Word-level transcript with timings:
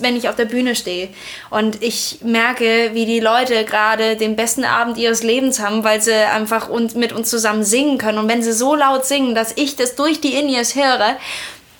wenn 0.00 0.14
ich 0.14 0.28
auf 0.28 0.36
der 0.36 0.44
Bühne 0.44 0.76
stehe 0.76 1.08
und 1.50 1.82
ich 1.82 2.20
merke, 2.22 2.90
wie 2.92 3.04
die 3.04 3.18
Leute 3.18 3.64
gerade 3.64 4.14
den 4.14 4.36
besten 4.36 4.64
Abend 4.64 4.96
ihres 4.96 5.24
Lebens 5.24 5.58
haben, 5.58 5.82
weil 5.82 6.00
sie 6.00 6.14
einfach 6.14 6.68
und 6.68 6.94
mit 6.94 7.12
uns 7.12 7.28
zusammen 7.28 7.64
singen 7.64 7.98
können. 7.98 8.18
Und 8.18 8.28
wenn 8.28 8.40
sie 8.40 8.52
so 8.52 8.76
laut 8.76 9.04
singen, 9.04 9.34
dass 9.34 9.56
ich 9.56 9.74
das 9.74 9.96
durch 9.96 10.20
die 10.20 10.36
In-Ears 10.36 10.76
höre, 10.76 11.16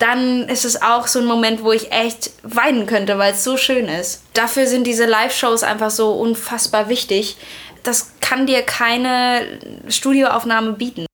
dann 0.00 0.48
ist 0.48 0.64
es 0.64 0.82
auch 0.82 1.06
so 1.06 1.20
ein 1.20 1.26
Moment, 1.26 1.62
wo 1.62 1.70
ich 1.70 1.92
echt 1.92 2.32
weinen 2.42 2.86
könnte, 2.86 3.18
weil 3.18 3.34
es 3.34 3.44
so 3.44 3.56
schön 3.56 3.86
ist. 3.86 4.22
Dafür 4.34 4.66
sind 4.66 4.88
diese 4.88 5.06
Live-Shows 5.06 5.62
einfach 5.62 5.90
so 5.90 6.12
unfassbar 6.14 6.88
wichtig. 6.88 7.36
Das 7.84 8.14
kann 8.20 8.46
dir 8.46 8.62
keine 8.62 9.46
Studioaufnahme 9.88 10.72
bieten. 10.72 11.07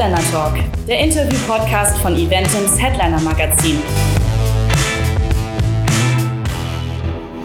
Headliner 0.00 0.30
Talk, 0.32 0.54
der 0.88 0.98
Interview-Podcast 1.00 1.98
von 1.98 2.16
Eventims 2.16 2.80
Headliner 2.80 3.20
Magazin. 3.20 3.82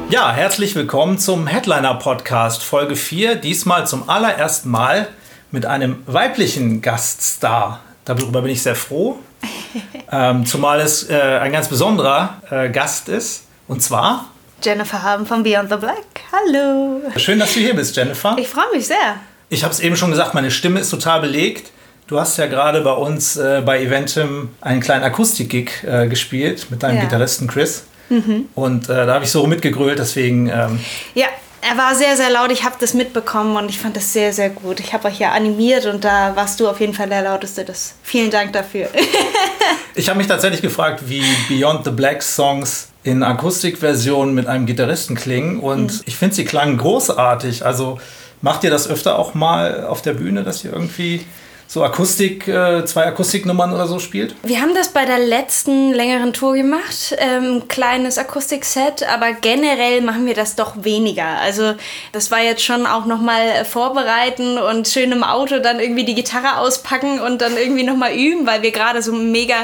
Ja, 0.09 0.31
herzlich 0.31 0.73
willkommen 0.73 1.17
zum 1.17 1.47
Headliner 1.47 1.95
Podcast 1.95 2.63
Folge 2.63 2.95
4. 2.95 3.35
Diesmal 3.35 3.85
zum 3.85 4.09
allerersten 4.09 4.69
Mal 4.69 5.09
mit 5.51 5.65
einem 5.65 6.01
weiblichen 6.05 6.81
Gaststar. 6.81 7.81
Darüber 8.05 8.41
bin 8.41 8.51
ich 8.51 8.63
sehr 8.63 8.77
froh. 8.77 9.19
ähm, 10.13 10.45
zumal 10.45 10.79
es 10.79 11.09
äh, 11.09 11.13
ein 11.41 11.51
ganz 11.51 11.67
besonderer 11.67 12.41
äh, 12.49 12.69
Gast 12.69 13.09
ist. 13.09 13.47
Und 13.67 13.83
zwar 13.83 14.29
Jennifer 14.63 15.03
Haben 15.03 15.25
von 15.25 15.43
Beyond 15.43 15.71
the 15.71 15.75
Black. 15.75 16.05
Hallo. 16.31 17.01
Schön, 17.17 17.37
dass 17.37 17.53
du 17.53 17.59
hier 17.59 17.75
bist, 17.75 17.97
Jennifer. 17.97 18.37
Ich 18.39 18.47
freue 18.47 18.71
mich 18.73 18.87
sehr. 18.87 19.17
Ich 19.49 19.65
habe 19.65 19.73
es 19.73 19.81
eben 19.81 19.97
schon 19.97 20.09
gesagt, 20.09 20.33
meine 20.33 20.51
Stimme 20.51 20.79
ist 20.79 20.89
total 20.89 21.19
belegt. 21.19 21.73
Du 22.07 22.19
hast 22.19 22.37
ja 22.37 22.45
gerade 22.45 22.81
bei 22.81 22.91
uns 22.91 23.35
äh, 23.35 23.63
bei 23.65 23.81
Eventim 23.81 24.49
einen 24.61 24.79
kleinen 24.79 25.03
Akustik-Gig 25.03 25.71
äh, 25.87 26.07
gespielt 26.07 26.67
mit 26.69 26.83
deinem 26.83 26.97
ja. 26.97 27.01
Gitarristen 27.01 27.47
Chris. 27.47 27.85
Mhm. 28.09 28.45
Und 28.53 28.89
äh, 28.89 29.07
da 29.07 29.15
habe 29.15 29.25
ich 29.25 29.31
so 29.31 29.47
mitgegrölt, 29.47 29.97
deswegen. 29.97 30.47
Ähm 30.47 30.79
ja, 31.15 31.25
er 31.67 31.75
war 31.75 31.95
sehr, 31.95 32.15
sehr 32.15 32.29
laut. 32.29 32.51
Ich 32.51 32.63
habe 32.63 32.75
das 32.79 32.93
mitbekommen 32.93 33.57
und 33.57 33.69
ich 33.69 33.79
fand 33.79 33.95
das 33.95 34.13
sehr, 34.13 34.33
sehr 34.33 34.51
gut. 34.51 34.79
Ich 34.79 34.93
habe 34.93 35.07
euch 35.07 35.17
ja 35.17 35.31
animiert 35.31 35.87
und 35.87 36.03
da 36.03 36.35
warst 36.35 36.59
du 36.59 36.69
auf 36.69 36.79
jeden 36.79 36.93
Fall 36.93 37.09
der 37.09 37.23
lauteste. 37.23 37.65
Das, 37.65 37.95
vielen 38.03 38.29
Dank 38.29 38.53
dafür. 38.53 38.87
ich 39.95 40.07
habe 40.07 40.19
mich 40.19 40.27
tatsächlich 40.27 40.61
gefragt, 40.61 41.05
wie 41.07 41.23
Beyond 41.49 41.85
the 41.85 41.91
Black 41.91 42.21
Songs 42.21 42.89
in 43.01 43.23
Akustikversion 43.23 44.35
mit 44.35 44.45
einem 44.45 44.67
Gitarristen 44.67 45.15
klingen 45.15 45.59
und 45.59 45.91
mhm. 45.91 46.01
ich 46.05 46.15
finde, 46.15 46.35
sie 46.35 46.45
klangen 46.45 46.77
großartig. 46.77 47.65
Also 47.65 47.99
macht 48.41 48.63
ihr 48.63 48.69
das 48.69 48.87
öfter 48.87 49.17
auch 49.17 49.33
mal 49.33 49.85
auf 49.85 50.03
der 50.03 50.13
Bühne, 50.13 50.43
dass 50.43 50.63
ihr 50.63 50.71
irgendwie 50.71 51.25
so 51.67 51.83
Akustik, 51.83 52.47
äh, 52.47 52.85
zwei 52.85 53.05
Akustiknummern 53.05 53.73
oder 53.73 53.87
so 53.87 53.99
spielt? 53.99 54.35
Wir 54.43 54.61
haben 54.61 54.75
das 54.75 54.89
bei 54.89 55.05
der 55.05 55.19
letzten 55.19 55.93
längeren 55.93 56.31
Tour 56.31 56.53
gemacht, 56.53 57.15
ähm, 57.17 57.63
kleines 57.67 58.17
Akustikset, 58.17 59.03
aber 59.03 59.33
generell 59.33 60.01
machen 60.01 60.25
wir 60.25 60.35
das 60.35 60.55
doch 60.55 60.83
weniger. 60.83 61.25
Also 61.41 61.73
das 62.11 62.29
war 62.31 62.41
jetzt 62.41 62.63
schon 62.63 62.85
auch 62.85 63.05
nochmal 63.05 63.65
vorbereiten 63.65 64.57
und 64.57 64.87
schön 64.87 65.11
im 65.11 65.23
Auto 65.23 65.59
dann 65.59 65.79
irgendwie 65.79 66.05
die 66.05 66.15
Gitarre 66.15 66.59
auspacken 66.59 67.19
und 67.19 67.41
dann 67.41 67.57
irgendwie 67.57 67.83
nochmal 67.83 68.13
üben, 68.13 68.45
weil 68.45 68.61
wir 68.61 68.71
gerade 68.71 69.01
so 69.01 69.11
mega 69.11 69.55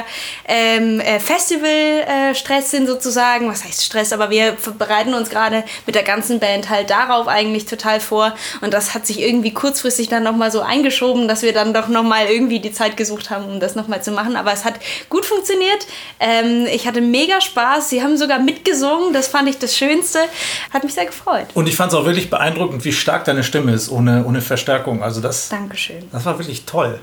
ähm, 0.46 1.00
äh, 1.00 1.20
Festival-Stress 1.20 2.64
äh, 2.64 2.68
sind 2.68 2.86
sozusagen. 2.88 3.48
Was 3.48 3.64
heißt 3.64 3.84
Stress? 3.84 4.12
Aber 4.12 4.30
wir 4.30 4.56
bereiten 4.76 5.14
uns 5.14 5.30
gerade 5.30 5.64
mit 5.86 5.94
der 5.94 6.02
ganzen 6.02 6.40
Band 6.40 6.68
halt 6.68 6.90
darauf 6.90 7.28
eigentlich 7.28 7.66
total 7.66 8.00
vor 8.00 8.34
und 8.60 8.74
das 8.74 8.94
hat 8.94 9.06
sich 9.06 9.20
irgendwie 9.20 9.52
kurzfristig 9.52 10.08
dann 10.08 10.24
nochmal 10.24 10.50
so 10.50 10.60
eingeschoben, 10.60 11.28
dass 11.28 11.42
wir 11.42 11.52
dann 11.52 11.72
doch 11.72 11.88
nochmal 11.92 12.26
irgendwie 12.26 12.60
die 12.60 12.72
Zeit 12.72 12.96
gesucht 12.96 13.30
haben, 13.30 13.46
um 13.46 13.60
das 13.60 13.74
nochmal 13.74 14.02
zu 14.02 14.10
machen. 14.10 14.36
Aber 14.36 14.52
es 14.52 14.64
hat 14.64 14.74
gut 15.08 15.24
funktioniert. 15.24 15.86
Ähm, 16.20 16.66
ich 16.66 16.86
hatte 16.86 17.00
mega 17.00 17.40
Spaß. 17.40 17.90
Sie 17.90 18.02
haben 18.02 18.16
sogar 18.16 18.38
mitgesungen. 18.38 19.12
Das 19.12 19.28
fand 19.28 19.48
ich 19.48 19.58
das 19.58 19.76
Schönste. 19.76 20.18
Hat 20.72 20.84
mich 20.84 20.94
sehr 20.94 21.06
gefreut. 21.06 21.46
Und 21.54 21.68
ich 21.68 21.76
fand 21.76 21.92
es 21.92 21.98
auch 21.98 22.04
wirklich 22.04 22.30
beeindruckend, 22.30 22.84
wie 22.84 22.92
stark 22.92 23.24
deine 23.24 23.44
Stimme 23.44 23.72
ist, 23.72 23.90
ohne, 23.90 24.24
ohne 24.24 24.40
Verstärkung. 24.40 25.02
Also 25.02 25.20
das, 25.20 25.48
Dankeschön. 25.48 26.08
Das 26.10 26.24
war 26.24 26.38
wirklich 26.38 26.64
toll. 26.64 26.98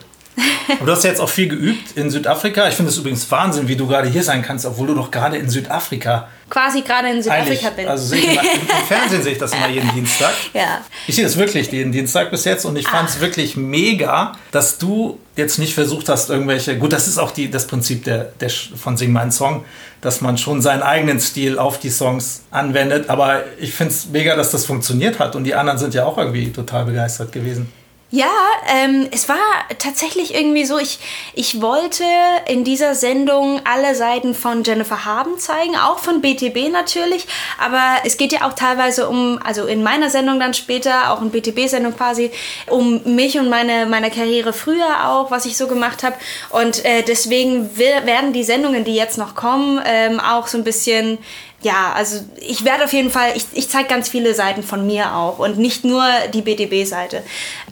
Aber 0.70 0.86
du 0.86 0.92
hast 0.92 1.04
ja 1.04 1.10
jetzt 1.10 1.20
auch 1.20 1.30
viel 1.30 1.48
geübt 1.48 1.98
in 1.98 2.10
Südafrika. 2.10 2.68
Ich 2.68 2.76
finde 2.76 2.92
es 2.92 2.98
übrigens 2.98 3.30
Wahnsinn, 3.32 3.68
wie 3.68 3.76
du 3.76 3.88
gerade 3.88 4.08
hier 4.08 4.24
sein 4.24 4.42
kannst, 4.42 4.66
obwohl 4.66 4.88
du 4.88 4.96
doch 4.96 5.12
gerade 5.12 5.38
in 5.38 5.50
Südafrika 5.50 6.28
quasi 6.50 6.82
gerade 6.82 7.10
in 7.10 7.22
Südafrika 7.22 7.70
bin. 7.70 7.88
Also 7.88 8.16
im, 8.16 8.24
im 8.24 8.88
Fernsehen 8.88 9.24
sehe 9.24 9.34
ich 9.34 9.38
das 9.38 9.54
immer 9.54 9.70
jeden 9.70 9.92
Dienstag. 9.96 10.34
Ja. 10.54 10.82
Ich 11.08 11.16
sehe 11.16 11.24
das 11.24 11.38
wirklich 11.38 11.72
jeden 11.72 11.92
Dienstag 11.92 12.32
bis 12.32 12.46
jetzt 12.46 12.66
und 12.66 12.76
ich 12.78 12.88
fand 12.88 13.10
es 13.10 13.20
wirklich 13.20 13.56
mega, 13.56 14.34
dass 14.52 14.78
du 14.78 15.20
jetzt 15.36 15.60
nicht 15.60 15.74
versucht 15.74 16.10
hast, 16.10 16.30
irgendwelche. 16.30 16.78
Gut, 16.78 16.92
das 16.92 17.08
ist 17.08 17.18
auch 17.18 17.32
die, 17.32 17.50
das 17.50 17.68
Prinzip 17.68 18.04
der, 18.04 18.32
der, 18.40 18.50
von 18.50 18.98
Sing 18.98 19.12
meinen 19.12 19.32
Song, 19.32 19.64
dass 20.02 20.22
man 20.22 20.38
schon 20.38 20.62
seinen 20.62 20.82
eigenen 20.82 21.20
Stil 21.20 21.58
auf 21.58 21.80
die 21.80 21.90
Songs 21.90 22.44
anwendet. 22.52 23.10
Aber 23.10 23.44
ich 23.60 23.74
finde 23.74 23.94
es 23.94 24.08
mega, 24.10 24.36
dass 24.36 24.52
das 24.52 24.66
funktioniert 24.66 25.20
hat 25.20 25.36
und 25.36 25.44
die 25.44 25.56
anderen 25.56 25.80
sind 25.80 25.94
ja 25.94 26.06
auch 26.06 26.18
irgendwie 26.18 26.52
total 26.52 26.86
begeistert 26.86 27.32
gewesen. 27.32 27.72
Ja, 28.12 28.32
ähm, 28.68 29.08
es 29.12 29.30
war 29.30 29.38
tatsächlich 29.78 30.34
irgendwie 30.34 30.66
so, 30.66 30.80
ich, 30.80 30.98
ich 31.36 31.62
wollte 31.62 32.04
in 32.48 32.64
dieser 32.64 32.96
Sendung 32.96 33.62
alle 33.66 33.94
Seiten 33.94 34.34
von 34.34 34.64
Jennifer 34.64 35.06
Haben 35.06 35.38
zeigen, 35.38 35.76
auch 35.76 36.00
von 36.00 36.20
BTB 36.20 36.72
natürlich, 36.72 37.28
aber 37.60 37.98
es 38.06 38.18
geht 38.18 38.32
ja 38.32 38.48
auch 38.48 38.54
teilweise 38.54 39.08
um, 39.08 39.40
also 39.44 39.68
in 39.68 39.84
meiner 39.84 40.10
Sendung 40.10 40.40
dann 40.40 40.56
später, 40.56 41.14
auch 41.14 41.22
in 41.22 41.30
BTB-Sendung 41.30 41.96
quasi, 41.96 42.32
um 42.66 43.16
mich 43.16 43.38
und 43.38 43.48
meine, 43.48 43.86
meine 43.86 44.10
Karriere 44.10 44.54
früher 44.54 45.08
auch, 45.08 45.30
was 45.30 45.46
ich 45.46 45.56
so 45.56 45.68
gemacht 45.68 46.02
habe. 46.02 46.16
Und 46.50 46.84
äh, 46.86 47.04
deswegen 47.04 47.78
werden 47.78 48.34
die 48.34 48.44
Sendungen, 48.44 48.86
die 48.86 48.96
jetzt 48.96 49.20
noch 49.20 49.36
kommen, 49.36 49.80
ähm, 49.86 50.20
auch 50.20 50.48
so 50.48 50.58
ein 50.58 50.64
bisschen 50.64 51.20
ja, 51.62 51.92
also 51.94 52.24
ich 52.40 52.64
werde 52.64 52.86
auf 52.86 52.94
jeden 52.94 53.12
Fall, 53.12 53.34
ich, 53.36 53.46
ich 53.52 53.70
zeige 53.70 53.90
ganz 53.90 54.08
viele 54.08 54.34
Seiten 54.34 54.64
von 54.64 54.88
mir 54.88 55.14
auch 55.14 55.40
und 55.40 55.58
nicht 55.58 55.84
nur 55.84 56.06
die 56.34 56.42
BTB-Seite. 56.42 57.22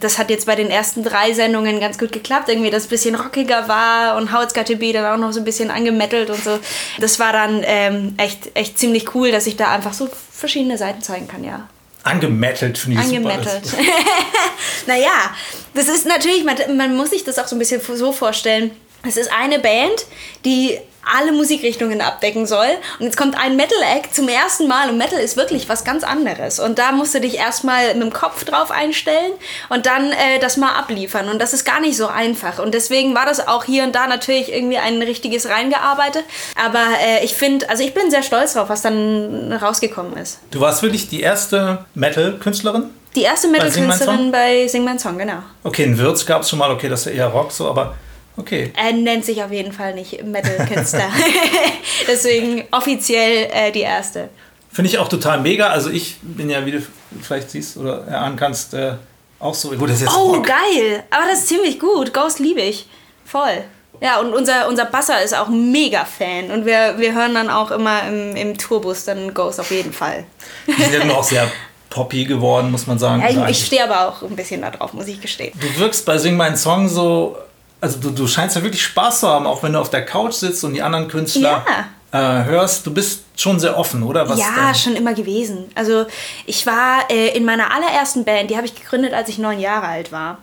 Das 0.02 0.18
hat 0.18 0.30
jetzt 0.30 0.46
bei 0.46 0.56
den 0.56 0.70
ersten 0.70 1.04
drei 1.04 1.32
Sendungen 1.34 1.80
ganz 1.80 1.98
gut 1.98 2.12
geklappt, 2.12 2.50
irgendwie, 2.50 2.70
dass 2.70 2.84
es 2.84 2.88
ein 2.88 2.90
bisschen 2.90 3.16
rockiger 3.16 3.70
war 3.70 4.18
und 4.18 4.34
Howard's 4.34 4.54
Got 4.54 4.68
to 4.68 4.76
Be 4.76 4.92
dann 4.92 5.06
auch 5.06 5.18
noch 5.18 5.32
so 5.32 5.40
ein 5.40 5.46
bisschen 5.46 5.72
angemettelt 5.72 6.30
und 6.30 6.44
so. 6.44 6.60
Das 7.00 7.18
war 7.20 7.32
dann 7.32 7.62
ähm, 7.64 8.16
echt, 8.18 8.52
echt 8.56 8.78
ziemlich 8.78 9.16
cool, 9.16 9.32
dass 9.32 9.48
ich 9.48 9.56
da 9.56 9.72
einfach 9.72 9.94
so 9.94 10.10
verschiedene 10.32 10.78
Seiten 10.78 11.02
zeigen 11.02 11.30
kann, 11.30 11.46
ja. 11.46 11.70
Angemettelt 12.04 12.78
finde 12.78 13.00
ich 13.00 13.06
Angemettelt. 13.06 13.66
super. 13.66 13.84
naja, 14.88 15.32
das 15.74 15.88
ist 15.88 16.06
natürlich, 16.06 16.44
man, 16.44 16.56
man 16.76 16.96
muss 16.96 17.12
sich 17.12 17.24
das 17.24 17.40
auch 17.40 17.48
so 17.48 17.56
ein 17.56 17.60
bisschen 17.60 17.82
so 17.82 18.12
vorstellen. 18.12 18.72
Es 19.08 19.18
ist 19.18 19.32
eine 19.32 19.60
Band, 19.60 20.06
die 20.46 20.80
alle 21.16 21.32
Musikrichtungen 21.32 22.02
abdecken 22.02 22.46
soll. 22.46 22.68
Und 23.00 23.06
jetzt 23.06 23.18
kommt 23.18 23.38
ein 23.38 23.56
Metal-Act 23.56 24.14
zum 24.14 24.28
ersten 24.28 24.68
Mal 24.68 24.90
und 24.90 24.98
Metal 24.98 25.20
ist 25.20 25.38
wirklich 25.38 25.70
was 25.70 25.84
ganz 25.84 26.04
anderes. 26.04 26.60
Und 26.60 26.80
da 26.80 26.92
musst 26.92 27.16
du 27.16 27.22
dich 27.22 27.36
erstmal 27.36 27.94
mit 27.94 28.04
dem 28.04 28.14
Kopf 28.14 28.44
drauf 28.44 28.72
einstellen 28.72 29.32
und 29.70 29.86
dann 29.86 30.12
äh, 30.12 30.40
das 30.40 30.58
mal 30.58 30.74
abliefern. 30.74 31.30
Und 31.30 31.40
das 31.40 31.54
ist 31.54 31.66
gar 31.66 31.80
nicht 31.80 31.98
so 31.98 32.08
einfach. 32.08 32.60
Und 32.60 32.74
deswegen 32.74 33.16
war 33.16 33.26
das 33.26 33.48
auch 33.48 33.64
hier 33.64 33.84
und 33.84 33.96
da 33.96 34.08
natürlich 34.08 34.52
irgendwie 34.52 34.78
ein 34.78 35.02
richtiges 35.02 35.48
reingearbeitet. 35.48 36.24
Aber 36.56 36.84
äh, 37.02 37.24
ich 37.24 37.34
finde, 37.34 37.70
also 37.70 37.84
ich 37.84 37.94
bin 37.94 38.12
sehr 38.12 38.24
stolz 38.24 38.54
drauf, 38.54 38.70
was 38.70 38.82
dann 38.82 39.54
rausgekommen 39.54 40.18
ist. 40.18 40.40
Du 40.52 40.60
warst 40.60 40.82
wirklich 40.84 41.10
die 41.10 41.22
erste 41.22 41.86
Metal-Künstlerin? 41.94 42.90
Die 43.16 43.24
erste 43.24 43.48
Metal-Künstlerin 43.48 44.32
bei 44.32 44.68
Sing 44.68 44.84
Mein 44.84 45.00
Song, 45.00 45.18
genau. 45.18 45.42
Okay, 45.64 45.84
in 45.84 45.98
Würz 45.98 46.26
gab 46.26 46.42
es 46.42 46.50
schon 46.50 46.60
mal, 46.60 46.70
okay, 46.70 46.90
das 46.90 47.02
ist 47.02 47.06
ja 47.08 47.24
eher 47.24 47.28
Rock 47.28 47.52
so, 47.52 47.68
aber 47.68 47.96
Okay. 48.38 48.72
Er 48.76 48.94
nennt 48.94 49.26
sich 49.26 49.44
auf 49.44 49.52
jeden 49.52 49.74
Fall 49.74 49.96
nicht 49.96 50.24
Metal-Künstler. 50.24 51.10
Deswegen 52.08 52.66
offiziell 52.72 53.50
äh, 53.52 53.72
die 53.72 53.82
erste. 53.82 54.30
Finde 54.72 54.92
ich 54.92 55.00
auch 55.00 55.08
total 55.10 55.42
mega. 55.42 55.68
Also 55.70 55.90
ich 55.90 56.18
bin 56.22 56.50
ja, 56.50 56.64
wie 56.66 56.72
du 56.72 56.84
vielleicht 57.22 57.50
siehst 57.50 57.78
oder 57.78 58.06
erahnen 58.06 58.38
kannst, 58.38 58.76
äh, 58.76 58.94
auch 59.40 59.56
so. 59.56 59.70
Gut, 59.70 59.90
das 59.90 59.98
ist 59.98 60.02
jetzt 60.04 60.16
oh, 60.16 60.36
Rock. 60.36 60.46
geil. 60.46 61.04
Aber 61.10 61.26
das 61.30 61.40
ist 61.40 61.48
ziemlich 61.48 61.80
gut. 61.80 62.14
Ghost 62.14 62.40
liebe 62.40 62.62
ich. 62.62 62.88
Voll. 63.26 63.64
Ja, 64.00 64.20
und 64.20 64.34
unser, 64.34 64.68
unser 64.68 64.86
Basser 64.86 65.22
ist 65.24 65.36
auch 65.36 65.48
mega 65.48 66.06
Fan. 66.06 66.52
Und 66.52 66.66
wir, 66.66 66.96
wir 67.00 67.16
hören 67.16 67.34
dann 67.34 67.50
auch 67.50 67.72
immer 67.72 68.08
im, 68.08 68.36
im 68.36 68.58
Tourbus 68.58 69.06
dann 69.06 69.34
Ghost 69.34 69.60
auf 69.60 69.72
jeden 69.72 69.94
Fall. 69.94 70.26
Die 70.68 70.84
sind 70.84 71.10
auch 71.10 71.24
sehr 71.24 71.52
poppy 71.90 72.26
geworden, 72.26 72.70
muss 72.70 72.86
man 72.86 73.00
sagen. 73.00 73.24
Ja, 73.24 73.48
ich, 73.48 73.60
ich 73.60 73.66
stehe 73.66 73.84
aber 73.84 74.08
auch 74.08 74.22
ein 74.22 74.36
bisschen 74.36 74.62
da 74.62 74.70
drauf, 74.70 74.94
muss 74.94 75.08
ich 75.08 75.20
gestehen. 75.20 75.54
Du 75.60 75.80
wirkst 75.80 76.06
bei 76.06 76.20
Sing 76.20 76.36
Mein 76.36 76.56
Song 76.56 76.88
so 76.88 77.38
also 77.80 78.00
du, 78.00 78.10
du 78.12 78.28
scheinst 78.28 78.56
ja 78.56 78.64
wirklich 78.64 78.84
Spaß 78.84 79.22
zu 79.22 79.28
haben, 79.28 79.46
auch 79.46 79.64
wenn 79.64 79.74
du 79.74 79.80
auf 79.80 79.90
der 79.90 80.06
Couch 80.06 80.34
sitzt 80.34 80.64
und 80.64 80.74
die 80.74 80.82
anderen 80.82 81.08
Künstler 81.08 81.64
ja. 82.12 82.42
äh, 82.42 82.46
hörst. 82.46 82.86
Du 82.86 82.94
bist 82.94 83.24
schon 83.36 83.60
sehr 83.60 83.78
offen, 83.78 84.04
oder? 84.04 84.28
Was 84.28 84.40
ja, 84.40 84.74
schon 84.74 84.96
immer 84.96 85.14
gewesen. 85.14 85.70
Also 85.76 86.06
ich 86.46 86.66
war 86.66 87.10
äh, 87.10 87.36
in 87.38 87.46
meiner 87.46 87.72
allerersten 87.74 88.26
Band, 88.26 88.50
die 88.50 88.58
habe 88.58 88.66
ich 88.66 88.76
gegründet, 88.76 89.14
als 89.14 89.30
ich 89.30 89.38
neun 89.38 89.60
Jahre 89.60 89.88
alt 89.88 90.12
war. 90.12 90.40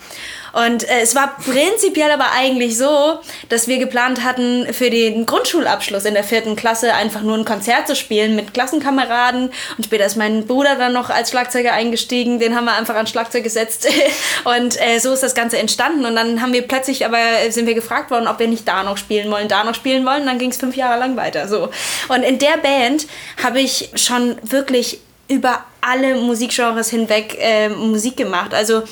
Und 0.55 0.89
äh, 0.89 1.01
es 1.01 1.15
war 1.15 1.37
prinzipiell 1.37 2.11
aber 2.13 2.31
eigentlich 2.33 2.79
so, 2.79 3.19
dass 3.49 3.67
wir 3.67 3.79
geplant 3.79 4.23
hatten, 4.23 4.73
für 4.73 4.89
den 4.89 5.27
Grundschulabschluss 5.27 6.05
in 6.05 6.15
der 6.15 6.23
vierten 6.23 6.55
Klasse 6.55 6.95
einfach 6.95 7.23
nur 7.23 7.37
ein 7.37 7.45
Konzert 7.45 7.89
zu 7.89 7.97
spielen 7.97 8.37
mit 8.37 8.55
Klassenkameraden. 8.55 9.51
Und 9.77 9.85
später 9.85 10.07
ist 10.07 10.17
mein 10.17 10.47
Bruder 10.47 10.77
dann 10.77 10.93
noch 10.93 11.11
als 11.11 11.31
Schlagzeuger 11.31 11.73
eingestiegen. 11.73 12.39
Den 12.39 12.55
haben 12.55 12.67
wir 12.67 12.75
einfach 12.75 12.95
an 12.95 13.09
Schlagzeug 13.09 13.43
gesetzt. 13.43 13.89
und 14.45 14.81
äh, 14.81 15.01
so 15.01 15.13
ist 15.13 15.25
das 15.25 15.35
Ganze 15.35 15.59
entstanden. 15.59 16.05
Und 16.05 16.15
dann 16.15 16.41
haben 16.41 16.53
wir 16.53 16.63
plötzlich 16.63 17.05
aber, 17.05 17.19
sind 17.51 17.67
wir 17.67 17.75
gefragt 17.75 18.13
worden, 18.13 18.29
ob 18.29 18.39
wir 18.39 18.47
nicht 18.47 18.69
da 18.69 18.85
noch 18.85 18.97
spielen 18.97 19.31
wollen, 19.33 19.49
da 19.49 19.65
noch 19.65 19.75
spielen 19.75 20.07
wollen. 20.07 20.21
Und 20.21 20.27
dann 20.27 20.39
ging 20.39 20.51
es 20.51 20.57
fünf 20.57 20.77
Jahre 20.77 21.01
lang 21.01 21.17
weiter. 21.17 21.49
So. 21.49 21.71
Und 22.09 22.23
in 22.23 22.39
der 22.39 22.59
Band 22.59 23.07
habe 23.43 23.61
ich 23.61 23.91
schon 23.97 24.37
wirklich 24.43 25.01
über 25.27 25.65
alle 25.81 26.17
Musikgenres 26.17 26.91
hinweg 26.91 27.37
äh, 27.41 27.69
Musik 27.69 28.17
gemacht. 28.17 28.55
Also 28.55 28.85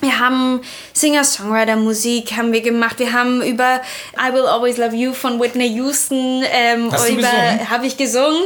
wir 0.00 0.18
haben 0.18 0.60
Singer-Songwriter-Musik 0.92 2.36
haben 2.36 2.52
wir 2.52 2.60
gemacht. 2.60 2.98
Wir 2.98 3.12
haben 3.12 3.42
über 3.42 3.80
I 4.16 4.32
Will 4.32 4.46
Always 4.46 4.76
Love 4.76 4.94
You 4.94 5.12
von 5.12 5.40
Whitney 5.40 5.68
Houston 5.68 6.44
ähm, 6.50 6.90
über 7.10 7.28
habe 7.68 7.86
ich 7.86 7.96
gesungen 7.96 8.42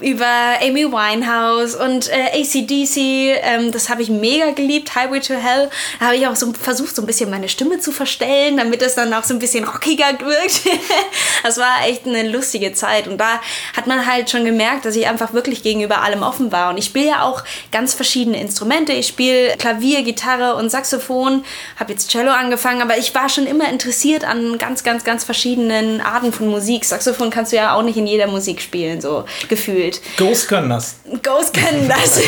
über 0.00 0.26
Amy 0.60 0.84
Winehouse 0.86 1.74
und 1.74 2.08
äh, 2.08 2.40
ACDC. 2.40 3.42
Ähm, 3.42 3.72
das 3.72 3.88
habe 3.88 4.02
ich 4.02 4.10
mega 4.10 4.50
geliebt. 4.50 4.94
Highway 4.94 5.20
to 5.20 5.34
Hell. 5.34 5.70
Da 5.98 6.06
habe 6.06 6.16
ich 6.16 6.26
auch 6.26 6.36
so 6.36 6.52
versucht, 6.52 6.94
so 6.94 7.02
ein 7.02 7.06
bisschen 7.06 7.30
meine 7.30 7.48
Stimme 7.48 7.80
zu 7.80 7.92
verstellen, 7.92 8.56
damit 8.56 8.80
es 8.82 8.94
dann 8.94 9.12
auch 9.12 9.24
so 9.24 9.34
ein 9.34 9.40
bisschen 9.40 9.64
rockiger 9.64 10.18
wirkt. 10.20 10.62
das 11.42 11.58
war 11.58 11.86
echt 11.86 12.06
eine 12.06 12.28
lustige 12.28 12.72
Zeit 12.74 13.08
und 13.08 13.18
da 13.18 13.40
hat 13.76 13.86
man 13.86 14.06
halt 14.06 14.30
schon 14.30 14.44
gemerkt, 14.44 14.84
dass 14.84 14.96
ich 14.96 15.06
einfach 15.06 15.32
wirklich 15.32 15.62
gegenüber 15.62 16.00
allem 16.02 16.22
offen 16.22 16.52
war. 16.52 16.70
Und 16.70 16.78
ich 16.78 16.86
spiele 16.86 17.08
ja 17.08 17.22
auch 17.22 17.42
ganz 17.70 17.94
verschiedene 17.94 18.40
Instrumente. 18.40 18.92
Ich 18.92 19.08
spiele 19.08 19.56
Klavier, 19.58 20.02
Gitarre 20.02 20.54
und 20.54 20.70
Saxophon 20.70 20.91
Saxophon, 20.92 21.44
habe 21.78 21.92
jetzt 21.92 22.10
Cello 22.10 22.30
angefangen, 22.30 22.82
aber 22.82 22.98
ich 22.98 23.14
war 23.14 23.28
schon 23.28 23.46
immer 23.46 23.68
interessiert 23.70 24.24
an 24.24 24.58
ganz, 24.58 24.84
ganz, 24.84 25.04
ganz 25.04 25.24
verschiedenen 25.24 26.00
Arten 26.00 26.32
von 26.32 26.48
Musik. 26.48 26.84
Saxophon 26.84 27.30
kannst 27.30 27.52
du 27.52 27.56
ja 27.56 27.74
auch 27.74 27.82
nicht 27.82 27.96
in 27.96 28.06
jeder 28.06 28.26
Musik 28.26 28.60
spielen, 28.60 29.00
so 29.00 29.24
gefühlt. 29.48 30.00
Ghost 30.18 30.48
können 30.48 30.68
das. 30.68 30.96
Ghost 31.22 31.54
können 31.54 31.88
das. 32.02 32.20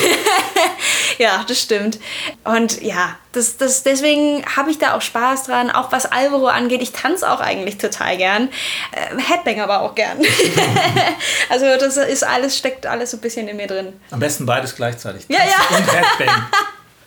ja, 1.19 1.45
das 1.47 1.61
stimmt. 1.61 1.99
Und 2.45 2.81
ja, 2.83 3.17
das, 3.33 3.57
das, 3.59 3.83
deswegen 3.83 4.45
habe 4.57 4.71
ich 4.71 4.79
da 4.79 4.97
auch 4.97 5.03
Spaß 5.03 5.45
dran, 5.45 5.71
auch 5.71 5.93
was 5.93 6.07
Alvaro 6.07 6.47
angeht. 6.47 6.81
Ich 6.81 6.93
tanze 6.93 7.31
auch 7.31 7.41
eigentlich 7.41 7.77
total 7.79 8.17
gern. 8.17 8.49
Äh, 8.93 9.21
Headbang 9.21 9.61
aber 9.61 9.83
auch 9.83 9.95
gern. 9.95 10.19
also 11.51 11.67
das 11.79 11.97
ist 11.97 12.25
alles, 12.25 12.57
steckt 12.57 12.87
alles 12.87 13.11
so 13.11 13.19
ein 13.19 13.21
bisschen 13.21 13.47
in 13.49 13.57
mir 13.57 13.67
drin. 13.67 13.93
Am 14.11 14.21
besten 14.21 14.47
beides 14.47 14.75
gleichzeitig. 14.75 15.27
Ja, 15.29 15.41
ja. 15.41 15.77
Und 15.77 15.93
Headbang. 15.93 16.47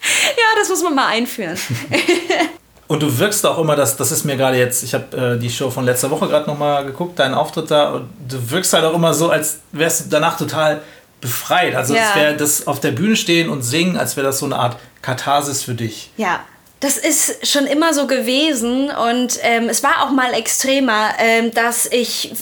ja, 0.37 0.59
das 0.59 0.69
muss 0.69 0.83
man 0.83 0.95
mal 0.95 1.07
einführen. 1.07 1.57
Und 2.87 3.03
du 3.03 3.19
wirkst 3.19 3.45
auch 3.45 3.57
immer, 3.59 3.75
das, 3.75 3.97
das 3.97 4.13
ist 4.13 4.23
mir 4.23 4.37
gerade 4.37 4.57
jetzt, 4.57 4.81
ich 4.81 4.93
habe 4.93 5.35
äh, 5.35 5.37
die 5.37 5.49
Show 5.49 5.69
von 5.69 5.83
letzter 5.83 6.09
Woche 6.09 6.27
gerade 6.27 6.49
nochmal 6.49 6.85
geguckt, 6.85 7.19
deinen 7.19 7.33
Auftritt 7.33 7.69
da, 7.69 7.91
und 7.91 8.09
du 8.29 8.49
wirkst 8.49 8.71
halt 8.71 8.85
auch 8.85 8.93
immer 8.93 9.13
so, 9.13 9.29
als 9.29 9.59
wärst 9.73 10.05
du 10.05 10.09
danach 10.09 10.37
total 10.37 10.81
befreit. 11.19 11.75
Also 11.75 11.95
ja. 11.95 12.01
als 12.01 12.15
wäre 12.15 12.37
das 12.37 12.65
auf 12.65 12.79
der 12.79 12.91
Bühne 12.91 13.17
stehen 13.17 13.49
und 13.49 13.61
singen, 13.61 13.97
als 13.97 14.15
wäre 14.15 14.27
das 14.27 14.39
so 14.39 14.45
eine 14.45 14.57
Art 14.57 14.77
Katharsis 15.01 15.63
für 15.63 15.73
dich. 15.73 16.11
Ja, 16.15 16.45
das 16.79 16.97
ist 16.97 17.47
schon 17.47 17.65
immer 17.65 17.91
so 17.95 18.05
gewesen 18.05 18.91
und 18.91 19.39
ähm, 19.41 19.67
es 19.67 19.81
war 19.81 20.03
auch 20.03 20.11
mal 20.11 20.33
extremer, 20.35 21.09
ähm, 21.17 21.51
dass 21.51 21.87
ich, 21.91 22.33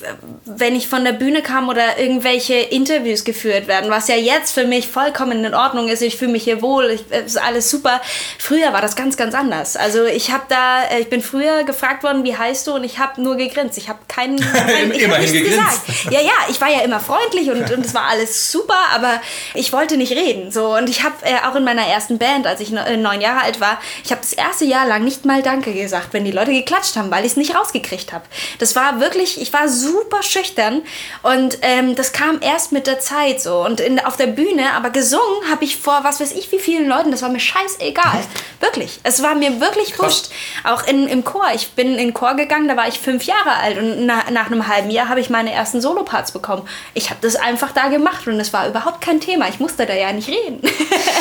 wenn 0.43 0.75
ich 0.75 0.89
von 0.89 1.05
der 1.05 1.13
Bühne 1.13 1.41
kam 1.41 1.69
oder 1.69 1.97
irgendwelche 1.97 2.55
Interviews 2.55 3.23
geführt 3.23 3.67
werden, 3.67 3.89
was 3.89 4.09
ja 4.09 4.15
jetzt 4.15 4.51
für 4.51 4.65
mich 4.65 4.89
vollkommen 4.89 5.45
in 5.45 5.53
Ordnung 5.53 5.87
ist, 5.87 6.01
ich 6.01 6.17
fühle 6.17 6.33
mich 6.33 6.43
hier 6.43 6.61
wohl, 6.61 6.91
ich, 6.91 7.09
ist 7.25 7.37
alles 7.37 7.71
super. 7.71 8.01
Früher 8.37 8.73
war 8.73 8.81
das 8.81 8.97
ganz, 8.97 9.15
ganz 9.15 9.33
anders. 9.33 9.77
Also 9.77 10.03
ich 10.03 10.31
habe 10.31 10.43
da, 10.49 10.83
äh, 10.83 10.99
ich 10.99 11.09
bin 11.09 11.21
früher 11.21 11.63
gefragt 11.63 12.03
worden, 12.03 12.25
wie 12.25 12.35
heißt 12.35 12.67
du 12.67 12.73
und 12.73 12.83
ich 12.83 12.99
habe 12.99 13.21
nur 13.21 13.37
gegrinst. 13.37 13.77
Ich 13.77 13.87
habe 13.87 13.99
keinen, 14.09 14.37
kein, 14.53 14.91
ich 14.91 15.07
hab 15.07 15.17
nichts 15.17 15.31
gesagt. 15.31 15.79
Ja, 16.11 16.19
ja, 16.19 16.33
ich 16.49 16.59
war 16.59 16.69
ja 16.69 16.81
immer 16.81 16.99
freundlich 16.99 17.49
und, 17.51 17.71
und 17.71 17.85
es 17.85 17.93
war 17.93 18.09
alles 18.09 18.51
super, 18.51 18.79
aber 18.93 19.21
ich 19.53 19.71
wollte 19.71 19.95
nicht 19.95 20.11
reden. 20.11 20.51
So 20.51 20.75
und 20.75 20.89
ich 20.89 21.03
habe 21.03 21.15
äh, 21.21 21.47
auch 21.47 21.55
in 21.55 21.63
meiner 21.63 21.87
ersten 21.87 22.17
Band, 22.17 22.47
als 22.47 22.59
ich 22.59 22.71
neun 22.71 23.21
Jahre 23.21 23.41
alt 23.41 23.61
war, 23.61 23.79
ich 24.03 24.11
habe 24.11 24.24
das 24.25 24.33
erste 24.33 24.65
Jahr 24.65 24.87
lang 24.87 25.03
nicht 25.03 25.23
mal 25.25 25.43
Danke 25.43 25.71
gesagt, 25.71 26.07
wenn 26.11 26.25
die 26.25 26.31
Leute 26.31 26.51
geklatscht 26.51 26.95
haben, 26.95 27.11
weil 27.11 27.25
ich 27.25 27.33
es 27.33 27.37
nicht 27.37 27.55
rausgekriegt 27.55 28.11
habe. 28.11 28.25
Das 28.57 28.75
war 28.75 28.99
wirklich, 28.99 29.39
ich 29.39 29.53
war 29.53 29.69
super 29.69 30.23
schüchtern 30.23 30.81
und 31.21 31.59
ähm, 31.61 31.95
das 31.95 32.11
kam 32.11 32.41
erst 32.41 32.71
mit 32.71 32.87
der 32.87 32.99
Zeit 32.99 33.39
so. 33.39 33.63
Und 33.63 33.79
in, 33.79 33.99
auf 33.99 34.17
der 34.17 34.27
Bühne, 34.27 34.73
aber 34.73 34.89
gesungen 34.89 35.51
habe 35.51 35.63
ich 35.63 35.77
vor 35.77 35.99
was 36.01 36.19
weiß 36.19 36.31
ich 36.31 36.51
wie 36.51 36.57
vielen 36.57 36.89
Leuten, 36.89 37.11
das 37.11 37.21
war 37.21 37.29
mir 37.29 37.39
scheißegal. 37.39 38.23
Wirklich. 38.61 38.99
Es 39.03 39.21
war 39.21 39.35
mir 39.35 39.59
wirklich 39.59 39.99
wurscht. 39.99 40.29
Auch 40.63 40.87
in, 40.87 41.07
im 41.07 41.23
Chor. 41.23 41.45
Ich 41.53 41.71
bin 41.71 41.91
in 41.91 41.97
den 41.97 42.13
Chor 42.13 42.35
gegangen, 42.35 42.67
da 42.67 42.75
war 42.75 42.87
ich 42.87 42.99
fünf 42.99 43.23
Jahre 43.23 43.51
alt 43.61 43.77
und 43.77 44.05
na, 44.05 44.23
nach 44.31 44.47
einem 44.47 44.67
halben 44.67 44.89
Jahr 44.89 45.09
habe 45.09 45.19
ich 45.19 45.29
meine 45.29 45.51
ersten 45.51 45.81
Soloparts 45.81 46.31
bekommen. 46.31 46.67
Ich 46.93 47.09
habe 47.09 47.19
das 47.21 47.35
einfach 47.35 47.73
da 47.73 47.89
gemacht 47.89 48.25
und 48.27 48.39
es 48.39 48.53
war 48.53 48.67
überhaupt 48.67 49.01
kein 49.01 49.19
Thema. 49.19 49.49
Ich 49.49 49.59
musste 49.59 49.85
da 49.85 49.93
ja 49.93 50.11
nicht 50.13 50.29
reden. 50.29 50.61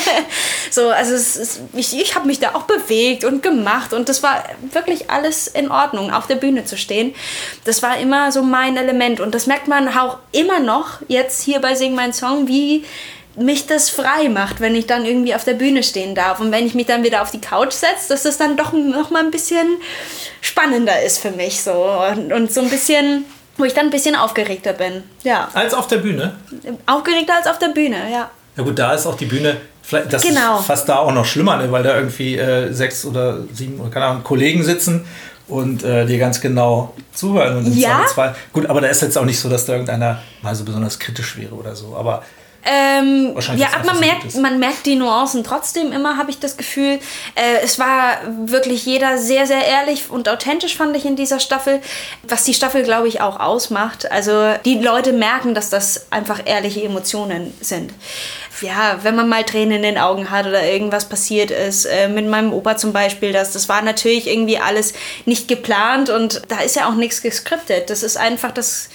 so, 0.70 0.88
also 0.90 1.12
es, 1.12 1.36
es, 1.36 1.60
ich, 1.74 2.00
ich 2.00 2.14
habe 2.14 2.26
mich 2.26 2.38
da 2.38 2.54
auch 2.54 2.62
bewegt 2.62 2.93
und 3.24 3.42
gemacht 3.42 3.92
und 3.92 4.08
das 4.08 4.22
war 4.22 4.44
wirklich 4.72 5.10
alles 5.10 5.46
in 5.46 5.70
Ordnung, 5.70 6.12
auf 6.12 6.26
der 6.26 6.36
Bühne 6.36 6.64
zu 6.64 6.76
stehen. 6.76 7.14
Das 7.64 7.82
war 7.82 7.98
immer 7.98 8.32
so 8.32 8.42
mein 8.42 8.76
Element 8.76 9.20
und 9.20 9.34
das 9.34 9.46
merkt 9.46 9.68
man 9.68 9.88
auch 9.88 10.18
immer 10.32 10.60
noch 10.60 11.00
jetzt 11.08 11.42
hier 11.42 11.60
bei 11.60 11.74
Sing 11.74 11.94
Mein 11.94 12.12
Song, 12.12 12.48
wie 12.48 12.84
mich 13.36 13.66
das 13.66 13.90
frei 13.90 14.28
macht, 14.28 14.60
wenn 14.60 14.74
ich 14.74 14.86
dann 14.86 15.04
irgendwie 15.04 15.34
auf 15.34 15.44
der 15.44 15.54
Bühne 15.54 15.82
stehen 15.82 16.14
darf. 16.14 16.40
Und 16.40 16.52
wenn 16.52 16.66
ich 16.66 16.74
mich 16.74 16.86
dann 16.86 17.02
wieder 17.02 17.22
auf 17.22 17.30
die 17.30 17.40
Couch 17.40 17.72
setze, 17.72 18.08
dass 18.08 18.22
das 18.22 18.38
dann 18.38 18.56
doch 18.56 18.72
noch 18.72 19.10
mal 19.10 19.24
ein 19.24 19.30
bisschen 19.30 19.78
spannender 20.40 21.02
ist 21.02 21.18
für 21.18 21.30
mich 21.30 21.62
so. 21.62 21.72
Und, 21.72 22.32
und 22.32 22.52
so 22.52 22.60
ein 22.60 22.70
bisschen, 22.70 23.24
wo 23.56 23.64
ich 23.64 23.74
dann 23.74 23.86
ein 23.86 23.90
bisschen 23.90 24.14
aufgeregter 24.14 24.72
bin. 24.72 25.02
Ja. 25.24 25.48
Als 25.52 25.74
auf 25.74 25.88
der 25.88 25.98
Bühne? 25.98 26.36
Aufgeregter 26.86 27.34
als 27.34 27.46
auf 27.48 27.58
der 27.58 27.68
Bühne, 27.68 27.96
ja. 28.12 28.30
Ja 28.56 28.62
gut, 28.62 28.78
da 28.78 28.94
ist 28.94 29.06
auch 29.06 29.16
die 29.16 29.26
Bühne 29.26 29.56
Vielleicht, 29.86 30.12
das 30.12 30.22
genau. 30.22 30.60
ist 30.60 30.66
fast 30.66 30.88
da 30.88 30.96
auch 30.96 31.12
noch 31.12 31.26
schlimmer, 31.26 31.58
ne? 31.58 31.70
weil 31.70 31.82
da 31.82 31.94
irgendwie 31.96 32.38
äh, 32.38 32.72
sechs 32.72 33.04
oder 33.04 33.40
sieben 33.52 33.78
oder 33.80 33.90
keine 33.90 34.06
Ahnung, 34.06 34.24
Kollegen 34.24 34.62
sitzen 34.62 35.04
und 35.46 35.84
äh, 35.84 36.06
dir 36.06 36.18
ganz 36.18 36.40
genau 36.40 36.94
zuhören. 37.12 37.58
Und 37.58 37.76
ja. 37.76 38.06
Zwar, 38.06 38.34
gut, 38.54 38.64
aber 38.66 38.80
da 38.80 38.88
ist 38.88 39.02
jetzt 39.02 39.18
auch 39.18 39.26
nicht 39.26 39.38
so, 39.38 39.50
dass 39.50 39.66
da 39.66 39.74
irgendeiner 39.74 40.22
mal 40.40 40.54
so 40.54 40.64
besonders 40.64 40.98
kritisch 40.98 41.36
wäre 41.36 41.54
oder 41.54 41.76
so. 41.76 41.94
Aber 41.96 42.22
ähm, 42.66 43.34
ja, 43.56 43.68
aber 43.74 43.84
man 43.92 44.00
merkt, 44.00 44.34
man 44.36 44.58
merkt 44.58 44.86
die 44.86 44.96
Nuancen 44.96 45.44
trotzdem 45.44 45.92
immer, 45.92 46.16
habe 46.16 46.30
ich 46.30 46.38
das 46.38 46.56
Gefühl. 46.56 46.98
Äh, 47.34 47.62
es 47.62 47.78
war 47.78 48.18
wirklich 48.46 48.86
jeder 48.86 49.18
sehr, 49.18 49.46
sehr 49.46 49.64
ehrlich 49.66 50.10
und 50.10 50.28
authentisch, 50.28 50.76
fand 50.76 50.96
ich 50.96 51.04
in 51.04 51.16
dieser 51.16 51.40
Staffel, 51.40 51.80
was 52.22 52.44
die 52.44 52.54
Staffel, 52.54 52.82
glaube 52.82 53.08
ich, 53.08 53.20
auch 53.20 53.38
ausmacht. 53.38 54.10
Also 54.10 54.54
die 54.64 54.78
Leute 54.78 55.12
merken, 55.12 55.54
dass 55.54 55.68
das 55.68 56.06
einfach 56.10 56.40
ehrliche 56.44 56.82
Emotionen 56.82 57.52
sind. 57.60 57.92
Ja, 58.60 59.00
wenn 59.02 59.16
man 59.16 59.28
mal 59.28 59.44
Tränen 59.44 59.78
in 59.78 59.82
den 59.82 59.98
Augen 59.98 60.30
hat 60.30 60.46
oder 60.46 60.64
irgendwas 60.64 61.08
passiert 61.08 61.50
ist, 61.50 61.84
äh, 61.86 62.08
mit 62.08 62.26
meinem 62.26 62.52
Opa 62.52 62.76
zum 62.76 62.92
Beispiel, 62.92 63.32
das, 63.32 63.52
das 63.52 63.68
war 63.68 63.82
natürlich 63.82 64.28
irgendwie 64.28 64.58
alles 64.58 64.94
nicht 65.26 65.48
geplant 65.48 66.08
und 66.08 66.42
da 66.48 66.60
ist 66.60 66.76
ja 66.76 66.88
auch 66.88 66.94
nichts 66.94 67.20
geskriptet. 67.20 67.90
Das 67.90 68.02
ist 68.02 68.16
einfach 68.16 68.52
das 68.52 68.88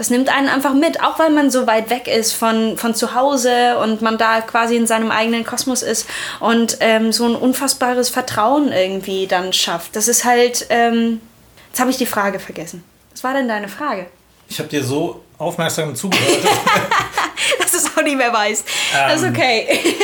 das 0.00 0.08
nimmt 0.08 0.34
einen 0.34 0.48
einfach 0.48 0.72
mit, 0.72 1.02
auch 1.02 1.18
weil 1.18 1.28
man 1.28 1.50
so 1.50 1.66
weit 1.66 1.90
weg 1.90 2.08
ist 2.08 2.32
von, 2.32 2.78
von 2.78 2.94
zu 2.94 3.14
Hause 3.14 3.76
und 3.80 4.00
man 4.00 4.16
da 4.16 4.40
quasi 4.40 4.74
in 4.74 4.86
seinem 4.86 5.10
eigenen 5.10 5.44
Kosmos 5.44 5.82
ist 5.82 6.06
und 6.40 6.78
ähm, 6.80 7.12
so 7.12 7.26
ein 7.26 7.34
unfassbares 7.34 8.08
Vertrauen 8.08 8.72
irgendwie 8.72 9.26
dann 9.26 9.52
schafft. 9.52 9.94
Das 9.94 10.08
ist 10.08 10.24
halt, 10.24 10.64
ähm, 10.70 11.20
jetzt 11.68 11.80
habe 11.80 11.90
ich 11.90 11.98
die 11.98 12.06
Frage 12.06 12.40
vergessen. 12.40 12.82
Was 13.12 13.22
war 13.22 13.34
denn 13.34 13.46
deine 13.46 13.68
Frage? 13.68 14.06
Ich 14.48 14.58
habe 14.58 14.70
dir 14.70 14.82
so 14.82 15.20
aufmerksam 15.36 15.94
zugehört. 15.94 16.44
dass 17.58 17.70
du 17.70 17.76
es 17.76 17.94
auch 17.94 18.02
nicht 18.02 18.16
mehr 18.16 18.32
weißt. 18.32 18.64
Ähm, 18.94 19.06
das 19.06 19.20
ist 19.20 19.26
ähm, 19.26 19.34
okay. 19.34 19.68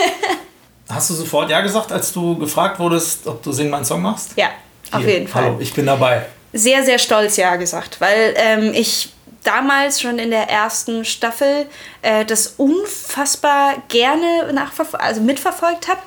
hast 0.91 1.09
du 1.09 1.15
sofort 1.15 1.49
Ja 1.49 1.63
gesagt, 1.63 1.91
als 1.91 2.13
du 2.13 2.37
gefragt 2.37 2.79
wurdest, 2.79 3.27
ob 3.27 3.43
du 3.43 3.51
Sing 3.51 3.71
meinen 3.71 3.87
Song 3.87 4.03
machst? 4.03 4.33
Ja, 4.37 4.51
auf 4.93 5.01
Hier. 5.01 5.15
jeden 5.15 5.29
Fall. 5.29 5.45
Hallo, 5.45 5.57
ich 5.59 5.73
bin 5.73 5.87
dabei. 5.87 6.27
Sehr, 6.53 6.85
sehr 6.85 6.99
stolz 6.99 7.39
Ja 7.39 7.57
gesagt, 7.57 7.99
weil 7.99 8.35
ähm, 8.37 8.73
ich 8.75 9.16
damals 9.47 10.01
schon 10.01 10.19
in 10.19 10.31
der 10.31 10.49
ersten 10.49 11.05
Staffel 11.05 11.67
äh, 12.03 12.25
das 12.25 12.55
unfassbar 12.57 13.83
gerne 13.89 14.53
also 14.93 15.21
mitverfolgt 15.21 15.89
habe. 15.89 16.01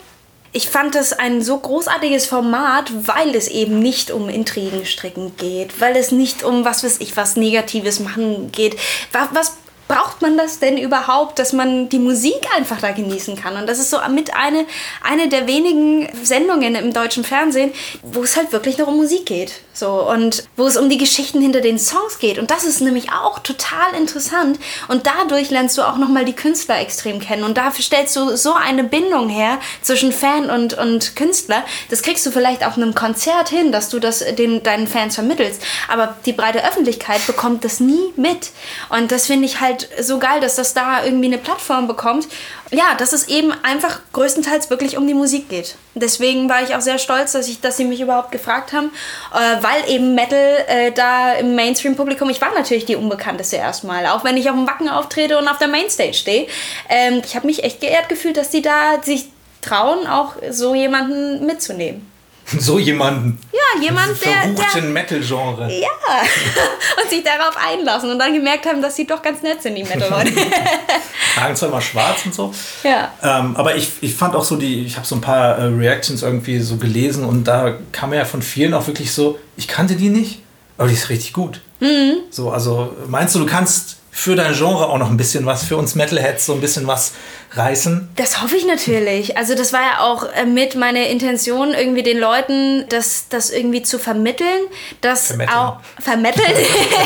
Ich 0.52 0.68
fand 0.68 0.96
das 0.96 1.14
ein 1.14 1.44
so 1.44 1.60
großartiges 1.60 2.26
Format, 2.26 2.92
weil 3.08 3.36
es 3.36 3.48
eben 3.48 3.80
nicht 3.80 4.10
um 4.10 4.30
Intrigenstricken 4.30 5.38
geht, 5.38 5.80
weil 5.80 5.96
es 5.96 6.12
nicht 6.12 6.44
um 6.44 6.66
was 6.66 6.84
weiß 6.84 7.00
ich 7.02 7.16
was 7.16 7.36
Negatives 7.36 8.00
machen 8.00 8.52
geht. 8.52 8.76
Was 9.12 9.58
braucht 9.90 10.22
man 10.22 10.38
das 10.38 10.60
denn 10.60 10.78
überhaupt, 10.78 11.40
dass 11.40 11.52
man 11.52 11.90
die 11.90 12.00
Musik 12.00 12.40
einfach 12.56 12.80
da 12.80 12.92
genießen 12.92 13.36
kann? 13.36 13.58
Und 13.58 13.68
das 13.68 13.80
ist 13.80 13.90
so 13.90 13.98
mit 14.10 14.36
eine, 14.36 14.66
eine 15.04 15.28
der 15.28 15.48
wenigen 15.48 16.08
Sendungen 16.24 16.76
im 16.76 16.94
deutschen 16.94 17.26
Fernsehen, 17.26 17.74
wo 18.04 18.24
es 18.24 18.38
halt 18.38 18.54
wirklich 18.54 18.78
nur 18.78 18.88
um 18.88 18.98
Musik 18.98 19.26
geht. 19.26 19.54
So, 19.74 20.08
und 20.10 20.44
wo 20.58 20.68
es 20.68 20.76
um 20.76 20.90
die 20.90 20.98
Geschichten 20.98 21.42
hinter 21.42 21.62
den 21.62 21.80
Songs 21.80 22.20
geht. 22.20 22.38
Und 22.38 22.52
das 22.52 22.66
ist 22.66 22.82
nämlich 22.82 23.14
auch 23.14 23.40
total 23.40 23.94
interessant. 23.98 24.60
Und 24.90 25.08
dadurch 25.08 25.52
lernst 25.52 25.78
du 25.78 25.84
auch 25.84 25.98
nochmal 25.98 26.26
die 26.26 26.34
Künstler 26.34 26.80
extrem 26.80 27.22
kennen. 27.22 27.46
Und 27.46 27.58
dafür 27.58 27.84
stellst 27.84 28.14
du 28.18 28.36
so 28.36 28.54
eine 28.54 28.84
Bindung 28.84 29.30
her 29.30 29.58
zwischen 29.82 30.12
Fan 30.12 30.50
und, 30.50 30.74
und 30.78 31.16
Künstler. 31.16 31.64
Das 31.90 32.02
kriegst 32.02 32.26
du 32.26 32.32
vielleicht 32.32 32.66
auf 32.66 32.76
einem 32.76 32.94
Konzert 32.94 33.48
hin, 33.48 33.72
dass 33.72 33.88
du 33.88 34.00
das 34.00 34.20
den, 34.36 34.64
deinen 34.64 34.86
Fans 34.86 35.16
vermittelst. 35.16 35.62
Aber 35.88 36.18
die 36.26 36.34
breite 36.34 36.68
Öffentlichkeit 36.68 37.26
bekommt 37.26 37.64
das 37.64 37.80
nie 37.80 38.14
mit. 38.18 38.52
Und 38.90 39.14
das 39.14 39.28
finde 39.28 39.46
ich 39.46 39.62
halt 39.62 39.79
so 40.00 40.20
geil, 40.20 40.40
dass 40.42 40.56
das 40.56 40.74
da 40.74 41.04
irgendwie 41.04 41.28
eine 41.28 41.38
Plattform 41.38 41.88
bekommt. 41.88 42.28
Ja, 42.72 42.96
dass 42.98 43.14
es 43.14 43.28
eben 43.28 43.52
einfach 43.64 44.00
größtenteils 44.14 44.70
wirklich 44.70 44.98
um 44.98 45.08
die 45.08 45.14
Musik 45.14 45.50
geht. 45.50 45.76
Deswegen 45.96 46.50
war 46.50 46.62
ich 46.62 46.76
auch 46.76 46.82
sehr 46.82 47.00
stolz, 47.00 47.32
dass, 47.32 47.48
ich, 47.48 47.62
dass 47.62 47.78
sie 47.78 47.84
mich 47.84 48.00
überhaupt 48.00 48.32
gefragt 48.32 48.74
haben, 48.74 48.92
äh, 49.34 49.64
weil 49.64 49.90
eben 49.90 50.14
Metal 50.14 50.66
äh, 50.68 50.92
da 50.92 51.34
im 51.34 51.56
Mainstream-Publikum, 51.56 52.30
ich 52.30 52.42
war 52.42 52.54
natürlich 52.54 52.86
die 52.86 52.96
Unbekannteste 52.96 53.56
erstmal, 53.56 54.06
auch 54.06 54.24
wenn 54.24 54.38
ich 54.38 54.50
auf 54.50 54.56
dem 54.56 54.68
Wacken 54.68 54.88
auftrete 54.88 55.38
und 55.38 55.48
auf 55.48 55.58
der 55.58 55.68
Mainstage 55.68 56.14
stehe. 56.14 56.48
Ähm, 56.90 57.22
ich 57.26 57.36
habe 57.36 57.48
mich 57.48 57.64
echt 57.64 57.82
geehrt 57.82 58.08
gefühlt, 58.08 58.38
dass 58.38 58.50
die 58.50 58.62
da 58.62 59.02
sich 59.02 59.30
trauen, 59.62 60.08
auch 60.08 60.36
so 60.52 60.76
jemanden 60.76 61.46
mitzunehmen. 61.46 62.10
So 62.60 62.80
jemanden. 62.80 63.40
Ja, 63.52 63.82
jemand, 63.82 64.24
der. 64.24 64.54
der 64.76 64.90
Metal-Genre. 64.90 65.72
Ja. 65.72 65.88
und 67.02 67.10
sich 67.10 67.24
darauf 67.24 67.56
einlassen 67.58 68.10
und 68.10 68.20
dann 68.20 68.34
gemerkt 68.34 68.66
haben, 68.66 68.82
dass 68.82 68.96
sie 68.96 69.06
doch 69.06 69.22
ganz 69.22 69.42
nett 69.42 69.62
sind, 69.62 69.76
die 69.76 69.84
Metal-Leute. 69.84 70.32
Tragen 71.36 71.56
zwar 71.56 71.70
immer 71.70 71.82
schwarz 71.82 72.26
und 72.26 72.34
so. 72.34 72.54
Ja. 72.84 73.14
Ähm, 73.22 73.56
aber 73.56 73.76
ich, 73.76 73.92
ich 74.02 74.16
fand 74.16 74.36
auch 74.36 74.44
so 74.44 74.56
die, 74.56 74.86
ich 74.86 74.96
habe 74.96 75.06
so 75.06 75.16
ein 75.16 75.22
paar 75.22 75.58
äh, 75.58 75.66
Reactions 75.66 76.24
irgendwie 76.24 76.60
so 76.60 76.78
gelesen 76.78 77.24
und 77.24 77.44
da 77.46 77.78
kam 77.92 78.14
ja 78.14 78.26
von 78.26 78.42
vielen 78.42 78.74
auch 78.74 78.88
wirklich 78.88 79.14
so, 79.14 79.38
ich 79.56 79.68
kannte 79.68 79.96
die 79.96 80.10
nicht, 80.10 80.42
aber 80.78 80.88
die 80.88 80.96
ist 80.96 81.10
richtig 81.10 81.34
gut. 81.34 81.62
Mhm. 81.80 82.18
So, 82.30 82.52
also 82.52 82.96
meinst 83.08 83.36
du, 83.36 83.40
du 83.40 83.46
kannst 83.46 83.98
für 84.12 84.36
dein 84.36 84.54
Genre 84.54 84.88
auch 84.88 84.98
noch 84.98 85.10
ein 85.10 85.18
bisschen 85.18 85.46
was, 85.46 85.64
für 85.64 85.78
uns 85.78 85.96
Metalheads 85.96 86.46
so 86.46 86.54
ein 86.54 86.62
bisschen 86.62 86.88
was 86.88 87.14
reißen? 87.52 88.10
Das 88.16 88.42
hoffe 88.42 88.56
ich 88.56 88.66
natürlich. 88.66 89.38
Also 89.38 89.56
das 89.56 89.74
war 89.74 89.82
ja 89.82 90.00
auch 90.02 90.24
äh, 90.34 90.46
mit 90.46 90.76
meiner 90.76 91.08
Intention, 91.08 91.74
irgendwie 91.74 92.04
den 92.04 92.20
Leuten 92.20 92.86
das, 92.90 93.28
das 93.30 93.50
irgendwie 93.50 93.82
zu 93.82 93.98
vermitteln, 93.98 94.62
dass 95.02 95.28
Vermitteln. 95.28 95.56
auch 95.56 95.78
vermitteln, 96.00 96.54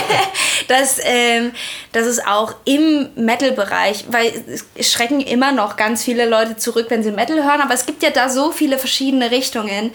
dass, 0.68 1.00
ähm, 1.04 1.52
dass 1.92 2.06
es 2.06 2.26
auch 2.26 2.56
im 2.66 3.10
Metal-Bereich, 3.16 4.06
weil 4.10 4.34
es 4.76 4.92
schrecken 4.92 5.22
immer 5.22 5.52
noch 5.52 5.78
ganz 5.78 6.04
viele 6.04 6.28
Leute 6.28 6.58
zurück, 6.58 6.88
wenn 6.90 7.04
sie 7.04 7.12
Metal 7.12 7.44
hören, 7.44 7.62
aber 7.62 7.74
es 7.74 7.86
gibt 7.86 8.04
ja 8.04 8.10
da 8.10 8.30
so 8.30 8.52
viele 8.52 8.78
verschiedene 8.78 9.32
Richtungen, 9.32 9.92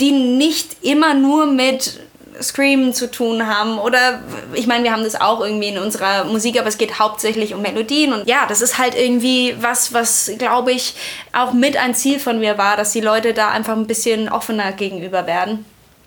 die 0.00 0.12
nicht 0.12 0.78
immer 0.82 1.14
nur 1.14 1.46
mit 1.46 2.00
Scream 2.42 2.92
zu 2.92 3.10
tun 3.10 3.46
haben. 3.46 3.78
Oder 3.78 4.20
ich 4.54 4.66
meine, 4.66 4.84
wir 4.84 4.92
haben 4.92 5.04
das 5.04 5.20
auch 5.20 5.40
irgendwie 5.40 5.68
in 5.68 5.78
unserer 5.78 6.24
Musik, 6.24 6.58
aber 6.58 6.68
es 6.68 6.78
geht 6.78 6.98
hauptsächlich 6.98 7.54
um 7.54 7.62
Melodien. 7.62 8.12
Und 8.12 8.28
ja, 8.28 8.46
das 8.48 8.60
ist 8.60 8.78
halt 8.78 8.94
irgendwie 8.94 9.54
was, 9.60 9.92
was, 9.92 10.30
glaube 10.38 10.72
ich, 10.72 10.94
auch 11.32 11.52
mit 11.52 11.76
ein 11.76 11.94
Ziel 11.94 12.18
von 12.18 12.38
mir 12.38 12.58
war, 12.58 12.76
dass 12.76 12.92
die 12.92 13.00
Leute 13.00 13.34
da 13.34 13.48
einfach 13.50 13.76
ein 13.76 13.86
bisschen 13.86 14.28
offener 14.28 14.72
gegenüber 14.72 15.26
werden. 15.26 15.64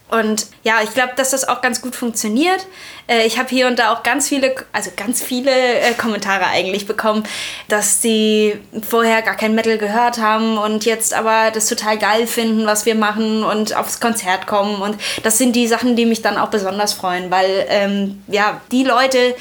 Und 0.09 0.47
ja, 0.63 0.75
ich 0.83 0.93
glaube, 0.93 1.13
dass 1.15 1.31
das 1.31 1.47
auch 1.47 1.61
ganz 1.61 1.81
gut 1.81 1.95
funktioniert. 1.95 2.67
Äh, 3.07 3.25
ich 3.25 3.39
habe 3.39 3.49
hier 3.49 3.67
und 3.67 3.79
da 3.79 3.91
auch 3.91 4.03
ganz 4.03 4.29
viele, 4.29 4.53
also 4.71 4.91
ganz 4.95 5.23
viele 5.23 5.51
äh, 5.51 5.93
Kommentare 5.93 6.45
eigentlich 6.45 6.85
bekommen, 6.85 7.23
dass 7.67 7.99
die 7.99 8.59
vorher 8.87 9.23
gar 9.23 9.35
kein 9.35 9.55
Metal 9.55 9.77
gehört 9.77 10.19
haben 10.19 10.57
und 10.57 10.85
jetzt 10.85 11.13
aber 11.15 11.49
das 11.51 11.65
total 11.65 11.97
geil 11.97 12.27
finden, 12.27 12.67
was 12.67 12.85
wir 12.85 12.95
machen 12.95 13.43
und 13.43 13.75
aufs 13.75 13.99
Konzert 13.99 14.45
kommen. 14.45 14.81
Und 14.81 14.97
das 15.23 15.39
sind 15.39 15.55
die 15.55 15.67
Sachen, 15.67 15.95
die 15.95 16.05
mich 16.05 16.21
dann 16.21 16.37
auch 16.37 16.49
besonders 16.49 16.93
freuen, 16.93 17.31
weil 17.31 17.65
ähm, 17.69 18.23
ja, 18.27 18.61
die 18.71 18.83
Leute, 18.83 19.35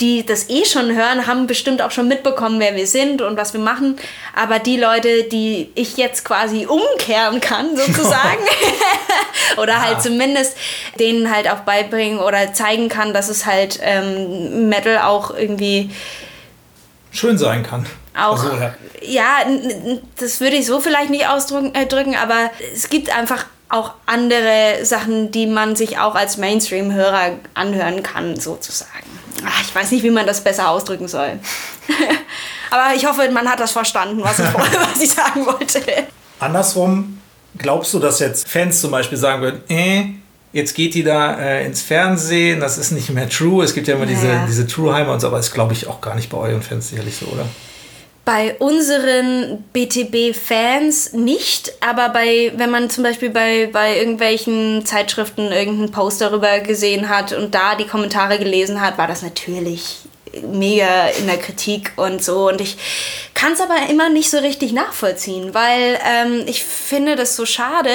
die 0.00 0.26
das 0.26 0.50
eh 0.50 0.64
schon 0.64 0.94
hören, 0.94 1.26
haben 1.26 1.46
bestimmt 1.46 1.80
auch 1.80 1.92
schon 1.92 2.08
mitbekommen, 2.08 2.58
wer 2.58 2.74
wir 2.74 2.86
sind 2.86 3.22
und 3.22 3.36
was 3.36 3.52
wir 3.52 3.60
machen. 3.60 3.96
Aber 4.34 4.58
die 4.58 4.76
Leute, 4.76 5.24
die 5.24 5.70
ich 5.74 5.96
jetzt 5.96 6.24
quasi 6.24 6.66
umkehren 6.66 7.40
kann, 7.40 7.76
sozusagen, 7.76 8.42
oder 9.56 9.80
halt 9.80 10.02
zumindest 10.02 10.56
denen 10.98 11.34
halt 11.34 11.48
auch 11.48 11.60
beibringen 11.60 12.18
oder 12.18 12.52
zeigen 12.52 12.88
kann, 12.88 13.12
dass 13.12 13.28
es 13.28 13.46
halt 13.46 13.78
ähm, 13.82 14.68
Metal 14.68 14.98
auch 14.98 15.34
irgendwie 15.34 15.90
schön 17.12 17.38
sein 17.38 17.62
kann. 17.62 17.86
Auch, 18.16 18.44
Also, 18.44 18.56
ja. 18.56 18.74
ja, 19.02 19.26
das 20.18 20.40
würde 20.40 20.56
ich 20.56 20.66
so 20.66 20.80
vielleicht 20.80 21.10
nicht 21.10 21.28
ausdrücken, 21.28 21.72
äh, 21.74 22.16
aber 22.16 22.50
es 22.72 22.88
gibt 22.88 23.16
einfach 23.16 23.46
auch 23.68 23.92
andere 24.06 24.84
Sachen, 24.84 25.32
die 25.32 25.46
man 25.46 25.74
sich 25.74 25.98
auch 25.98 26.14
als 26.14 26.36
Mainstream-Hörer 26.36 27.32
anhören 27.54 28.02
kann, 28.02 28.38
sozusagen. 28.38 29.23
Ach, 29.46 29.62
ich 29.62 29.74
weiß 29.74 29.90
nicht, 29.92 30.02
wie 30.02 30.10
man 30.10 30.26
das 30.26 30.42
besser 30.42 30.68
ausdrücken 30.70 31.08
soll. 31.08 31.38
aber 32.70 32.94
ich 32.94 33.06
hoffe, 33.06 33.28
man 33.30 33.48
hat 33.48 33.60
das 33.60 33.72
verstanden, 33.72 34.22
was 34.22 34.38
ich, 34.38 34.44
was 34.54 35.00
ich 35.02 35.10
sagen 35.10 35.46
wollte. 35.46 35.80
Andersrum, 36.40 37.18
glaubst 37.58 37.94
du, 37.94 37.98
dass 37.98 38.18
jetzt 38.20 38.48
Fans 38.48 38.80
zum 38.80 38.90
Beispiel 38.90 39.18
sagen 39.18 39.42
würden, 39.42 39.62
äh, 39.68 40.04
jetzt 40.52 40.74
geht 40.74 40.94
die 40.94 41.02
da 41.02 41.38
äh, 41.38 41.66
ins 41.66 41.82
Fernsehen, 41.82 42.60
das 42.60 42.78
ist 42.78 42.90
nicht 42.92 43.10
mehr 43.10 43.28
true. 43.28 43.64
Es 43.64 43.74
gibt 43.74 43.88
ja 43.88 43.94
immer 43.96 44.06
diese, 44.06 44.26
Ja. 44.28 44.46
diese 44.46 44.66
Trueheimer 44.66 45.12
und 45.12 45.20
so, 45.20 45.28
aber 45.28 45.36
das 45.38 45.52
glaube 45.52 45.72
ich 45.72 45.86
auch 45.88 46.00
gar 46.00 46.14
nicht 46.14 46.30
bei 46.30 46.38
euren 46.38 46.62
Fans 46.62 46.88
sicherlich 46.90 47.16
so, 47.16 47.26
oder? 47.26 47.46
Bei 48.24 48.54
unseren 48.58 49.64
BTB-Fans 49.74 51.12
nicht, 51.12 51.74
aber 51.80 52.08
bei, 52.08 52.52
wenn 52.56 52.70
man 52.70 52.88
zum 52.88 53.04
Beispiel 53.04 53.28
bei, 53.28 53.68
bei 53.70 53.98
irgendwelchen 53.98 54.86
Zeitschriften 54.86 55.52
irgendeinen 55.52 55.90
Post 55.90 56.22
darüber 56.22 56.60
gesehen 56.60 57.10
hat 57.10 57.34
und 57.34 57.54
da 57.54 57.74
die 57.74 57.86
Kommentare 57.86 58.38
gelesen 58.38 58.80
hat, 58.80 58.96
war 58.96 59.08
das 59.08 59.22
natürlich 59.22 59.98
mega 60.42 61.08
in 61.08 61.26
der 61.26 61.38
Kritik 61.38 61.92
und 61.96 62.24
so. 62.24 62.48
Und 62.48 62.60
ich 62.60 62.76
kann 63.34 63.52
es 63.52 63.60
aber 63.60 63.88
immer 63.90 64.08
nicht 64.08 64.30
so 64.30 64.38
richtig 64.38 64.72
nachvollziehen, 64.72 65.54
weil 65.54 65.98
ähm, 66.04 66.44
ich 66.46 66.64
finde 66.64 67.16
das 67.16 67.36
so 67.36 67.46
schade, 67.46 67.90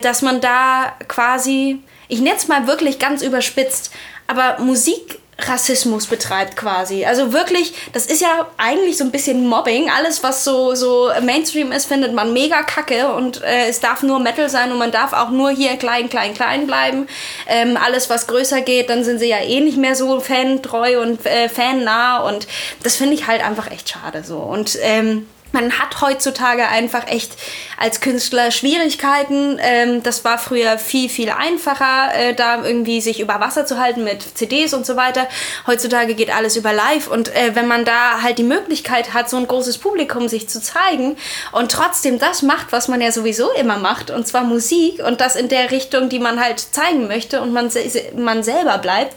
dass 0.00 0.22
man 0.22 0.40
da 0.40 0.94
quasi, 1.08 1.80
ich 2.08 2.20
nenne 2.20 2.36
es 2.36 2.48
mal 2.48 2.66
wirklich 2.66 2.98
ganz 2.98 3.22
überspitzt, 3.22 3.90
aber 4.26 4.58
Musik 4.60 5.18
Rassismus 5.38 6.06
betreibt 6.06 6.56
quasi. 6.56 7.04
Also 7.04 7.32
wirklich, 7.32 7.74
das 7.92 8.06
ist 8.06 8.22
ja 8.22 8.48
eigentlich 8.56 8.96
so 8.96 9.04
ein 9.04 9.10
bisschen 9.10 9.46
Mobbing. 9.46 9.90
Alles, 9.90 10.22
was 10.22 10.44
so, 10.44 10.74
so 10.74 11.10
Mainstream 11.22 11.72
ist, 11.72 11.86
findet 11.86 12.14
man 12.14 12.32
mega 12.32 12.62
kacke 12.62 13.12
und 13.12 13.42
äh, 13.42 13.68
es 13.68 13.80
darf 13.80 14.02
nur 14.02 14.18
Metal 14.18 14.48
sein 14.48 14.72
und 14.72 14.78
man 14.78 14.92
darf 14.92 15.12
auch 15.12 15.30
nur 15.30 15.50
hier 15.50 15.76
klein, 15.76 16.08
klein, 16.08 16.32
klein 16.32 16.66
bleiben. 16.66 17.06
Ähm, 17.48 17.76
alles, 17.76 18.08
was 18.08 18.26
größer 18.26 18.62
geht, 18.62 18.88
dann 18.88 19.04
sind 19.04 19.18
sie 19.18 19.28
ja 19.28 19.38
eh 19.38 19.60
nicht 19.60 19.76
mehr 19.76 19.94
so 19.94 20.20
fantreu 20.20 21.02
und 21.02 21.24
äh, 21.26 21.48
fannah 21.48 22.20
und 22.20 22.46
das 22.82 22.96
finde 22.96 23.14
ich 23.14 23.26
halt 23.26 23.44
einfach 23.44 23.70
echt 23.70 23.90
schade 23.90 24.24
so. 24.24 24.38
Und 24.38 24.78
ähm, 24.80 25.28
man 25.56 25.78
hat 25.78 26.00
heutzutage 26.02 26.68
einfach 26.68 27.08
echt 27.08 27.32
als 27.78 28.00
Künstler 28.00 28.50
Schwierigkeiten. 28.50 29.58
Ähm, 29.60 30.02
das 30.02 30.24
war 30.24 30.38
früher 30.38 30.78
viel, 30.78 31.08
viel 31.08 31.30
einfacher, 31.30 32.14
äh, 32.14 32.34
da 32.34 32.62
irgendwie 32.64 33.00
sich 33.00 33.20
über 33.20 33.40
Wasser 33.40 33.64
zu 33.66 33.78
halten 33.78 34.04
mit 34.04 34.22
CDs 34.36 34.74
und 34.74 34.84
so 34.86 34.96
weiter. 34.96 35.26
Heutzutage 35.66 36.14
geht 36.14 36.30
alles 36.34 36.56
über 36.56 36.72
Live 36.72 37.08
und 37.08 37.34
äh, 37.34 37.54
wenn 37.54 37.66
man 37.66 37.84
da 37.84 38.22
halt 38.22 38.38
die 38.38 38.42
Möglichkeit 38.42 39.14
hat, 39.14 39.30
so 39.30 39.36
ein 39.38 39.46
großes 39.46 39.78
Publikum 39.78 40.28
sich 40.28 40.48
zu 40.48 40.60
zeigen 40.60 41.16
und 41.52 41.72
trotzdem 41.72 42.18
das 42.18 42.42
macht, 42.42 42.72
was 42.72 42.88
man 42.88 43.00
ja 43.00 43.10
sowieso 43.10 43.50
immer 43.52 43.78
macht, 43.78 44.10
und 44.10 44.26
zwar 44.26 44.44
Musik 44.44 45.02
und 45.04 45.20
das 45.22 45.36
in 45.36 45.48
der 45.48 45.70
Richtung, 45.70 46.08
die 46.10 46.18
man 46.18 46.38
halt 46.38 46.60
zeigen 46.60 47.06
möchte 47.08 47.40
und 47.40 47.52
man, 47.52 47.70
se- 47.70 48.12
man 48.14 48.42
selber 48.42 48.76
bleibt, 48.78 49.14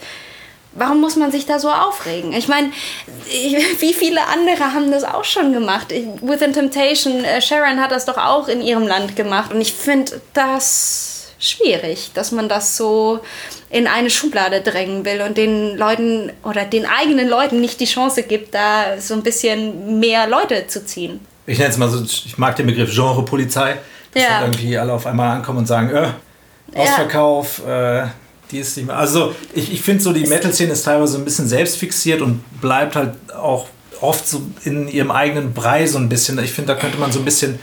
Warum 0.72 1.00
muss 1.00 1.16
man 1.16 1.32
sich 1.32 1.46
da 1.46 1.58
so 1.58 1.68
aufregen? 1.70 2.32
Ich 2.32 2.46
meine, 2.48 2.70
wie 3.80 3.92
viele 3.92 4.20
andere 4.28 4.72
haben 4.72 4.90
das 4.90 5.04
auch 5.04 5.24
schon 5.24 5.52
gemacht? 5.52 5.90
Ich- 5.92 6.06
Within 6.22 6.52
Temptation, 6.52 7.24
äh, 7.24 7.40
Sharon 7.42 7.80
hat 7.80 7.90
das 7.90 8.04
doch 8.04 8.16
auch 8.18 8.48
in 8.48 8.60
ihrem 8.62 8.86
Land 8.86 9.16
gemacht. 9.16 9.52
Und 9.52 9.60
ich 9.60 9.72
finde 9.72 10.20
das 10.32 11.32
schwierig, 11.38 12.10
dass 12.14 12.32
man 12.32 12.48
das 12.48 12.76
so 12.76 13.20
in 13.70 13.86
eine 13.86 14.10
Schublade 14.10 14.60
drängen 14.60 15.04
will 15.04 15.22
und 15.22 15.36
den 15.38 15.76
Leuten 15.76 16.32
oder 16.44 16.64
den 16.64 16.86
eigenen 16.86 17.28
Leuten 17.28 17.60
nicht 17.60 17.80
die 17.80 17.86
Chance 17.86 18.24
gibt, 18.24 18.54
da 18.54 18.98
so 19.00 19.14
ein 19.14 19.22
bisschen 19.22 19.98
mehr 20.00 20.26
Leute 20.26 20.66
zu 20.66 20.84
ziehen. 20.84 21.20
Ich 21.46 21.58
nenne 21.58 21.70
es 21.70 21.78
mal 21.78 21.88
so, 21.88 22.02
ich 22.04 22.36
mag 22.36 22.56
den 22.56 22.66
Begriff 22.66 22.94
Genrepolizei, 22.94 23.78
dass 24.12 24.22
Ja. 24.22 24.42
irgendwie 24.42 24.76
alle 24.76 24.92
auf 24.92 25.06
einmal 25.06 25.36
ankommen 25.36 25.60
und 25.60 25.66
sagen, 25.66 25.90
äh, 25.94 26.08
Ausverkauf, 26.78 27.66
äh, 27.66 28.02
die 28.50 28.58
ist 28.58 28.76
nicht 28.76 28.86
mehr. 28.86 28.96
Also 28.96 29.34
ich, 29.54 29.72
ich 29.72 29.82
finde 29.82 30.02
so, 30.02 30.12
die 30.12 30.26
Metal-Szene 30.26 30.72
ist 30.72 30.84
teilweise 30.84 31.18
ein 31.18 31.24
bisschen 31.24 31.48
selbstfixiert 31.48 32.20
und 32.20 32.42
bleibt 32.60 32.96
halt 32.96 33.14
auch 33.34 33.68
oft 34.00 34.26
so 34.26 34.42
in 34.64 34.88
ihrem 34.88 35.10
eigenen 35.10 35.52
Brei 35.52 35.86
so 35.86 35.98
ein 35.98 36.08
bisschen. 36.08 36.38
Ich 36.38 36.52
finde, 36.52 36.74
da 36.74 36.80
könnte 36.80 36.98
man 36.98 37.12
so 37.12 37.18
ein 37.18 37.24
bisschen 37.24 37.58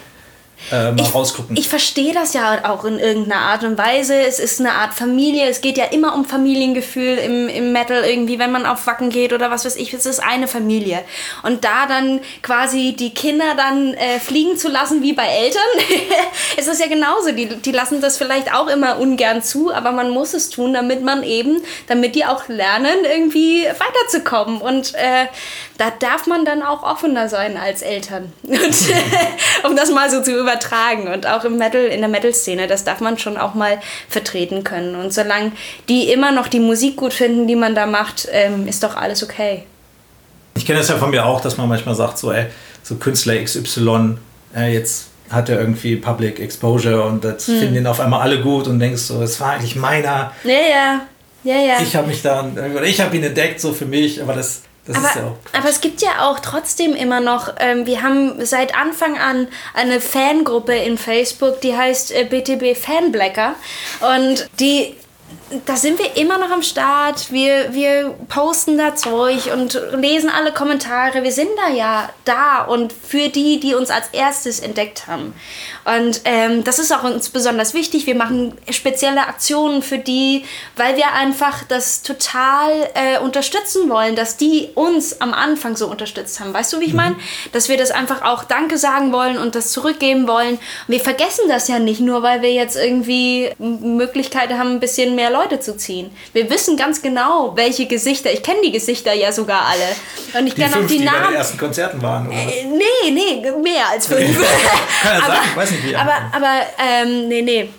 äh, 0.71 0.91
mal 0.91 1.01
ich, 1.01 1.13
rausgucken. 1.13 1.55
Ich 1.55 1.69
verstehe 1.69 2.13
das 2.13 2.33
ja 2.33 2.69
auch 2.69 2.83
in 2.83 2.99
irgendeiner 2.99 3.41
Art 3.41 3.63
und 3.63 3.77
Weise. 3.77 4.15
Es 4.15 4.39
ist 4.39 4.59
eine 4.59 4.73
Art 4.73 4.93
Familie. 4.93 5.47
Es 5.47 5.61
geht 5.61 5.77
ja 5.77 5.85
immer 5.85 6.13
um 6.15 6.25
Familiengefühl 6.25 7.17
im, 7.17 7.47
im 7.47 7.71
Metal 7.71 8.03
irgendwie, 8.03 8.39
wenn 8.39 8.51
man 8.51 8.65
auf 8.65 8.85
Wacken 8.87 9.09
geht 9.09 9.33
oder 9.33 9.49
was 9.51 9.65
weiß 9.65 9.75
ich. 9.77 9.93
Es 9.93 10.05
ist 10.05 10.19
eine 10.19 10.47
Familie. 10.47 11.03
Und 11.43 11.63
da 11.63 11.85
dann 11.87 12.19
quasi 12.41 12.95
die 12.97 13.13
Kinder 13.13 13.55
dann 13.55 13.93
äh, 13.93 14.19
fliegen 14.19 14.57
zu 14.57 14.67
lassen 14.67 15.01
wie 15.01 15.13
bei 15.13 15.27
Eltern, 15.27 15.61
ist 16.57 16.67
es 16.67 16.79
ja 16.79 16.87
genauso. 16.87 17.31
Die, 17.31 17.47
die 17.47 17.71
lassen 17.71 18.01
das 18.01 18.17
vielleicht 18.17 18.53
auch 18.53 18.67
immer 18.67 18.99
ungern 18.99 19.41
zu, 19.41 19.73
aber 19.73 19.91
man 19.91 20.09
muss 20.09 20.33
es 20.33 20.49
tun, 20.49 20.73
damit 20.73 21.03
man 21.03 21.23
eben, 21.23 21.61
damit 21.87 22.15
die 22.15 22.25
auch 22.25 22.47
lernen, 22.47 23.05
irgendwie 23.05 23.65
weiterzukommen. 23.65 24.59
Und 24.59 24.93
äh, 24.95 25.27
da 25.77 25.91
darf 25.91 26.27
man 26.27 26.43
dann 26.45 26.63
auch 26.63 26.83
offener 26.83 27.29
sein 27.29 27.57
als 27.57 27.81
Eltern. 27.81 28.33
Und, 28.43 28.75
um 29.63 29.75
das 29.75 29.91
mal 29.91 30.09
so 30.09 30.21
zu 30.21 30.31
übertragen. 30.47 31.07
Und 31.07 31.27
auch 31.27 31.43
im 31.43 31.57
Metal, 31.57 31.85
in 31.85 31.99
der 31.99 32.09
Metal-Szene, 32.09 32.67
das 32.67 32.83
darf 32.83 33.01
man 33.01 33.17
schon 33.17 33.37
auch 33.37 33.53
mal 33.53 33.79
vertreten 34.07 34.63
können. 34.63 34.95
Und 34.95 35.13
solange 35.13 35.51
die 35.89 36.11
immer 36.11 36.31
noch 36.31 36.47
die 36.47 36.59
Musik 36.59 36.95
gut 36.95 37.13
finden, 37.13 37.47
die 37.47 37.55
man 37.55 37.75
da 37.75 37.85
macht, 37.85 38.27
ähm, 38.31 38.67
ist 38.67 38.83
doch 38.83 38.95
alles 38.95 39.23
okay. 39.23 39.63
Ich 40.55 40.65
kenne 40.65 40.79
das 40.79 40.87
ja 40.87 40.95
von 40.95 41.11
mir 41.11 41.25
auch, 41.25 41.41
dass 41.41 41.57
man 41.57 41.67
manchmal 41.67 41.95
sagt, 41.95 42.17
so, 42.17 42.31
ey, 42.31 42.45
so 42.81 42.95
Künstler 42.95 43.35
XY, 43.43 44.17
äh, 44.55 44.73
jetzt 44.73 45.07
hat 45.29 45.49
er 45.49 45.59
irgendwie 45.59 45.97
Public 45.97 46.39
Exposure 46.39 47.03
und 47.03 47.23
das 47.23 47.47
hm. 47.47 47.59
finden 47.59 47.75
ihn 47.75 47.87
auf 47.87 47.99
einmal 47.99 48.21
alle 48.21 48.41
gut 48.41 48.67
und 48.67 48.79
denkst 48.79 49.01
so, 49.01 49.21
es 49.21 49.39
war 49.41 49.51
eigentlich 49.51 49.75
meiner. 49.75 50.31
Ja, 50.43 50.53
ja. 50.53 51.01
Ja, 51.43 51.55
ja. 51.55 51.81
Ich 51.81 51.95
habe 51.95 52.07
mich 52.07 52.25
oder 52.25 52.83
ich 52.83 52.99
habe 52.99 53.15
ihn 53.15 53.23
entdeckt, 53.23 53.61
so 53.61 53.71
für 53.71 53.85
mich, 53.85 54.21
aber 54.21 54.33
das 54.33 54.63
aber, 54.95 55.19
ja 55.19 55.35
aber, 55.53 55.69
es 55.69 55.81
gibt 55.81 56.01
ja 56.01 56.29
auch 56.29 56.39
trotzdem 56.39 56.93
immer 56.93 57.19
noch, 57.19 57.53
ähm, 57.59 57.85
wir 57.85 58.01
haben 58.03 58.45
seit 58.45 58.75
Anfang 58.75 59.17
an 59.17 59.47
eine 59.73 59.99
Fangruppe 59.99 60.75
in 60.75 60.97
Facebook, 60.97 61.61
die 61.61 61.75
heißt 61.75 62.11
äh, 62.11 62.23
BTB 62.23 62.77
Fanblacker. 62.77 63.55
Und 64.01 64.49
die 64.59 64.95
da 65.65 65.77
sind 65.77 65.97
wir 65.97 66.17
immer 66.17 66.37
noch 66.37 66.51
am 66.51 66.61
Start. 66.61 67.31
Wir, 67.31 67.73
wir 67.73 68.13
posten 68.27 68.77
da 68.77 68.95
Zeug 68.95 69.49
und 69.53 69.79
lesen 69.93 70.29
alle 70.29 70.51
Kommentare. 70.51 71.23
Wir 71.23 71.31
sind 71.31 71.49
da 71.55 71.73
ja 71.73 72.09
da 72.25 72.63
und 72.63 72.91
für 72.91 73.29
die, 73.29 73.59
die 73.59 73.73
uns 73.73 73.89
als 73.89 74.09
erstes 74.11 74.59
entdeckt 74.59 75.07
haben. 75.07 75.33
Und 75.85 76.21
ähm, 76.25 76.65
das 76.65 76.79
ist 76.79 76.91
auch 76.91 77.03
uns 77.03 77.29
besonders 77.29 77.73
wichtig. 77.73 78.05
Wir 78.07 78.15
machen 78.15 78.57
spezielle 78.69 79.25
Aktionen 79.27 79.81
für 79.81 79.97
die, 79.97 80.43
weil 80.75 80.97
wir 80.97 81.13
einfach 81.13 81.63
das 81.63 82.01
total 82.01 82.89
äh, 82.93 83.19
unterstützen 83.19 83.89
wollen, 83.89 84.17
dass 84.17 84.35
die 84.35 84.69
uns 84.75 85.21
am 85.21 85.33
Anfang 85.33 85.77
so 85.77 85.87
unterstützt 85.87 86.41
haben. 86.41 86.53
Weißt 86.53 86.73
du, 86.73 86.81
wie 86.81 86.85
ich 86.85 86.91
mhm. 86.91 86.97
meine? 86.97 87.15
Dass 87.53 87.69
wir 87.69 87.77
das 87.77 87.91
einfach 87.91 88.21
auch 88.21 88.43
Danke 88.43 88.77
sagen 88.77 89.13
wollen 89.13 89.37
und 89.37 89.55
das 89.55 89.71
zurückgeben 89.71 90.27
wollen. 90.27 90.55
Und 90.55 90.59
wir 90.87 90.99
vergessen 90.99 91.45
das 91.47 91.69
ja 91.69 91.79
nicht 91.79 92.01
nur, 92.01 92.21
weil 92.21 92.41
wir 92.41 92.51
jetzt 92.51 92.75
irgendwie 92.75 93.51
Möglichkeiten 93.59 94.57
haben, 94.57 94.71
ein 94.71 94.79
bisschen 94.81 95.15
mehr 95.15 95.29
Leute 95.29 95.36
zu 95.59 95.77
ziehen. 95.77 96.11
Wir 96.33 96.49
wissen 96.49 96.77
ganz 96.77 97.01
genau, 97.01 97.55
welche 97.55 97.85
Gesichter. 97.85 98.31
Ich 98.31 98.43
kenne 98.43 98.59
die 98.63 98.71
Gesichter 98.71 99.13
ja 99.13 99.31
sogar 99.31 99.65
alle. 99.65 100.39
Und 100.39 100.47
ich 100.47 100.55
kenne 100.55 100.75
auch 100.75 100.87
die, 100.87 100.99
die 100.99 101.05
Namen. 101.05 101.17
Die 101.17 101.23
bei 101.23 101.27
den 101.27 101.37
ersten 101.37 101.57
Konzerten 101.57 102.01
waren, 102.01 102.27
oder? 102.27 102.35
Äh, 102.35 102.65
nee, 102.65 103.11
nee, 103.11 103.51
mehr 103.61 103.89
als 103.91 104.07
fünf. 104.07 104.37
Kann 105.01 105.19
ja 105.19 105.21
sagen, 105.27 105.39
ich 105.49 105.55
weiß 105.55 105.71
nicht 105.71 105.83
wie. 105.85 105.95
Aber, 105.95 106.13
aber 106.33 106.61
ähm, 106.79 107.27
nee, 107.27 107.41
nee. 107.41 107.69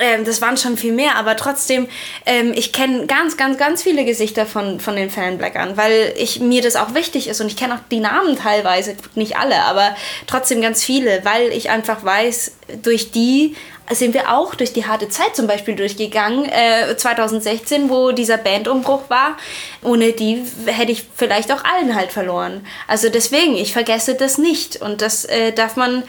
Ähm, 0.00 0.24
das 0.24 0.40
waren 0.40 0.56
schon 0.56 0.76
viel 0.76 0.92
mehr, 0.92 1.16
aber 1.16 1.36
trotzdem, 1.36 1.88
ähm, 2.24 2.52
ich 2.54 2.72
kenne 2.72 3.06
ganz, 3.06 3.36
ganz, 3.36 3.58
ganz 3.58 3.82
viele 3.82 4.04
Gesichter 4.04 4.46
von, 4.46 4.80
von 4.80 4.94
den 4.96 5.10
Fanblackern, 5.10 5.76
weil 5.76 6.14
ich, 6.16 6.40
mir 6.40 6.62
das 6.62 6.76
auch 6.76 6.94
wichtig 6.94 7.28
ist 7.28 7.40
und 7.40 7.48
ich 7.48 7.56
kenne 7.56 7.74
auch 7.74 7.80
die 7.90 8.00
Namen 8.00 8.36
teilweise, 8.36 8.94
nicht 9.14 9.36
alle, 9.36 9.62
aber 9.62 9.96
trotzdem 10.26 10.62
ganz 10.62 10.84
viele, 10.84 11.24
weil 11.24 11.48
ich 11.48 11.70
einfach 11.70 12.04
weiß, 12.04 12.52
durch 12.82 13.10
die 13.10 13.56
sind 13.90 14.14
wir 14.14 14.32
auch 14.36 14.54
durch 14.54 14.72
die 14.72 14.86
harte 14.86 15.08
Zeit 15.08 15.34
zum 15.34 15.46
Beispiel 15.46 15.74
durchgegangen, 15.74 16.44
äh, 16.46 16.96
2016, 16.96 17.90
wo 17.90 18.12
dieser 18.12 18.36
Bandumbruch 18.36 19.08
war. 19.08 19.36
Ohne 19.82 20.12
die 20.12 20.42
hätte 20.66 20.92
ich 20.92 21.04
vielleicht 21.14 21.52
auch 21.52 21.64
allen 21.64 21.94
halt 21.94 22.12
verloren. 22.12 22.66
Also 22.86 23.08
deswegen, 23.08 23.56
ich 23.56 23.72
vergesse 23.72 24.14
das 24.14 24.38
nicht 24.38 24.80
und 24.80 25.02
das 25.02 25.24
äh, 25.24 25.52
darf 25.52 25.76
man 25.76 26.02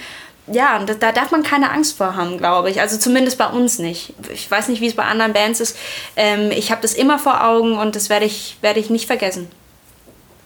ja, 0.51 0.79
da, 0.79 0.95
da, 0.95 1.11
darf 1.11 1.29
man 1.29 1.43
keine 1.43 1.69
Angst 1.71 1.97
vor 1.97 2.15
haben, 2.15 2.37
glaube 2.37 2.71
ich. 2.71 2.81
Also 2.81 2.97
zumindest 2.97 3.37
bei 3.37 3.45
uns 3.45 3.77
nicht. 3.77 4.13
Ich 4.33 4.49
weiß 4.49 4.67
nicht, 4.69 4.81
wie 4.81 4.87
es 4.87 4.95
bei 4.95 5.03
anderen 5.03 5.33
Bands 5.33 5.59
ist. 5.59 5.77
Ähm, 6.15 6.49
ich 6.51 6.71
habe 6.71 6.81
das 6.81 6.93
immer 6.93 7.19
vor 7.19 7.43
Augen 7.43 7.77
und 7.77 7.95
das 7.95 8.09
werde 8.09 8.25
ich, 8.25 8.57
werd 8.61 8.77
ich 8.77 8.89
nicht 8.89 9.05
vergessen. 9.05 9.49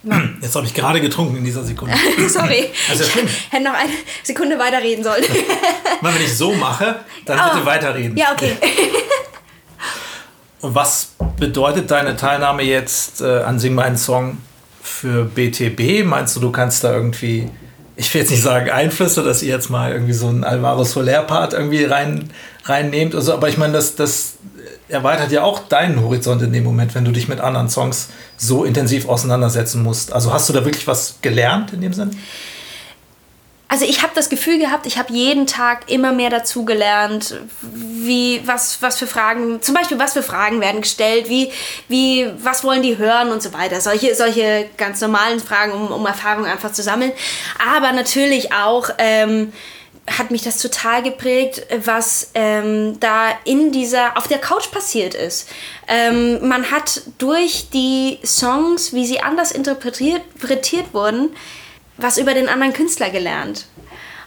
Ja. 0.04 0.22
Jetzt 0.42 0.56
habe 0.56 0.66
ich 0.66 0.74
gerade 0.74 1.02
getrunken 1.02 1.38
in 1.38 1.44
dieser 1.44 1.64
Sekunde. 1.64 1.96
Sorry. 2.28 2.70
Ja 2.90 3.04
schlimm. 3.04 3.26
Ich 3.26 3.52
hätte 3.52 3.64
noch 3.64 3.74
eine 3.74 3.92
Sekunde 4.24 4.60
weiterreden 4.60 5.04
sollen. 5.04 5.24
Wenn 6.02 6.16
ich 6.24 6.36
so 6.36 6.54
mache, 6.54 7.00
dann 7.26 7.40
oh. 7.40 7.54
bitte 7.54 7.66
weiterreden. 7.66 8.18
Ja, 8.18 8.34
okay. 8.34 8.58
Und 10.62 10.76
was 10.76 11.14
bedeutet 11.38 11.90
deine 11.90 12.16
Teilnahme 12.16 12.64
jetzt 12.64 13.22
äh, 13.22 13.42
an 13.42 13.60
Sing 13.60 13.74
meinen 13.74 13.98
Song 13.98 14.38
für 14.82 15.26
BTB? 15.26 16.06
Meinst 16.06 16.36
du, 16.36 16.40
du 16.40 16.52
kannst 16.52 16.84
da 16.84 16.94
irgendwie 16.94 17.50
ich 17.96 18.14
will 18.14 18.22
jetzt 18.22 18.32
nicht 18.32 18.42
sagen 18.42 18.70
Einflüsse, 18.70 19.24
dass 19.24 19.44
ihr 19.44 19.54
jetzt 19.54 19.70
mal 19.70 19.92
irgendwie 19.92 20.14
so 20.14 20.28
einen 20.28 20.44
Alvaro 20.44 20.84
Soler-Part 20.84 21.54
irgendwie 21.54 21.84
rein, 21.84 22.32
reinnehmt. 22.66 23.14
Also, 23.14 23.34
aber 23.34 23.50
ich 23.50 23.58
meine, 23.58 23.74
das, 23.74 23.96
das 23.96 24.38
erweitert 24.94 25.32
ja 25.32 25.44
auch 25.44 25.60
deinen 25.68 26.02
Horizont 26.02 26.42
in 26.42 26.54
dem 26.54 26.64
Moment, 26.64 26.96
wenn 26.96 27.06
du 27.06 27.12
dich 27.12 27.28
mit 27.28 27.40
anderen 27.40 27.70
Songs 27.70 28.10
so 28.38 28.64
intensiv 28.64 29.10
auseinandersetzen 29.10 29.84
musst. 29.84 30.14
Also 30.14 30.32
hast 30.32 30.48
du 30.50 30.54
da 30.54 30.64
wirklich 30.66 30.88
was 30.88 31.16
gelernt 31.22 31.74
in 31.74 31.82
dem 31.82 31.94
Sinn? 31.94 32.12
also 33.74 33.86
ich 33.86 34.04
habe 34.04 34.14
das 34.14 34.30
Gefühl 34.30 34.60
gehabt, 34.60 34.86
ich 34.86 35.00
habe 35.00 35.12
jeden 35.12 35.48
Tag 35.48 35.90
immer 35.90 36.12
mehr 36.12 36.30
dazu 36.30 36.64
gelernt, 36.64 37.42
wie, 37.64 38.40
was, 38.46 38.84
was 38.84 39.00
für 39.00 39.08
Fragen, 39.08 39.64
zum 39.64 39.74
Beispiel, 39.74 39.98
was 39.98 40.14
für 40.14 40.22
Fragen 40.22 40.62
werden 40.62 40.82
gestellt, 40.82 41.28
wie, 41.28 41.52
wie, 41.88 42.30
was 42.38 42.64
wollen 42.64 42.84
die 42.84 43.00
hören 43.00 43.32
und 43.32 43.42
so 43.42 43.52
weiter. 43.52 43.82
Solche, 43.82 44.14
solche 44.14 44.70
ganz 44.78 45.02
normalen 45.02 45.40
Fragen, 45.40 45.72
um, 45.72 45.88
um 45.88 46.06
Erfahrungen 46.06 46.46
einfach 46.46 46.72
zu 46.72 46.84
sammeln. 46.84 47.14
Aber 47.76 47.94
natürlich 47.94 48.54
auch, 48.54 48.92
ähm, 49.00 49.52
hat 50.06 50.32
mich 50.32 50.42
das 50.42 50.58
total 50.58 51.02
geprägt, 51.02 51.66
was 51.86 52.32
ähm, 52.34 53.00
da 53.00 53.30
in 53.46 53.72
dieser, 53.72 54.18
auf 54.18 54.28
der 54.28 54.38
Couch 54.38 54.70
passiert 54.72 55.16
ist. 55.16 55.50
Ähm, 55.88 56.46
man 56.48 56.72
hat 56.72 57.02
durch 57.20 57.70
die 57.70 58.20
Songs, 58.26 58.94
wie 58.94 59.06
sie 59.06 59.22
anders 59.22 59.52
interpretiert, 59.52 60.22
interpretiert 60.34 60.94
wurden, 60.94 61.36
was 61.98 62.18
über 62.18 62.34
den 62.34 62.50
anderen 62.50 62.74
Künstler 62.74 63.10
gelernt. 63.10 63.66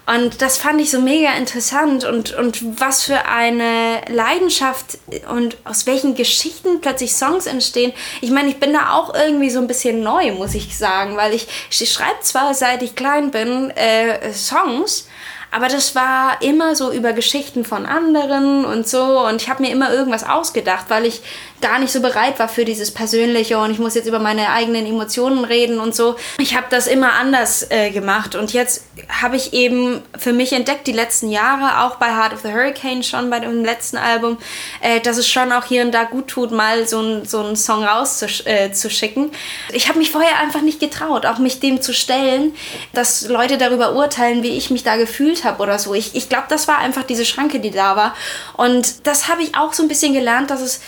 Und 0.07 0.41
das 0.41 0.57
fand 0.57 0.81
ich 0.81 0.93
so 0.93 1.01
mega 1.01 1.33
interessant 1.33 2.05
und, 2.05 2.33
und 2.33 2.81
was 2.81 3.03
für 3.03 3.27
eine 3.27 4.03
Leidenschaft 4.09 4.99
und 5.29 5.57
aus 5.65 5.87
welchen 5.87 6.15
Geschichten 6.15 6.81
plötzlich 6.81 7.13
Songs 7.13 7.47
entstehen. 7.47 7.93
Ich 8.21 8.31
meine, 8.31 8.49
ich 8.49 8.61
bin 8.61 8.73
da 8.73 8.93
auch 8.93 9.15
irgendwie 9.15 9.51
so 9.51 9.59
ein 9.59 9.67
bisschen 9.67 10.05
neu, 10.05 10.31
muss 10.31 10.55
ich 10.55 10.79
sagen, 10.79 11.17
weil 11.17 11.35
ich, 11.35 11.49
ich 11.71 11.93
schreibe 11.93 12.21
zwar 12.21 12.55
seit 12.55 12.83
ich 12.83 12.95
klein 12.95 13.33
bin 13.33 13.71
äh, 13.71 14.33
Songs, 14.33 15.09
aber 15.51 15.69
das 15.69 15.95
war 15.95 16.43
immer 16.43 16.75
so 16.75 16.93
über 16.93 17.13
Geschichten 17.13 17.65
von 17.65 17.87
anderen 17.87 18.65
und 18.65 18.87
so. 18.87 19.27
Und 19.27 19.41
ich 19.41 19.49
habe 19.49 19.63
mir 19.63 19.71
immer 19.71 19.93
irgendwas 19.93 20.25
ausgedacht, 20.25 20.87
weil 20.89 21.07
ich 21.07 21.23
gar 21.61 21.79
nicht 21.79 21.93
so 21.93 22.01
bereit 22.01 22.39
war 22.39 22.49
für 22.49 22.65
dieses 22.65 22.93
Persönliche 22.93 23.59
und 23.59 23.71
ich 23.71 23.79
muss 23.79 23.95
jetzt 23.95 24.07
über 24.07 24.19
meine 24.19 24.51
eigenen 24.51 24.87
Emotionen 24.87 25.45
reden 25.45 25.81
und 25.81 25.95
so. 25.95 26.17
Ich 26.39 26.55
habe 26.55 26.67
das 26.71 26.87
immer 26.87 27.15
anders 27.15 27.71
äh, 27.71 27.91
gemacht 27.91 28.35
und 28.35 28.53
jetzt 28.53 28.85
habe 29.09 29.37
ich 29.37 29.53
eben 29.53 30.03
für 30.19 30.33
mich 30.33 30.53
entdeckt, 30.53 30.87
die 30.87 30.93
letzten 30.93 31.31
Jahre, 31.31 31.85
auch 31.85 31.97
bei 31.97 32.09
Heart 32.09 32.35
of 32.35 32.41
the 32.43 32.53
Hurricane 32.53 33.03
schon, 33.03 33.31
bei 33.31 33.41
dem 33.41 33.65
letzten 33.65 33.97
Album, 33.97 34.39
äh, 34.81 35.01
dass 35.01 35.17
es 35.17 35.29
schon 35.29 35.53
auch 35.53 35.65
hier 35.65 35.83
und 35.83 35.93
da 35.93 36.05
gut 36.05 36.29
tut, 36.29 36.51
mal 36.51 36.87
so, 36.87 37.01
ein, 37.01 37.25
so 37.25 37.41
einen 37.41 37.57
Song 37.57 37.85
rauszuschicken. 37.85 39.33
Äh, 39.33 39.77
ich 39.77 39.89
habe 39.89 39.99
mich 39.99 40.11
vorher 40.11 40.39
einfach 40.39 40.63
nicht 40.63 40.81
getraut, 40.81 41.25
auch 41.25 41.39
mich 41.39 41.61
dem 41.61 41.81
zu 41.81 41.95
stellen, 41.95 42.55
dass 42.93 43.29
Leute 43.29 43.59
darüber 43.59 43.95
urteilen, 43.95 44.43
wie 44.43 44.57
ich 44.57 44.71
mich 44.71 44.83
da 44.83 44.97
gefühlt 44.97 45.36
habe 45.45 45.63
oder 45.63 45.79
so. 45.79 45.95
Ich, 45.95 46.15
ich 46.15 46.29
glaube, 46.29 46.47
das 46.49 46.69
war 46.69 46.79
einfach 46.79 47.03
diese 47.05 47.25
Schranke, 47.25 47.61
die 47.61 47.71
da 47.71 47.97
war. 47.97 48.15
Und 48.55 49.07
das 49.07 49.29
habe 49.29 49.43
ich 49.43 49.57
auch 49.57 49.73
so 49.73 49.83
ein 49.83 49.89
bisschen 49.89 50.13
gelernt, 50.13 50.51
dass 50.51 50.61
es 50.61 50.81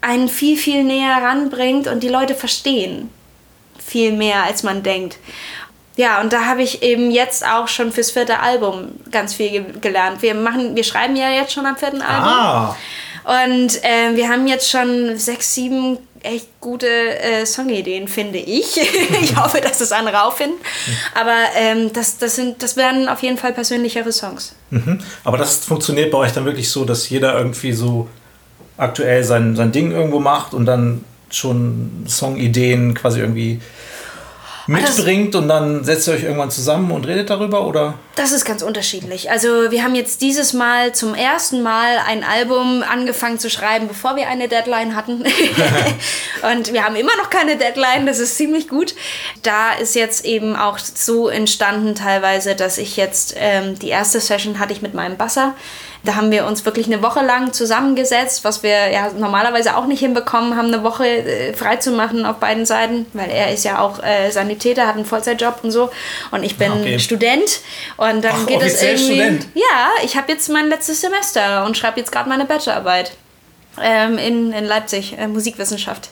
einen 0.00 0.28
viel, 0.28 0.56
viel 0.56 0.84
näher 0.84 1.16
ranbringt 1.22 1.86
und 1.86 2.02
die 2.02 2.08
Leute 2.08 2.34
verstehen 2.34 3.10
viel 3.84 4.12
mehr, 4.12 4.44
als 4.44 4.62
man 4.62 4.82
denkt. 4.82 5.18
Ja, 5.96 6.20
und 6.20 6.32
da 6.32 6.46
habe 6.46 6.62
ich 6.62 6.82
eben 6.82 7.10
jetzt 7.10 7.46
auch 7.46 7.68
schon 7.68 7.92
fürs 7.92 8.10
vierte 8.10 8.40
Album 8.40 8.92
ganz 9.10 9.34
viel 9.34 9.50
ge 9.50 9.64
gelernt. 9.80 10.22
Wir 10.22 10.34
machen, 10.34 10.74
wir 10.74 10.84
schreiben 10.84 11.14
ja 11.14 11.30
jetzt 11.30 11.52
schon 11.52 11.66
am 11.66 11.76
vierten 11.76 12.02
Album. 12.02 12.28
Ah. 12.28 12.76
Und 13.24 13.82
äh, 13.84 14.14
wir 14.14 14.28
haben 14.28 14.46
jetzt 14.46 14.68
schon 14.68 15.16
sechs, 15.16 15.54
sieben 15.54 15.98
echt 16.24 16.48
gute 16.60 16.88
äh, 16.88 17.46
Songideen, 17.46 18.08
finde 18.08 18.38
ich. 18.38 18.76
ich 19.22 19.36
hoffe, 19.36 19.60
dass 19.60 19.78
das 19.78 19.92
andere 19.92 20.24
auch 20.24 20.34
finden. 20.34 20.56
Aber 21.14 21.36
ähm, 21.56 21.92
das, 21.92 22.18
das, 22.18 22.36
sind, 22.36 22.62
das 22.62 22.76
werden 22.76 23.08
auf 23.08 23.22
jeden 23.22 23.36
Fall 23.38 23.52
persönlichere 23.52 24.12
Songs. 24.12 24.54
Mhm. 24.70 25.00
Aber 25.22 25.38
das 25.38 25.58
funktioniert 25.58 26.10
bei 26.10 26.18
euch 26.18 26.32
dann 26.32 26.44
wirklich 26.44 26.70
so, 26.70 26.84
dass 26.84 27.08
jeder 27.08 27.36
irgendwie 27.36 27.72
so 27.72 28.08
aktuell 28.76 29.22
sein, 29.24 29.54
sein 29.54 29.72
Ding 29.72 29.92
irgendwo 29.92 30.20
macht 30.20 30.54
und 30.54 30.66
dann 30.66 31.04
schon 31.30 32.04
Songideen 32.08 32.94
quasi 32.94 33.20
irgendwie 33.20 33.60
mitbringt 34.66 35.34
und 35.34 35.48
dann 35.48 35.84
setzt 35.84 36.08
ihr 36.08 36.14
euch 36.14 36.22
irgendwann 36.22 36.50
zusammen 36.50 36.90
und 36.90 37.06
redet 37.06 37.30
darüber 37.30 37.66
oder? 37.66 37.94
Das 38.14 38.32
ist 38.32 38.44
ganz 38.44 38.62
unterschiedlich. 38.62 39.30
Also 39.30 39.70
wir 39.70 39.82
haben 39.82 39.94
jetzt 39.94 40.22
dieses 40.22 40.52
Mal 40.52 40.94
zum 40.94 41.14
ersten 41.14 41.62
Mal 41.62 41.98
ein 42.06 42.24
Album 42.24 42.82
angefangen 42.82 43.38
zu 43.38 43.50
schreiben, 43.50 43.88
bevor 43.88 44.16
wir 44.16 44.28
eine 44.28 44.48
Deadline 44.48 44.96
hatten. 44.96 45.24
und 46.52 46.72
wir 46.72 46.84
haben 46.84 46.96
immer 46.96 47.16
noch 47.16 47.30
keine 47.30 47.56
Deadline, 47.56 48.06
das 48.06 48.18
ist 48.18 48.36
ziemlich 48.36 48.68
gut. 48.68 48.94
Da 49.42 49.72
ist 49.72 49.94
jetzt 49.94 50.24
eben 50.24 50.56
auch 50.56 50.78
so 50.78 51.28
entstanden 51.28 51.94
teilweise, 51.94 52.54
dass 52.54 52.78
ich 52.78 52.96
jetzt 52.96 53.34
ähm, 53.36 53.78
die 53.78 53.88
erste 53.88 54.20
Session 54.20 54.58
hatte 54.58 54.72
ich 54.72 54.82
mit 54.82 54.94
meinem 54.94 55.16
Basser. 55.16 55.54
Da 56.04 56.16
haben 56.16 56.30
wir 56.30 56.44
uns 56.44 56.66
wirklich 56.66 56.86
eine 56.86 57.02
Woche 57.02 57.24
lang 57.24 57.54
zusammengesetzt, 57.54 58.44
was 58.44 58.62
wir 58.62 58.90
ja 58.90 59.10
normalerweise 59.16 59.74
auch 59.76 59.86
nicht 59.86 60.00
hinbekommen 60.00 60.54
haben, 60.56 60.66
eine 60.68 60.84
Woche 60.84 61.06
äh, 61.06 61.54
frei 61.54 61.76
zu 61.76 61.92
machen 61.92 62.26
auf 62.26 62.36
beiden 62.36 62.66
Seiten, 62.66 63.06
weil 63.14 63.30
er 63.30 63.52
ist 63.52 63.64
ja 63.64 63.80
auch 63.80 64.02
äh, 64.02 64.30
Sanitäter, 64.30 64.86
hat 64.86 64.96
einen 64.96 65.06
Vollzeitjob 65.06 65.60
und 65.62 65.70
so 65.70 65.90
und 66.30 66.42
ich 66.42 66.58
bin 66.58 66.72
okay. 66.72 66.98
Student 66.98 67.60
und 67.96 68.22
dann 68.22 68.34
Ach, 68.42 68.46
geht 68.46 68.60
es 68.60 68.82
irgendwie. 68.82 69.14
Student. 69.14 69.46
Ja, 69.54 69.88
ich 70.04 70.16
habe 70.16 70.30
jetzt 70.30 70.50
mein 70.50 70.68
letztes 70.68 71.00
Semester 71.00 71.64
und 71.64 71.76
schreibe 71.76 71.98
jetzt 72.00 72.12
gerade 72.12 72.28
meine 72.28 72.44
Bachelorarbeit 72.44 73.12
ähm, 73.82 74.18
in, 74.18 74.52
in 74.52 74.64
Leipzig, 74.64 75.16
äh, 75.18 75.26
Musikwissenschaft. 75.26 76.10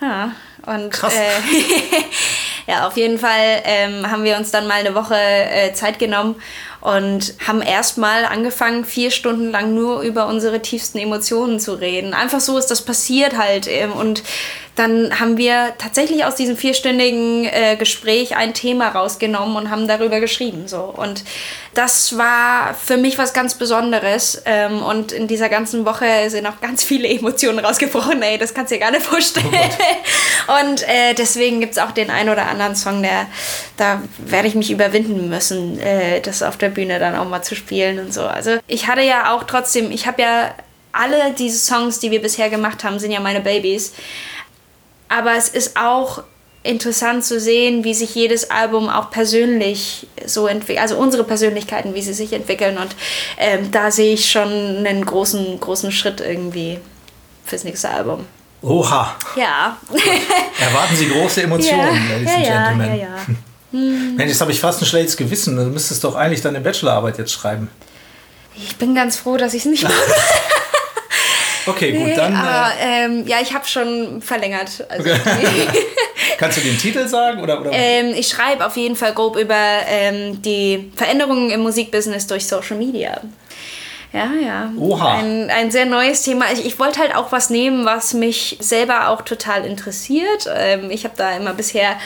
Ja, 0.00 0.32
und 0.66 0.90
Krass. 0.90 1.14
Äh, 1.14 1.28
ja, 2.70 2.86
auf 2.86 2.96
jeden 2.96 3.18
Fall 3.18 3.62
ähm, 3.64 4.10
haben 4.10 4.24
wir 4.24 4.36
uns 4.36 4.50
dann 4.50 4.66
mal 4.66 4.80
eine 4.80 4.94
Woche 4.94 5.16
äh, 5.16 5.72
Zeit 5.72 5.98
genommen 5.98 6.36
und 6.80 7.34
haben 7.46 7.62
erstmal 7.62 8.24
angefangen, 8.24 8.84
vier 8.84 9.10
Stunden 9.10 9.50
lang 9.50 9.74
nur 9.74 10.00
über 10.00 10.26
unsere 10.26 10.60
tiefsten 10.60 10.98
Emotionen 10.98 11.60
zu 11.60 11.74
reden. 11.74 12.14
Einfach 12.14 12.40
so 12.40 12.56
ist 12.56 12.70
das 12.70 12.82
passiert 12.82 13.36
halt. 13.36 13.68
Ähm, 13.68 13.92
und 13.92 14.22
dann 14.76 15.20
haben 15.20 15.36
wir 15.36 15.74
tatsächlich 15.76 16.24
aus 16.24 16.36
diesem 16.36 16.56
vierstündigen 16.56 17.44
äh, 17.44 17.76
Gespräch 17.76 18.36
ein 18.36 18.54
Thema 18.54 18.88
rausgenommen 18.88 19.56
und 19.56 19.70
haben 19.70 19.86
darüber 19.86 20.20
geschrieben. 20.20 20.68
So. 20.68 20.80
Und 20.80 21.22
das 21.74 22.16
war 22.16 22.74
für 22.74 22.96
mich 22.96 23.18
was 23.18 23.34
ganz 23.34 23.54
Besonderes. 23.54 24.40
Ähm, 24.46 24.82
und 24.82 25.12
in 25.12 25.26
dieser 25.26 25.50
ganzen 25.50 25.84
Woche 25.84 26.30
sind 26.30 26.46
auch 26.46 26.60
ganz 26.62 26.82
viele 26.82 27.08
Emotionen 27.10 27.58
rausgebrochen. 27.58 28.22
Ey, 28.22 28.38
das 28.38 28.54
kannst 28.54 28.72
du 28.72 28.76
dir 28.76 28.80
gar 28.80 28.90
nicht 28.90 29.04
vorstellen. 29.04 29.46
Oh 30.48 30.52
und 30.60 30.82
äh, 30.88 31.12
deswegen 31.12 31.60
gibt 31.60 31.72
es 31.72 31.78
auch 31.78 31.90
den 31.90 32.08
einen 32.08 32.30
oder 32.30 32.46
anderen 32.46 32.74
Song, 32.74 33.02
der 33.02 33.26
da 33.76 34.02
werde 34.18 34.48
ich 34.48 34.54
mich 34.54 34.70
überwinden 34.70 35.28
müssen, 35.28 35.78
äh, 35.80 36.20
das 36.20 36.42
auf 36.42 36.56
der 36.56 36.69
Bühne 36.70 36.98
dann 36.98 37.16
auch 37.16 37.28
mal 37.28 37.42
zu 37.42 37.54
spielen 37.54 37.98
und 37.98 38.14
so. 38.14 38.22
Also 38.22 38.58
ich 38.66 38.86
hatte 38.86 39.02
ja 39.02 39.34
auch 39.34 39.44
trotzdem, 39.44 39.90
ich 39.90 40.06
habe 40.06 40.22
ja 40.22 40.54
alle 40.92 41.32
diese 41.38 41.58
Songs, 41.58 41.98
die 42.00 42.10
wir 42.10 42.20
bisher 42.22 42.50
gemacht 42.50 42.84
haben, 42.84 42.98
sind 42.98 43.12
ja 43.12 43.20
meine 43.20 43.40
Babys. 43.40 43.92
Aber 45.08 45.34
es 45.34 45.48
ist 45.48 45.76
auch 45.76 46.22
interessant 46.62 47.24
zu 47.24 47.40
sehen, 47.40 47.84
wie 47.84 47.94
sich 47.94 48.14
jedes 48.14 48.50
Album 48.50 48.88
auch 48.88 49.10
persönlich 49.10 50.06
so 50.26 50.46
entwickelt, 50.46 50.80
also 50.80 50.96
unsere 50.96 51.24
Persönlichkeiten, 51.24 51.94
wie 51.94 52.02
sie 52.02 52.12
sich 52.12 52.32
entwickeln. 52.32 52.76
Und 52.76 52.94
ähm, 53.38 53.70
da 53.70 53.90
sehe 53.90 54.14
ich 54.14 54.30
schon 54.30 54.48
einen 54.48 55.04
großen, 55.04 55.58
großen 55.58 55.90
Schritt 55.90 56.20
irgendwie 56.20 56.78
fürs 57.44 57.64
nächste 57.64 57.88
Album. 57.88 58.26
Oha. 58.62 59.16
Ja. 59.36 59.78
Erwarten 60.60 60.94
Sie 60.94 61.08
große 61.08 61.44
Emotionen, 61.44 61.80
ja, 62.10 62.16
Ladies 62.16 62.30
ja, 62.30 62.34
and 62.34 62.78
Gentlemen. 62.78 62.88
Ja, 62.88 62.94
ja, 62.94 63.16
ja. 63.16 63.34
Hm. 63.72 64.16
Mensch, 64.16 64.30
jetzt 64.30 64.40
habe 64.40 64.52
ich 64.52 64.60
fast 64.60 64.82
ein 64.82 64.86
schlechtes 64.86 65.16
Gewissen. 65.16 65.56
Du 65.56 65.64
müsstest 65.64 66.02
doch 66.04 66.14
eigentlich 66.14 66.40
deine 66.40 66.60
Bachelorarbeit 66.60 67.18
jetzt 67.18 67.32
schreiben. 67.32 67.68
Ich 68.56 68.76
bin 68.76 68.94
ganz 68.94 69.16
froh, 69.16 69.36
dass 69.36 69.54
ich 69.54 69.64
es 69.64 69.70
nicht 69.70 69.82
mache. 69.84 69.94
Okay, 71.66 71.92
gut, 71.92 72.16
dann. 72.16 72.34
Aber, 72.34 72.72
äh, 72.80 73.04
ähm, 73.04 73.26
ja, 73.26 73.36
ich 73.40 73.52
habe 73.52 73.66
schon 73.66 74.22
verlängert. 74.22 74.84
Also 74.88 75.10
Kannst 76.38 76.58
du 76.58 76.62
den 76.62 76.78
Titel 76.78 77.06
sagen? 77.06 77.42
Oder, 77.42 77.60
oder? 77.60 77.70
Ähm, 77.72 78.14
ich 78.16 78.28
schreibe 78.28 78.66
auf 78.66 78.76
jeden 78.76 78.96
Fall 78.96 79.12
grob 79.12 79.36
über 79.36 79.54
ähm, 79.86 80.40
die 80.42 80.90
Veränderungen 80.96 81.50
im 81.50 81.60
Musikbusiness 81.60 82.26
durch 82.26 82.46
Social 82.46 82.76
Media. 82.76 83.20
Ja, 84.12 84.32
ja. 84.32 84.72
Oha. 84.76 85.18
Ein, 85.18 85.50
ein 85.50 85.70
sehr 85.70 85.86
neues 85.86 86.22
Thema. 86.22 86.46
Ich, 86.52 86.66
ich 86.66 86.80
wollte 86.80 86.98
halt 86.98 87.14
auch 87.14 87.30
was 87.30 87.48
nehmen, 87.48 87.84
was 87.84 88.12
mich 88.12 88.56
selber 88.58 89.08
auch 89.08 89.22
total 89.22 89.64
interessiert. 89.64 90.50
Ähm, 90.52 90.90
ich 90.90 91.04
habe 91.04 91.14
da 91.16 91.36
immer 91.36 91.54
bisher 91.54 91.96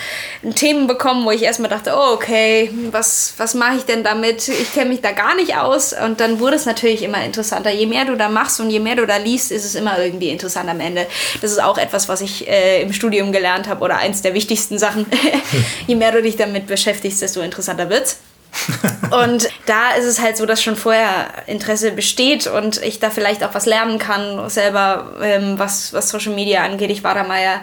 Themen 0.55 0.87
bekommen, 0.87 1.25
wo 1.25 1.31
ich 1.31 1.43
erstmal 1.43 1.71
dachte, 1.71 1.95
oh, 1.97 2.13
okay, 2.13 2.71
was, 2.91 3.33
was 3.39 3.55
mache 3.55 3.79
ich 3.79 3.85
denn 3.85 4.05
damit? 4.05 4.49
Ich 4.49 4.75
kenne 4.75 4.91
mich 4.91 5.01
da 5.01 5.13
gar 5.13 5.35
nicht 5.35 5.57
aus. 5.57 5.95
Und 5.95 6.21
dann 6.21 6.41
wurde 6.41 6.57
es 6.57 6.67
natürlich 6.67 7.03
immer 7.03 7.25
interessanter. 7.25 7.71
Je 7.71 7.87
mehr 7.87 8.05
du 8.05 8.17
da 8.17 8.29
machst 8.29 8.61
und 8.61 8.69
je 8.69 8.81
mehr 8.81 8.97
du 8.97 9.07
da 9.07 9.17
liest, 9.17 9.51
ist 9.51 9.65
es 9.65 9.75
immer 9.75 9.99
irgendwie 9.99 10.29
interessant 10.29 10.69
am 10.69 10.81
Ende. 10.81 11.07
Das 11.41 11.53
ist 11.53 11.63
auch 11.63 11.79
etwas, 11.79 12.11
was 12.11 12.21
ich 12.21 12.47
äh, 12.47 12.83
im 12.83 12.93
Studium 12.93 13.33
gelernt 13.33 13.67
habe 13.67 13.83
oder 13.83 13.97
eins 13.97 14.21
der 14.21 14.35
wichtigsten 14.35 14.79
Sachen. 14.79 15.07
je 15.87 15.95
mehr 15.95 16.13
du 16.13 16.21
dich 16.21 16.37
damit 16.37 16.67
beschäftigst, 16.67 17.23
desto 17.23 17.41
interessanter 17.41 17.89
wird's 17.89 18.19
und 19.11 19.49
da 19.67 19.95
ist 19.99 20.05
es 20.05 20.21
halt 20.21 20.37
so, 20.37 20.47
dass 20.47 20.63
schon 20.63 20.77
vorher 20.77 21.27
Interesse 21.47 21.93
besteht 21.93 22.47
und 22.47 22.83
ich 22.83 23.01
da 23.01 23.11
vielleicht 23.11 23.43
auch 23.45 23.55
was 23.55 23.67
lernen 23.67 23.99
kann, 23.99 24.49
selber, 24.49 25.15
ähm, 25.23 25.59
was, 25.59 25.93
was 25.93 26.09
Social 26.09 26.35
Media 26.35 26.63
angeht. 26.63 26.91
Ich 26.91 27.05
war 27.05 27.15
da 27.15 27.25
mal 27.25 27.43
ja 27.43 27.61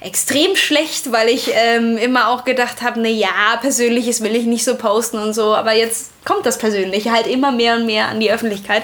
extrem 0.00 0.54
schlecht, 0.54 1.12
weil 1.12 1.28
ich 1.28 1.50
ähm, 1.54 1.96
immer 1.96 2.28
auch 2.28 2.44
gedacht 2.44 2.82
habe, 2.82 3.00
ne 3.00 3.10
ja, 3.10 3.56
Persönliches 3.60 4.22
will 4.22 4.36
ich 4.36 4.44
nicht 4.44 4.64
so 4.64 4.76
posten 4.76 5.18
und 5.18 5.32
so, 5.32 5.54
aber 5.54 5.72
jetzt 5.72 6.10
kommt 6.26 6.44
das 6.44 6.58
Persönliche 6.58 7.10
halt 7.10 7.26
immer 7.26 7.52
mehr 7.52 7.76
und 7.76 7.86
mehr 7.86 8.08
an 8.08 8.20
die 8.20 8.30
Öffentlichkeit. 8.30 8.82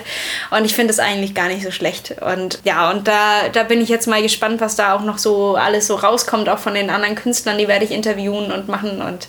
Und 0.51 0.65
ich 0.65 0.75
finde 0.75 0.93
es 0.93 0.99
eigentlich 0.99 1.35
gar 1.35 1.49
nicht 1.49 1.63
so 1.63 1.71
schlecht. 1.71 2.17
Und 2.23 2.61
ja, 2.65 2.91
und 2.91 3.07
da, 3.07 3.49
da 3.53 3.65
bin 3.65 3.83
ich 3.83 3.89
jetzt 3.89 4.07
mal 4.07 4.23
gespannt, 4.23 4.61
was 4.61 4.77
da 4.77 4.95
auch 4.95 5.03
noch 5.03 5.19
so 5.19 5.57
alles 5.57 5.87
so 5.87 5.95
rauskommt, 5.95 6.49
auch 6.49 6.59
von 6.59 6.75
den 6.75 6.91
anderen 6.91 7.15
Künstlern, 7.15 7.59
die 7.59 7.69
werde 7.69 7.85
ich 7.85 7.91
interviewen 7.91 8.51
und 8.51 8.69
machen 8.69 9.03
und 9.03 9.29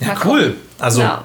ja, 0.00 0.14
cool. 0.24 0.56
Also 0.78 1.02
ja 1.02 1.24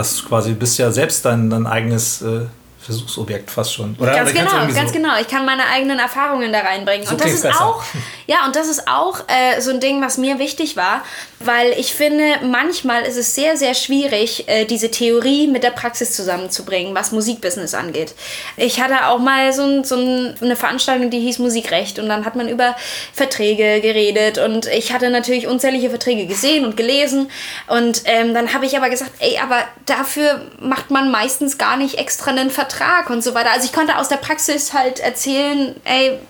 das 0.00 0.24
quasi 0.24 0.54
bist 0.54 0.78
ja 0.78 0.90
selbst 0.90 1.24
dein, 1.24 1.50
dein 1.50 1.66
eigenes 1.66 2.22
äh, 2.22 2.46
Versuchsobjekt 2.80 3.50
fast 3.50 3.74
schon. 3.74 3.94
Oder 3.98 4.14
ganz 4.14 4.32
genau, 4.32 4.50
ganz 4.50 4.90
so 4.90 4.96
genau. 4.96 5.20
Ich 5.20 5.28
kann 5.28 5.44
meine 5.44 5.66
eigenen 5.66 5.98
Erfahrungen 5.98 6.50
da 6.50 6.60
reinbringen. 6.60 7.06
So 7.06 7.12
und 7.12 7.22
das 7.22 7.32
ist 7.32 7.42
besser. 7.42 7.62
auch, 7.62 7.84
ja, 8.30 8.46
und 8.46 8.54
das 8.54 8.68
ist 8.68 8.86
auch 8.86 9.24
äh, 9.26 9.60
so 9.60 9.72
ein 9.72 9.80
Ding, 9.80 10.00
was 10.00 10.16
mir 10.16 10.38
wichtig 10.38 10.76
war, 10.76 11.02
weil 11.40 11.72
ich 11.72 11.92
finde, 11.94 12.22
manchmal 12.44 13.02
ist 13.02 13.16
es 13.16 13.34
sehr, 13.34 13.56
sehr 13.56 13.74
schwierig, 13.74 14.48
äh, 14.48 14.66
diese 14.66 14.88
Theorie 14.88 15.48
mit 15.48 15.64
der 15.64 15.72
Praxis 15.72 16.14
zusammenzubringen, 16.14 16.94
was 16.94 17.10
Musikbusiness 17.10 17.74
angeht. 17.74 18.14
Ich 18.56 18.80
hatte 18.80 19.08
auch 19.08 19.18
mal 19.18 19.52
so, 19.52 19.64
ein, 19.64 19.82
so 19.82 19.96
eine 19.96 20.54
Veranstaltung, 20.54 21.10
die 21.10 21.18
hieß 21.18 21.40
Musikrecht 21.40 21.98
und 21.98 22.08
dann 22.08 22.24
hat 22.24 22.36
man 22.36 22.48
über 22.48 22.76
Verträge 23.12 23.80
geredet 23.80 24.38
und 24.38 24.66
ich 24.66 24.92
hatte 24.92 25.10
natürlich 25.10 25.48
unzählige 25.48 25.90
Verträge 25.90 26.26
gesehen 26.26 26.64
und 26.64 26.76
gelesen 26.76 27.32
und 27.66 28.02
ähm, 28.04 28.32
dann 28.32 28.54
habe 28.54 28.64
ich 28.64 28.76
aber 28.76 28.90
gesagt, 28.90 29.10
ey, 29.18 29.40
aber 29.42 29.64
dafür 29.86 30.42
macht 30.60 30.92
man 30.92 31.10
meistens 31.10 31.58
gar 31.58 31.76
nicht 31.76 31.96
extra 31.96 32.30
einen 32.30 32.50
Vertrag 32.50 33.10
und 33.10 33.24
so 33.24 33.34
weiter. 33.34 33.50
Also 33.50 33.64
ich 33.64 33.72
konnte 33.72 33.98
aus 33.98 34.08
der 34.08 34.18
Praxis 34.18 34.72
halt 34.72 35.00
erzählen, 35.00 35.74
ey, 35.82 36.20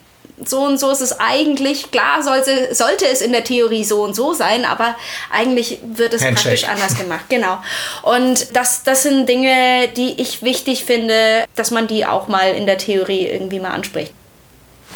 so 0.44 0.61
und 0.61 0.79
so 0.79 0.90
ist 0.90 1.00
es 1.00 1.18
eigentlich. 1.20 1.90
Klar 1.90 2.22
sollte, 2.22 2.74
sollte 2.74 3.07
es 3.07 3.20
in 3.20 3.33
der 3.33 3.44
Theorie 3.44 3.85
so 3.85 4.03
und 4.03 4.14
so 4.14 4.33
sein, 4.33 4.64
aber 4.64 4.94
eigentlich 5.31 5.79
wird 5.83 6.14
es 6.14 6.24
Handshake. 6.24 6.57
praktisch 6.57 6.68
anders 6.68 6.98
gemacht. 6.98 7.24
Genau. 7.29 7.59
Und 8.03 8.57
das, 8.57 8.83
das 8.83 9.03
sind 9.03 9.29
Dinge, 9.29 9.88
die 9.96 10.20
ich 10.20 10.42
wichtig 10.42 10.85
finde, 10.85 11.44
dass 11.57 11.70
man 11.70 11.87
die 11.87 12.07
auch 12.07 12.29
mal 12.29 12.55
in 12.55 12.66
der 12.66 12.79
Theorie 12.79 13.26
irgendwie 13.26 13.61
mal 13.61 13.70
anspricht. 13.70 14.12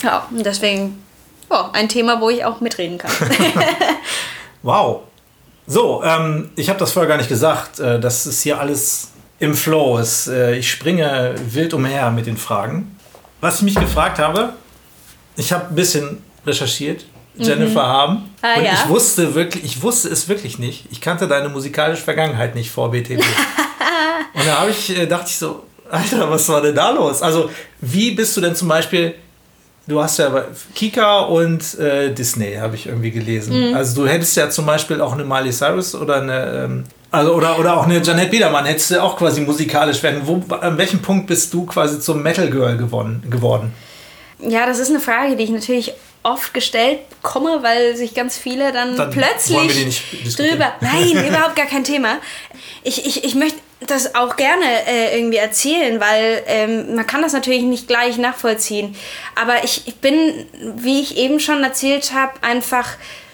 Ja, 0.02 0.26
und 0.30 0.44
deswegen 0.44 1.02
oh, 1.50 1.64
ein 1.72 1.88
Thema, 1.88 2.20
wo 2.20 2.30
ich 2.30 2.44
auch 2.44 2.60
mitreden 2.60 2.98
kann. 2.98 3.12
wow. 4.62 5.00
So, 5.66 6.02
ähm, 6.04 6.50
ich 6.56 6.68
habe 6.68 6.78
das 6.78 6.92
vorher 6.92 7.08
gar 7.08 7.16
nicht 7.16 7.28
gesagt. 7.28 7.80
Äh, 7.80 7.98
das 7.98 8.26
ist 8.26 8.42
hier 8.42 8.60
alles 8.60 9.08
im 9.38 9.54
Flow. 9.54 10.00
Äh, 10.28 10.58
ich 10.58 10.70
springe 10.70 11.34
wild 11.46 11.72
umher 11.74 12.10
mit 12.10 12.26
den 12.26 12.36
Fragen. 12.36 12.98
Was 13.40 13.56
ich 13.56 13.62
mich 13.62 13.74
gefragt 13.74 14.18
habe, 14.18 14.54
ich 15.36 15.52
habe 15.52 15.66
ein 15.68 15.74
bisschen 15.74 16.22
recherchiert. 16.46 17.04
Jennifer 17.36 17.82
mhm. 17.82 17.88
Haben. 17.88 18.30
Ah, 18.42 18.58
und 18.58 18.64
ja? 18.64 18.72
ich 18.74 18.88
wusste 18.88 19.34
wirklich, 19.34 19.64
ich 19.64 19.82
wusste 19.82 20.08
es 20.08 20.28
wirklich 20.28 20.60
nicht. 20.60 20.86
Ich 20.92 21.00
kannte 21.00 21.26
deine 21.26 21.48
musikalische 21.48 22.02
Vergangenheit 22.02 22.54
nicht 22.54 22.70
vor 22.70 22.92
BTB. 22.92 23.18
und 24.34 24.46
da 24.46 24.60
habe 24.60 24.70
ich, 24.70 24.96
äh, 24.96 25.06
dachte 25.06 25.26
ich 25.28 25.36
so, 25.36 25.64
Alter, 25.90 26.30
was 26.30 26.48
war 26.48 26.62
denn 26.62 26.76
da 26.76 26.90
los? 26.90 27.22
Also, 27.22 27.50
wie 27.80 28.12
bist 28.12 28.36
du 28.36 28.40
denn 28.40 28.54
zum 28.54 28.68
Beispiel 28.68 29.16
Du 29.86 30.02
hast 30.02 30.18
ja 30.18 30.46
Kika 30.74 31.20
und 31.20 31.78
äh, 31.78 32.10
Disney, 32.10 32.54
habe 32.54 32.74
ich 32.74 32.86
irgendwie 32.86 33.10
gelesen. 33.10 33.68
Mhm. 33.68 33.74
Also 33.74 34.02
du 34.02 34.08
hättest 34.08 34.34
ja 34.36 34.48
zum 34.48 34.64
Beispiel 34.64 35.00
auch 35.02 35.12
eine 35.12 35.24
Miley 35.24 35.52
Cyrus 35.52 35.94
oder 35.94 36.22
eine 36.22 36.64
ähm, 36.64 36.84
also, 37.10 37.34
oder, 37.34 37.58
oder 37.58 37.76
auch 37.76 37.84
eine 37.84 38.02
Janet 38.02 38.30
Biedermann 38.30 38.64
hättest 38.64 38.92
du 38.92 39.02
auch 39.02 39.16
quasi 39.16 39.42
musikalisch 39.42 40.02
werden. 40.02 40.22
Wo, 40.24 40.42
an 40.54 40.78
welchem 40.78 41.00
Punkt 41.00 41.26
bist 41.26 41.52
du 41.52 41.66
quasi 41.66 42.00
zum 42.00 42.22
Metal 42.22 42.48
Girl 42.50 42.76
geworden, 42.78 43.22
geworden? 43.28 43.72
Ja, 44.38 44.66
das 44.66 44.78
ist 44.78 44.90
eine 44.90 45.00
Frage, 45.00 45.36
die 45.36 45.44
ich 45.44 45.50
natürlich 45.50 45.94
oft 46.22 46.54
gestellt 46.54 47.00
bekomme, 47.10 47.62
weil 47.62 47.96
sich 47.96 48.14
ganz 48.14 48.36
viele 48.38 48.72
dann, 48.72 48.96
dann 48.96 49.10
plötzlich 49.10 50.02
drüber. 50.36 50.72
Nein, 50.80 51.10
überhaupt 51.28 51.54
gar 51.54 51.66
kein 51.66 51.84
Thema. 51.84 52.18
Ich, 52.82 53.06
ich, 53.06 53.24
ich 53.24 53.34
möchte 53.34 53.58
das 53.86 54.14
auch 54.14 54.36
gerne 54.36 54.64
äh, 54.86 55.18
irgendwie 55.18 55.36
erzählen, 55.36 56.00
weil 56.00 56.42
ähm, 56.46 56.94
man 56.94 57.06
kann 57.06 57.20
das 57.22 57.34
natürlich 57.34 57.62
nicht 57.62 57.86
gleich 57.86 58.16
nachvollziehen. 58.16 58.96
Aber 59.34 59.62
ich, 59.64 59.82
ich 59.86 59.96
bin, 59.96 60.46
wie 60.76 61.00
ich 61.00 61.18
eben 61.18 61.38
schon 61.40 61.62
erzählt 61.62 62.12
habe, 62.14 62.32
einfach 62.42 62.88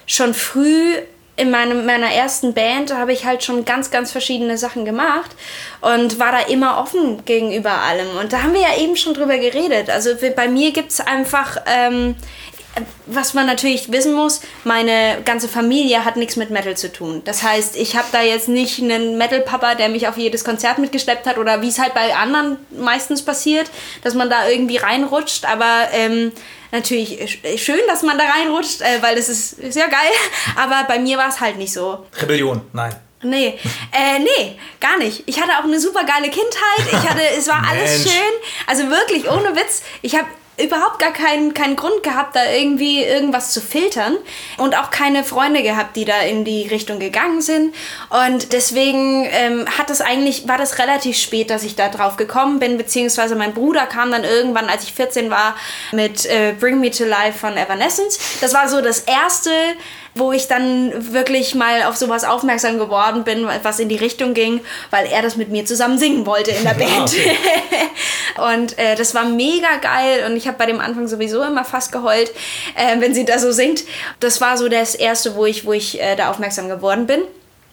schon 0.07 0.35
früh 0.35 0.97
in 1.41 1.51
meinem, 1.51 1.87
meiner 1.87 2.13
ersten 2.13 2.53
Band 2.53 2.95
habe 2.95 3.15
ich 3.15 3.25
halt 3.25 3.43
schon 3.43 3.65
ganz, 3.65 3.91
ganz 3.91 4.13
verschiedene 4.13 4.59
Sachen 4.59 4.85
gemacht 4.85 5.31
und 5.81 6.19
war 6.19 6.33
da 6.33 6.41
immer 6.41 6.79
offen 6.79 7.25
gegenüber 7.25 7.73
allem. 7.73 8.19
Und 8.21 8.35
da 8.35 8.43
haben 8.43 8.53
wir 8.53 8.61
ja 8.61 8.77
eben 8.79 8.95
schon 8.97 9.15
drüber 9.15 9.39
geredet. 9.39 9.89
Also 9.89 10.11
bei 10.37 10.49
mir 10.49 10.73
gibt 10.73 10.91
es 10.91 11.01
einfach, 11.01 11.57
ähm, 11.67 12.15
was 13.07 13.35
man 13.35 13.47
natürlich 13.47 13.91
wissen 13.91 14.15
muss, 14.15 14.41
meine 14.65 15.23
ganze 15.25 15.49
Familie 15.49 16.05
hat 16.05 16.17
nichts 16.17 16.37
mit 16.37 16.51
Metal 16.51 16.77
zu 16.77 16.93
tun. 16.93 17.23
Das 17.25 17.43
heißt, 17.43 17.77
ich 17.77 17.97
habe 17.97 18.07
da 18.13 18.23
jetzt 18.23 18.49
nicht 18.49 18.81
einen 18.81 19.19
Metal-Papa, 19.19 19.75
der 19.75 19.89
mich 19.89 20.07
auf 20.07 20.17
jedes 20.17 20.45
Konzert 20.45 20.79
mitgeschleppt 20.79 21.27
hat 21.27 21.39
oder 21.39 21.63
wie 21.63 21.69
es 21.69 21.79
halt 21.79 21.95
bei 21.95 22.15
anderen 22.15 22.59
meistens 22.71 23.25
passiert, 23.25 23.71
dass 24.03 24.15
man 24.15 24.31
da 24.31 24.49
irgendwie 24.49 24.77
reinrutscht. 24.77 25.45
Aber 25.45 25.89
ähm, 25.93 26.33
natürlich 26.71 27.41
schön, 27.57 27.81
dass 27.89 28.03
man 28.03 28.19
da 28.19 28.25
reinrutscht, 28.25 28.81
äh, 28.83 29.03
weil 29.03 29.17
das 29.17 29.29
ist, 29.29 29.57
ja 29.75 29.87
geil. 29.87 30.13
Aber 30.57 30.85
bei 30.87 30.99
mir 30.99 31.19
war 31.19 31.29
es 31.29 31.41
halt 31.41 31.57
nicht 31.57 31.73
so. 31.73 32.07
Rebellion, 32.21 32.63
nein. 32.73 32.95
Nee, 33.23 33.59
äh, 33.93 34.19
nee, 34.19 34.59
gar 34.81 34.97
nicht. 34.97 35.25
Ich 35.27 35.43
hatte 35.43 35.53
auch 35.59 35.65
eine 35.65 35.79
super 35.79 36.05
geile 36.05 36.31
Kindheit. 36.31 36.87
Ich 36.91 37.09
hatte, 37.09 37.21
es 37.37 37.49
war 37.49 37.63
alles 37.71 38.05
schön. 38.05 38.33
Also 38.67 38.89
wirklich, 38.89 39.31
ohne 39.31 39.55
Witz. 39.55 39.83
Ich 40.01 40.15
habe 40.17 40.27
überhaupt 40.63 40.99
gar 40.99 41.13
keinen, 41.13 41.55
keinen 41.55 41.77
Grund 41.77 42.03
gehabt, 42.03 42.37
da 42.37 42.51
irgendwie 42.51 43.03
irgendwas 43.03 43.53
zu 43.53 43.61
filtern 43.61 44.17
und 44.59 44.77
auch 44.77 44.91
keine 44.91 45.25
Freunde 45.25 45.63
gehabt, 45.63 45.97
die 45.97 46.05
da 46.05 46.21
in 46.21 46.45
die 46.45 46.67
Richtung 46.69 46.99
gegangen 46.99 47.41
sind. 47.41 47.75
Und 48.11 48.53
deswegen 48.53 49.27
ähm, 49.31 49.67
hat 49.79 49.91
es 49.91 50.01
eigentlich, 50.01 50.49
war 50.49 50.59
das 50.59 50.79
relativ 50.79 51.17
spät, 51.17 51.51
dass 51.51 51.63
ich 51.63 51.77
da 51.77 51.89
drauf 51.89 52.17
gekommen 52.17 52.59
bin, 52.59 52.79
beziehungsweise 52.79 53.37
mein 53.37 53.55
Bruder 53.55 53.87
kam 53.87 54.11
dann 54.11 54.25
irgendwann, 54.25 54.69
als 54.69 54.85
ich 54.85 54.93
14 54.93 55.31
war, 55.31 55.57
mit 55.93 56.27
äh, 56.27 56.55
Bring 56.59 56.81
Me 56.81 56.91
to 56.91 57.05
Life 57.05 57.39
von 57.39 57.57
Evanescence. 57.57 58.19
Das 58.41 58.55
war 58.55 58.69
so 58.69 58.81
das 58.81 59.01
erste 59.01 59.51
wo 60.15 60.33
ich 60.33 60.49
dann 60.49 61.13
wirklich 61.13 61.55
mal 61.55 61.85
auf 61.85 61.97
sowas 61.97 62.25
aufmerksam 62.25 62.79
geworden 62.79 63.25
bin, 63.25 63.47
was 63.63 63.79
in 63.79 63.89
die 63.89 63.97
Richtung 63.97 64.35
ging, 64.35 64.61
weil 64.91 65.07
er 65.07 65.23
das 65.23 65.37
mit 65.37 65.51
mir 65.51 65.65
zusammen 65.65 65.99
singen 65.99 66.27
wollte 66.27 66.51
in 66.51 66.65
der 66.65 66.75
Band. 66.75 67.13
Okay. 67.13 67.37
und 68.57 68.79
äh, 68.79 68.97
das 68.97 69.15
war 69.15 69.25
mega 69.25 69.77
geil 69.81 70.25
und 70.27 70.37
ich 70.37 70.47
habe 70.47 70.59
bei 70.59 70.67
dem 70.67 70.81
Anfang 70.81 71.07
sowieso 71.09 71.43
immer 71.43 71.65
fast 71.65 71.93
geheult, 71.93 72.31
äh, 72.75 73.01
wenn 73.01 73.15
sie 73.15 73.25
da 73.25 73.39
so 73.39 73.53
singt. 73.53 73.85
Das 74.19 74.41
war 74.41 74.57
so 74.57 74.69
das 74.69 74.95
erste, 74.95 75.35
wo 75.35 75.47
ich, 75.47 75.65
wo 75.65 75.73
ich 75.73 76.01
äh, 76.01 76.17
da 76.17 76.31
aufmerksam 76.31 76.69
geworden 76.69 77.07
bin. 77.07 77.23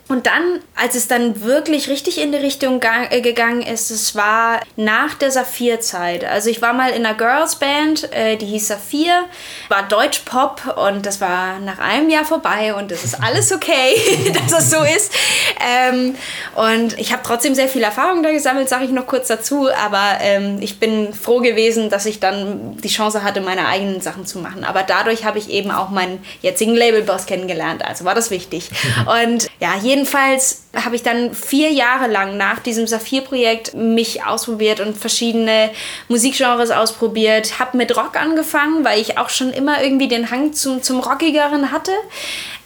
Und 0.10 0.26
dann, 0.26 0.62
als 0.76 0.96
es 0.96 1.08
dann 1.08 1.44
wirklich 1.44 1.90
richtig 1.90 2.22
in 2.22 2.32
die 2.32 2.38
Richtung 2.38 2.82
äh, 2.82 3.22
gegangen 3.22 3.62
ist, 3.62 3.92
es 3.92 4.16
war 4.16 4.62
nach 4.78 5.16
der 5.16 5.32
Saphir-Zeit. 5.32 6.24
Also 6.24 6.50
ich 6.50 6.62
war 6.62 6.74
mal 6.74 6.92
in 6.92 7.06
einer 7.06 7.18
Girls-Band, 7.18 8.14
äh, 8.14 8.38
die 8.38 8.46
hieß 8.46 8.68
Saphir, 8.68 9.26
war 9.68 9.84
Deutsch-Pop 9.84 10.78
und 10.78 11.06
das 11.06 11.20
war 11.20 11.60
nach 11.60 11.80
einem 11.80 12.10
Jahr 12.10 12.24
vorbei 12.24 12.74
und 12.74 12.92
es 12.92 13.04
ist 13.04 13.22
alles 13.22 13.52
okay, 13.52 14.32
dass 14.34 14.52
das 14.52 14.72
so 14.72 14.82
ist. 14.84 15.12
Ähm, 15.60 16.16
und 16.56 16.98
ich 16.98 17.12
habe 17.12 17.24
trotzdem 17.26 17.54
sehr 17.54 17.68
viel 17.68 17.84
Erfahrung 17.84 18.24
da 18.24 18.32
gesammelt, 18.32 18.70
sage 18.70 18.86
ich 18.86 18.92
noch 18.92 19.08
kurz 19.08 19.28
dazu, 19.28 19.70
aber 19.70 20.20
ähm, 20.22 20.58
ich 20.62 20.80
bin 20.80 21.14
froh 21.14 21.40
gewesen, 21.40 21.90
dass 21.90 22.06
ich 22.06 22.20
dann 22.20 22.78
die 22.78 22.88
Chance 22.88 23.24
hatte, 23.24 23.42
meine 23.42 23.68
eigenen 23.68 24.00
Sachen 24.02 24.26
zu 24.26 24.40
machen. 24.40 24.64
Aber 24.64 24.84
dadurch 24.84 25.26
habe 25.26 25.38
ich 25.38 25.50
eben 25.50 25.72
auch 25.72 25.90
meinen 25.90 26.24
jetzigen 26.42 26.76
Labelboss 26.76 27.26
kennengelernt, 27.26 27.84
also 27.86 28.06
war 28.06 28.16
das 28.16 28.32
wichtig. 28.32 28.70
Und 29.24 29.48
ja, 29.60 29.76
jeden 29.82 29.97
jedenfalls 29.98 30.64
habe 30.76 30.96
ich 30.96 31.02
dann 31.02 31.34
vier 31.34 31.72
Jahre 31.72 32.08
lang 32.08 32.38
nach 32.38 32.60
diesem 32.60 32.86
Saphir-Projekt 32.86 33.74
mich 33.74 34.24
ausprobiert 34.24 34.80
und 34.80 34.96
verschiedene 34.96 35.72
Musikgenres 36.08 36.70
ausprobiert. 36.70 37.58
Habe 37.58 37.78
mit 37.78 37.98
Rock 37.98 38.16
angefangen, 38.16 38.86
weil 38.86 39.02
ich 39.02 39.18
auch 39.18 39.30
schon 39.30 39.52
immer 39.52 39.82
irgendwie 39.82 40.08
den 40.08 40.30
Hang 40.30 40.54
zum, 40.54 40.84
zum 40.84 41.00
Rockigeren 41.00 41.72
hatte. 41.72 41.92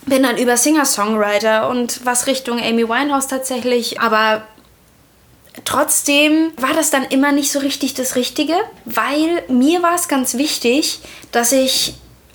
Bin 0.04 0.24
dann 0.24 0.36
über 0.36 0.58
Singer-Songwriter 0.58 1.70
und 1.70 2.04
was 2.04 2.26
Richtung 2.26 2.60
Amy 2.60 2.86
Winehouse 2.86 3.28
tatsächlich. 3.28 4.00
Aber 4.00 4.42
Trotzdem 5.66 6.52
war 6.56 6.72
das 6.72 6.90
dann 6.90 7.04
immer 7.04 7.30
nicht 7.30 7.52
so 7.52 7.58
richtig 7.58 7.92
das 7.92 8.16
Richtige, 8.16 8.54
weil 8.86 9.42
mir 9.48 9.82
war 9.82 9.94
es 9.94 10.08
ganz 10.08 10.38
wichtig, 10.38 11.00
dass 11.30 11.52
ich 11.52 11.92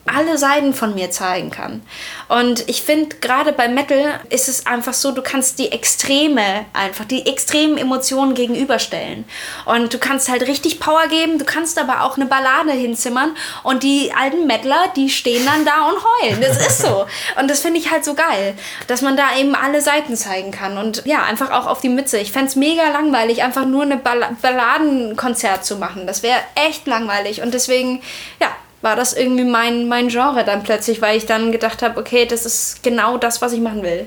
alle 0.07 0.37
Seiten 0.37 0.73
von 0.73 0.95
mir 0.95 1.11
zeigen 1.11 1.49
kann. 1.49 1.81
Und 2.27 2.67
ich 2.67 2.81
finde, 2.81 3.17
gerade 3.17 3.53
bei 3.53 3.67
Metal 3.67 4.19
ist 4.29 4.49
es 4.49 4.65
einfach 4.65 4.93
so, 4.93 5.11
du 5.11 5.21
kannst 5.21 5.59
die 5.59 5.71
Extreme, 5.71 6.65
einfach 6.73 7.05
die 7.05 7.25
extremen 7.25 7.77
Emotionen 7.77 8.33
gegenüberstellen. 8.33 9.25
Und 9.65 9.93
du 9.93 9.97
kannst 9.97 10.29
halt 10.29 10.43
richtig 10.47 10.79
Power 10.79 11.07
geben, 11.07 11.39
du 11.39 11.45
kannst 11.45 11.79
aber 11.79 12.03
auch 12.03 12.17
eine 12.17 12.25
Ballade 12.25 12.71
hinzimmern 12.71 13.35
und 13.63 13.83
die 13.83 14.11
alten 14.17 14.47
Metaler, 14.47 14.87
die 14.95 15.09
stehen 15.09 15.45
dann 15.45 15.65
da 15.65 15.89
und 15.89 15.97
heulen. 15.97 16.41
Das 16.41 16.57
ist 16.65 16.81
so. 16.81 17.05
Und 17.39 17.49
das 17.49 17.59
finde 17.59 17.79
ich 17.79 17.91
halt 17.91 18.05
so 18.05 18.13
geil, 18.13 18.55
dass 18.87 19.01
man 19.01 19.17
da 19.17 19.35
eben 19.37 19.55
alle 19.55 19.81
Seiten 19.81 20.15
zeigen 20.15 20.51
kann. 20.51 20.77
Und 20.77 21.03
ja, 21.05 21.23
einfach 21.23 21.51
auch 21.51 21.67
auf 21.67 21.81
die 21.81 21.89
Mütze. 21.89 22.17
Ich 22.19 22.31
fände 22.31 22.47
es 22.47 22.55
mega 22.55 22.89
langweilig, 22.89 23.43
einfach 23.43 23.65
nur 23.65 23.85
Ball 23.97 24.35
Balladenkonzert 24.41 25.65
zu 25.65 25.77
machen. 25.77 26.07
Das 26.07 26.23
wäre 26.23 26.39
echt 26.55 26.87
langweilig. 26.87 27.41
Und 27.41 27.53
deswegen, 27.53 28.01
ja, 28.39 28.49
war 28.81 28.95
das 28.95 29.13
irgendwie 29.13 29.43
mein, 29.43 29.87
mein 29.87 30.09
Genre 30.09 30.43
dann 30.43 30.63
plötzlich, 30.63 31.01
weil 31.01 31.17
ich 31.17 31.25
dann 31.25 31.51
gedacht 31.51 31.81
habe, 31.81 31.99
okay, 31.99 32.25
das 32.25 32.45
ist 32.45 32.83
genau 32.83 33.17
das, 33.17 33.41
was 33.41 33.53
ich 33.53 33.59
machen 33.59 33.83
will. 33.83 34.05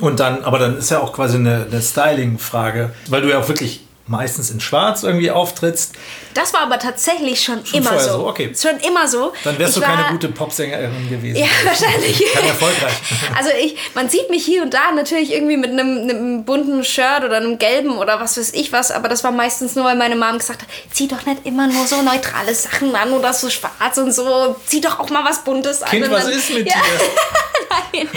Und 0.00 0.20
dann, 0.20 0.44
aber 0.44 0.58
dann 0.58 0.78
ist 0.78 0.90
ja 0.90 1.00
auch 1.00 1.12
quasi 1.12 1.36
eine, 1.36 1.66
eine 1.70 1.82
Styling-Frage, 1.82 2.90
weil 3.08 3.22
du 3.22 3.30
ja 3.30 3.38
auch 3.38 3.48
wirklich 3.48 3.87
meistens 4.08 4.50
in 4.50 4.60
Schwarz 4.60 5.02
irgendwie 5.02 5.30
auftrittst. 5.30 5.94
Das 6.34 6.52
war 6.52 6.60
aber 6.60 6.78
tatsächlich 6.78 7.42
schon, 7.42 7.64
schon 7.64 7.80
immer 7.80 7.98
so. 7.98 8.10
so. 8.10 8.28
Okay. 8.28 8.52
Schon 8.54 8.78
immer 8.80 9.06
so. 9.06 9.32
Dann 9.44 9.58
wärst 9.58 9.76
ich 9.76 9.82
du 9.82 9.88
keine 9.88 10.08
gute 10.10 10.28
Popsängerin 10.28 11.08
gewesen. 11.08 11.38
Ja, 11.38 11.46
wahrscheinlich. 11.64 12.22
Keine 12.32 12.48
erfolgreich. 12.48 12.92
Also 13.36 13.50
ich, 13.60 13.76
man 13.94 14.08
sieht 14.08 14.30
mich 14.30 14.44
hier 14.44 14.62
und 14.62 14.74
da 14.74 14.90
natürlich 14.90 15.32
irgendwie 15.32 15.56
mit 15.56 15.70
einem, 15.70 16.08
einem, 16.08 16.44
bunten 16.44 16.82
Shirt 16.82 17.22
oder 17.24 17.36
einem 17.36 17.58
gelben 17.58 17.96
oder 17.98 18.20
was 18.20 18.36
weiß 18.36 18.52
ich 18.54 18.72
was, 18.72 18.90
aber 18.90 19.08
das 19.08 19.22
war 19.22 19.30
meistens 19.30 19.76
nur, 19.76 19.84
weil 19.84 19.96
meine 19.96 20.16
Mom 20.16 20.38
gesagt 20.38 20.62
hat, 20.62 20.68
zieh 20.90 21.06
doch 21.06 21.24
nicht 21.26 21.46
immer 21.46 21.66
nur 21.66 21.86
so 21.86 22.02
neutrale 22.02 22.54
Sachen 22.54 22.94
an 22.94 23.12
oder 23.12 23.32
so 23.32 23.48
schwarz 23.50 23.98
und 23.98 24.12
so, 24.12 24.56
zieh 24.66 24.80
doch 24.80 24.98
auch 24.98 25.10
mal 25.10 25.24
was 25.24 25.44
Buntes 25.44 25.82
an. 25.82 25.90
Kind, 25.90 26.10
was 26.10 26.26
ist 26.28 26.50
mit 26.50 26.66
ja. 26.66 26.74
dir? 26.74 26.82
Nein. 27.92 28.08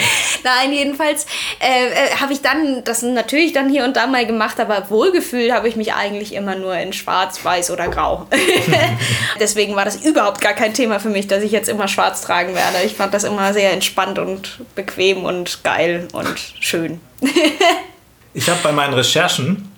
Nein, 0.43 0.73
jedenfalls 0.73 1.25
äh, 1.59 1.87
äh, 1.87 2.15
habe 2.19 2.33
ich 2.33 2.41
dann 2.41 2.83
das 2.83 3.01
natürlich 3.01 3.53
dann 3.53 3.69
hier 3.69 3.83
und 3.83 3.95
da 3.95 4.07
mal 4.07 4.25
gemacht, 4.25 4.59
aber 4.59 4.89
Wohlgefühl 4.89 5.53
habe 5.53 5.67
ich 5.67 5.75
mich 5.75 5.93
eigentlich 5.93 6.33
immer 6.33 6.55
nur 6.55 6.75
in 6.75 6.93
schwarz, 6.93 7.43
weiß 7.43 7.71
oder 7.71 7.87
grau. 7.87 8.27
Deswegen 9.39 9.75
war 9.75 9.85
das 9.85 9.97
überhaupt 10.05 10.41
gar 10.41 10.53
kein 10.53 10.73
Thema 10.73 10.99
für 10.99 11.09
mich, 11.09 11.27
dass 11.27 11.43
ich 11.43 11.51
jetzt 11.51 11.69
immer 11.69 11.87
schwarz 11.87 12.21
tragen 12.21 12.55
werde. 12.55 12.77
Ich 12.85 12.95
fand 12.95 13.13
das 13.13 13.23
immer 13.23 13.53
sehr 13.53 13.71
entspannt 13.71 14.19
und 14.19 14.59
bequem 14.75 15.25
und 15.25 15.63
geil 15.63 16.07
und 16.13 16.39
schön. 16.59 16.99
ich 18.33 18.49
habe 18.49 18.59
bei 18.63 18.71
meinen 18.71 18.93
Recherchen 18.93 19.71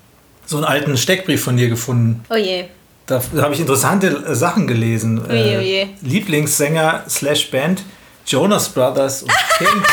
so 0.46 0.58
einen 0.58 0.66
alten 0.66 0.98
Steckbrief 0.98 1.44
von 1.44 1.58
dir 1.58 1.70
gefunden. 1.70 2.24
Oh 2.30 2.36
je. 2.36 2.66
Da 3.06 3.22
habe 3.42 3.54
ich 3.54 3.60
interessante 3.60 4.34
Sachen 4.34 4.66
gelesen. 4.66 5.22
Oje, 5.30 5.60
oje. 5.60 5.82
Äh, 5.82 5.88
Lieblingssänger 6.02 7.04
slash 7.10 7.52
Band 7.52 7.84
Jonas 8.26 8.70
Brothers 8.70 9.24
und 9.24 9.32
Pink. 9.58 9.88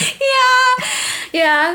ja, 1.32 1.40
ja. 1.40 1.74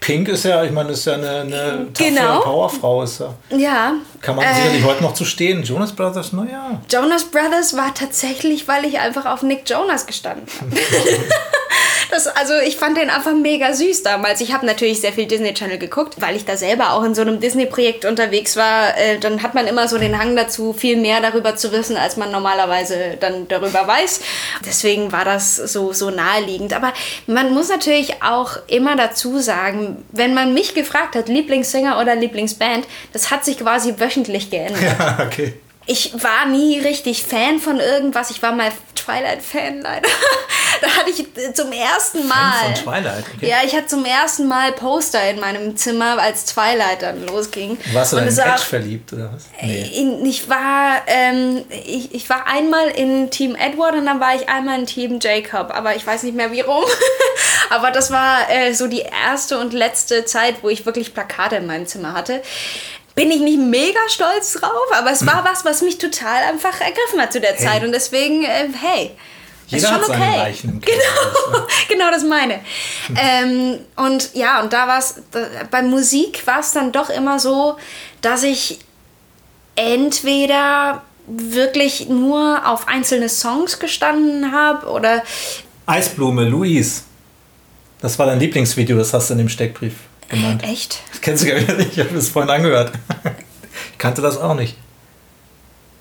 Pink 0.00 0.28
ist 0.28 0.44
ja, 0.44 0.64
ich 0.64 0.72
meine, 0.72 0.90
ist 0.92 1.04
ja 1.04 1.14
eine, 1.14 1.40
eine 1.40 1.88
genau. 1.96 2.40
Powerfrau. 2.40 3.02
Ist 3.02 3.20
ja. 3.20 3.34
ja. 3.50 3.94
Kann 4.20 4.36
man 4.36 4.44
äh, 4.44 4.54
sicherlich 4.54 4.84
heute 4.84 5.02
noch 5.02 5.14
zu 5.14 5.24
stehen. 5.24 5.62
Jonas 5.62 5.92
Brothers, 5.92 6.32
naja. 6.32 6.80
Jonas 6.90 7.24
Brothers 7.24 7.76
war 7.76 7.94
tatsächlich, 7.94 8.68
weil 8.68 8.84
ich 8.84 8.98
einfach 8.98 9.26
auf 9.26 9.42
Nick 9.42 9.68
Jonas 9.68 10.06
gestanden 10.06 10.46
habe. 10.60 10.76
Das, 12.10 12.26
also 12.26 12.54
ich 12.66 12.76
fand 12.76 12.96
den 12.96 13.08
einfach 13.08 13.34
mega 13.34 13.72
süß 13.72 14.02
damals. 14.02 14.40
Ich 14.40 14.52
habe 14.52 14.66
natürlich 14.66 15.00
sehr 15.00 15.12
viel 15.12 15.26
Disney 15.26 15.54
Channel 15.54 15.78
geguckt, 15.78 16.16
weil 16.18 16.34
ich 16.34 16.44
da 16.44 16.56
selber 16.56 16.92
auch 16.92 17.04
in 17.04 17.14
so 17.14 17.22
einem 17.22 17.38
Disney-Projekt 17.38 18.04
unterwegs 18.04 18.56
war. 18.56 18.98
Äh, 18.98 19.18
dann 19.20 19.44
hat 19.44 19.54
man 19.54 19.68
immer 19.68 19.86
so 19.86 19.96
den 19.96 20.18
Hang 20.18 20.34
dazu, 20.34 20.72
viel 20.72 20.96
mehr 20.96 21.20
darüber 21.20 21.54
zu 21.54 21.70
wissen, 21.70 21.96
als 21.96 22.16
man 22.16 22.32
normalerweise 22.32 23.16
dann 23.20 23.46
darüber 23.46 23.86
weiß. 23.86 24.22
Deswegen 24.66 25.12
war 25.12 25.24
das 25.24 25.54
so, 25.54 25.92
so 25.92 26.10
naheliegend. 26.10 26.72
Aber 26.72 26.92
man 27.28 27.54
muss 27.54 27.68
natürlich 27.68 28.22
auch 28.24 28.56
immer 28.66 28.96
dazu 28.96 29.38
sagen, 29.38 30.04
wenn 30.10 30.34
man 30.34 30.52
mich 30.52 30.74
gefragt 30.74 31.14
hat, 31.14 31.28
Lieblingssänger 31.28 32.00
oder 32.00 32.16
Lieblingsband, 32.16 32.88
das 33.12 33.30
hat 33.30 33.44
sich 33.44 33.58
quasi 33.58 33.94
wöchentlich 33.98 34.09
geändert. 34.50 34.82
Ja, 34.82 35.18
okay 35.24 35.54
ich 35.90 36.12
war 36.22 36.46
nie 36.46 36.78
richtig 36.78 37.24
Fan 37.24 37.58
von 37.58 37.80
irgendwas. 37.80 38.30
Ich 38.30 38.40
war 38.42 38.52
mal 38.52 38.70
Twilight-Fan 38.94 39.80
leider. 39.80 40.08
da 40.80 40.88
hatte 40.88 41.10
ich 41.10 41.26
zum 41.54 41.72
ersten 41.72 42.28
Mal. 42.28 42.52
Fan 42.52 42.76
von 42.76 42.84
Twilight, 42.84 43.24
okay. 43.34 43.48
Ja, 43.48 43.56
ich 43.64 43.74
hatte 43.74 43.88
zum 43.88 44.04
ersten 44.04 44.46
Mal 44.46 44.70
Poster 44.70 45.30
in 45.30 45.40
meinem 45.40 45.76
Zimmer, 45.76 46.16
als 46.20 46.44
Twilight 46.44 47.02
dann 47.02 47.26
losging. 47.26 47.76
Warst 47.92 48.12
du 48.12 48.18
in 48.18 48.28
Edge 48.28 48.58
verliebt 48.58 49.12
oder 49.12 49.32
was? 49.32 49.46
Nee. 49.60 49.90
In, 49.96 50.24
ich 50.24 50.48
war, 50.48 51.02
ähm, 51.08 51.64
ich, 51.84 52.14
ich 52.14 52.30
war 52.30 52.46
einmal 52.46 52.88
in 52.88 53.30
Team 53.30 53.56
Edward 53.56 53.94
und 53.94 54.06
dann 54.06 54.20
war 54.20 54.36
ich 54.36 54.48
einmal 54.48 54.78
in 54.78 54.86
Team 54.86 55.18
Jacob, 55.20 55.74
aber 55.74 55.96
ich 55.96 56.06
weiß 56.06 56.22
nicht 56.22 56.36
mehr 56.36 56.52
wie 56.52 56.60
rum. 56.60 56.84
aber 57.70 57.90
das 57.90 58.12
war 58.12 58.48
äh, 58.48 58.74
so 58.74 58.86
die 58.86 59.02
erste 59.24 59.58
und 59.58 59.72
letzte 59.72 60.24
Zeit, 60.24 60.62
wo 60.62 60.68
ich 60.68 60.86
wirklich 60.86 61.14
Plakate 61.14 61.56
in 61.56 61.66
meinem 61.66 61.86
Zimmer 61.86 62.12
hatte 62.12 62.42
bin 63.20 63.30
ich 63.30 63.40
nicht 63.40 63.58
mega 63.58 64.00
stolz 64.08 64.54
drauf, 64.54 64.88
aber 64.96 65.10
es 65.10 65.26
war 65.26 65.44
was, 65.44 65.62
was 65.66 65.82
mich 65.82 65.98
total 65.98 66.42
einfach 66.44 66.80
ergriffen 66.80 67.20
hat 67.20 67.34
zu 67.34 67.38
der 67.38 67.54
Zeit. 67.58 67.80
Hey. 67.80 67.84
Und 67.84 67.92
deswegen, 67.92 68.44
äh, 68.44 68.68
hey. 68.72 69.10
Jeder 69.66 69.88
schon 69.88 69.96
hat 69.98 70.08
okay. 70.08 70.36
Leichen 70.38 70.70
im 70.70 70.80
Keller. 70.80 70.98
Genau, 71.46 71.66
genau 71.88 72.10
das 72.10 72.24
meine. 72.24 72.60
Ähm, 73.14 73.80
und 73.96 74.34
ja, 74.34 74.62
und 74.62 74.72
da 74.72 74.88
war 74.88 74.98
es, 74.98 75.16
bei 75.70 75.82
Musik 75.82 76.46
war 76.46 76.60
es 76.60 76.72
dann 76.72 76.92
doch 76.92 77.10
immer 77.10 77.38
so, 77.38 77.76
dass 78.22 78.42
ich 78.42 78.78
entweder 79.76 81.02
wirklich 81.26 82.08
nur 82.08 82.66
auf 82.66 82.88
einzelne 82.88 83.28
Songs 83.28 83.78
gestanden 83.78 84.50
habe 84.50 84.86
oder 84.86 85.22
Eisblume, 85.84 86.48
Luis. 86.48 87.04
Das 88.00 88.18
war 88.18 88.24
dein 88.24 88.40
Lieblingsvideo, 88.40 88.96
das 88.96 89.12
hast 89.12 89.28
du 89.28 89.34
in 89.34 89.38
dem 89.40 89.50
Steckbrief 89.50 89.92
genannt. 90.30 90.62
echt. 90.64 91.00
Das 91.10 91.20
kennst 91.20 91.44
du 91.44 91.48
gar 91.48 91.74
nicht, 91.76 91.96
ich 91.96 92.00
habe 92.00 92.16
es 92.16 92.28
vorhin 92.28 92.50
angehört. 92.50 92.92
Ich 93.92 93.98
kannte 93.98 94.22
das 94.22 94.36
auch 94.36 94.54
nicht. 94.54 94.76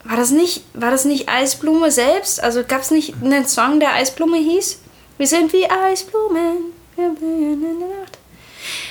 War 0.04 0.18
das 0.18 0.32
nicht, 0.32 0.64
war 0.74 0.92
das 0.92 1.06
nicht 1.06 1.30
Eisblume 1.30 1.92
selbst? 1.92 2.42
Also 2.42 2.64
gab 2.64 2.82
es 2.82 2.92
nicht 2.92 3.16
einen 3.22 3.46
Song, 3.48 3.80
der 3.80 3.94
Eisblume 3.94 4.38
hieß? 4.38 4.80
Wir 5.18 5.28
sind 5.28 5.52
wie 5.54 5.70
Eisblumen. 5.70 6.72
wir 6.96 7.10
blühen 7.10 7.54
in 7.54 7.80
der 7.80 7.88
Nacht. 7.88 8.18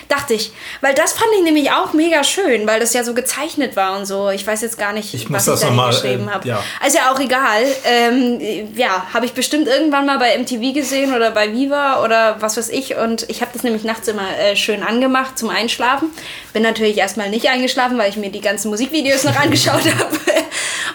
Dachte 0.09 0.33
ich. 0.35 0.53
Weil 0.81 0.94
das 0.94 1.12
fand 1.12 1.29
ich 1.37 1.42
nämlich 1.44 1.71
auch 1.71 1.92
mega 1.92 2.25
schön, 2.25 2.66
weil 2.66 2.81
das 2.81 2.94
ja 2.94 3.05
so 3.05 3.12
gezeichnet 3.12 3.77
war 3.77 3.99
und 3.99 4.07
so. 4.07 4.31
Ich 4.31 4.47
weiß 4.47 4.62
jetzt 4.62 4.79
gar 4.79 4.92
nicht, 4.94 5.12
Ich 5.12 5.31
was 5.31 5.44
das 5.44 5.61
ich 5.62 5.68
da 5.68 5.75
mal, 5.75 5.90
geschrieben 5.90 6.29
äh, 6.29 6.31
habe. 6.31 6.49
ja. 6.49 6.62
Also 6.83 6.97
ja 6.97 7.12
auch 7.12 7.21
egal. 7.21 7.62
Ähm, 7.85 8.40
ja, 8.75 9.07
habe 9.12 9.27
ich 9.27 9.33
bestimmt 9.33 9.68
irgendwann 9.68 10.07
mal 10.07 10.18
bei 10.18 10.37
MTV 10.38 10.73
gesehen 10.73 11.14
oder 11.14 11.31
bei 11.31 11.53
Viva 11.53 12.03
oder 12.03 12.37
was 12.40 12.57
weiß 12.57 12.71
ich. 12.71 12.97
Und 12.97 13.29
ich 13.29 13.42
habe 13.42 13.51
das 13.53 13.62
nämlich 13.64 13.85
nachts 13.85 14.09
immer 14.09 14.29
äh, 14.38 14.57
schön 14.57 14.83
angemacht 14.83 15.38
zum 15.38 15.51
Einschlafen. 15.51 16.09
Bin 16.55 16.62
natürlich 16.62 16.97
erstmal 16.97 17.29
nicht 17.29 17.49
eingeschlafen, 17.49 17.99
weil 17.99 18.09
ich 18.09 18.16
mir 18.16 18.31
die 18.31 18.40
ganzen 18.40 18.71
Musikvideos 18.71 19.25
noch 19.25 19.37
angeschaut 19.40 19.85
habe. 19.99 20.16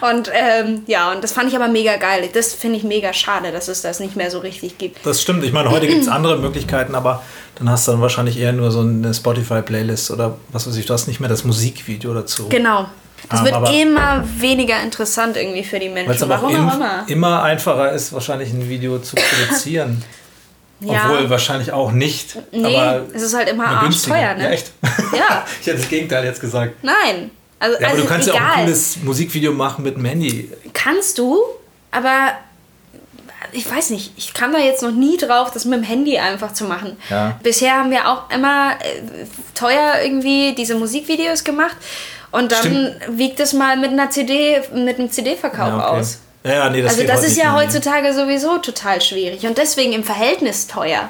Und 0.00 0.30
ähm, 0.34 0.82
ja, 0.86 1.12
und 1.12 1.24
das 1.24 1.32
fand 1.32 1.48
ich 1.48 1.56
aber 1.56 1.68
mega 1.68 1.96
geil. 1.96 2.28
Das 2.34 2.52
finde 2.52 2.76
ich 2.76 2.82
mega 2.84 3.12
schade, 3.14 3.52
dass 3.52 3.68
es 3.68 3.80
das 3.80 4.00
nicht 4.00 4.16
mehr 4.16 4.30
so 4.30 4.40
richtig 4.40 4.76
gibt. 4.76 5.06
Das 5.06 5.22
stimmt. 5.22 5.44
Ich 5.44 5.52
meine, 5.52 5.70
heute 5.70 5.86
gibt 5.86 6.02
es 6.02 6.08
andere 6.08 6.36
Möglichkeiten, 6.36 6.94
aber 6.94 7.22
dann 7.54 7.70
hast 7.70 7.86
du 7.88 7.92
dann 7.92 8.00
wahrscheinlich 8.02 8.38
eher 8.38 8.52
nur 8.52 8.70
so 8.70 8.82
eine 9.04 9.14
Spotify-Playlist 9.14 10.10
oder 10.10 10.36
was 10.50 10.66
weiß 10.66 10.76
ich. 10.76 10.86
Du 10.86 10.94
hast 10.94 11.06
nicht 11.06 11.20
mehr 11.20 11.28
das 11.28 11.44
Musikvideo 11.44 12.14
dazu. 12.14 12.48
Genau. 12.48 12.86
Das 13.30 13.40
Ähm, 13.40 13.46
wird 13.46 13.74
immer 13.80 14.24
weniger 14.38 14.82
interessant 14.82 15.36
irgendwie 15.36 15.64
für 15.64 15.78
die 15.78 15.88
Menschen. 15.88 16.28
Warum 16.28 16.68
auch 16.68 16.74
immer. 16.74 17.04
immer 17.06 17.42
einfacher 17.42 17.92
ist, 17.92 18.12
wahrscheinlich 18.12 18.50
ein 18.52 18.68
Video 18.68 18.98
zu 18.98 19.16
produzieren. 19.48 20.02
Ja. 20.80 21.04
Obwohl 21.10 21.30
wahrscheinlich 21.30 21.72
auch 21.72 21.92
nicht. 21.92 22.36
Nee, 22.52 22.76
aber 22.76 23.02
es 23.14 23.22
ist 23.22 23.34
halt 23.34 23.48
immer 23.48 23.66
arschteuer, 23.66 24.34
ne? 24.34 24.44
Ja, 24.44 24.50
echt? 24.50 24.72
Ja. 24.82 25.44
ich 25.60 25.66
hätte 25.66 25.78
das 25.78 25.88
Gegenteil 25.88 26.24
jetzt 26.24 26.40
gesagt. 26.40 26.74
Nein. 26.82 27.30
Also, 27.58 27.74
Ja, 27.80 27.86
aber 27.86 27.88
also 27.88 28.02
du 28.02 28.08
kannst 28.08 28.28
egal. 28.28 28.40
ja 28.40 28.46
auch 28.50 28.56
ein 28.56 28.64
cooles 28.64 28.96
Musikvideo 29.02 29.52
machen 29.52 29.84
mit 29.84 29.96
dem 29.96 30.04
Handy. 30.04 30.50
Kannst 30.74 31.16
du, 31.16 31.38
aber 31.90 32.32
ich 33.54 33.70
weiß 33.70 33.90
nicht, 33.90 34.12
ich 34.16 34.34
kam 34.34 34.52
da 34.52 34.58
jetzt 34.58 34.82
noch 34.82 34.90
nie 34.90 35.16
drauf, 35.16 35.50
das 35.50 35.64
mit 35.64 35.78
dem 35.78 35.84
Handy 35.84 36.18
einfach 36.18 36.52
zu 36.52 36.64
machen. 36.64 36.96
Ja. 37.08 37.38
Bisher 37.42 37.74
haben 37.76 37.90
wir 37.90 38.08
auch 38.08 38.28
immer 38.30 38.72
äh, 38.72 39.24
teuer 39.54 39.94
irgendwie 40.04 40.54
diese 40.54 40.74
Musikvideos 40.74 41.44
gemacht 41.44 41.76
und 42.30 42.52
dann 42.52 42.58
Stimmt. 42.60 42.96
wiegt 43.18 43.40
es 43.40 43.52
mal 43.52 43.76
mit 43.76 43.90
einer 43.92 44.10
CD, 44.10 44.60
mit 44.74 44.98
einem 44.98 45.10
CD-Verkauf 45.10 45.68
Ja, 45.68 45.76
okay. 45.90 46.00
aus. 46.00 46.18
Ja, 46.44 46.68
nee, 46.68 46.82
das 46.82 46.92
also 46.94 47.06
das 47.06 47.24
ist 47.24 47.38
ja 47.38 47.54
heutzutage 47.54 48.12
sowieso 48.12 48.58
total 48.58 49.00
schwierig 49.00 49.46
und 49.46 49.56
deswegen 49.56 49.92
im 49.94 50.04
Verhältnis 50.04 50.66
teuer. 50.66 51.08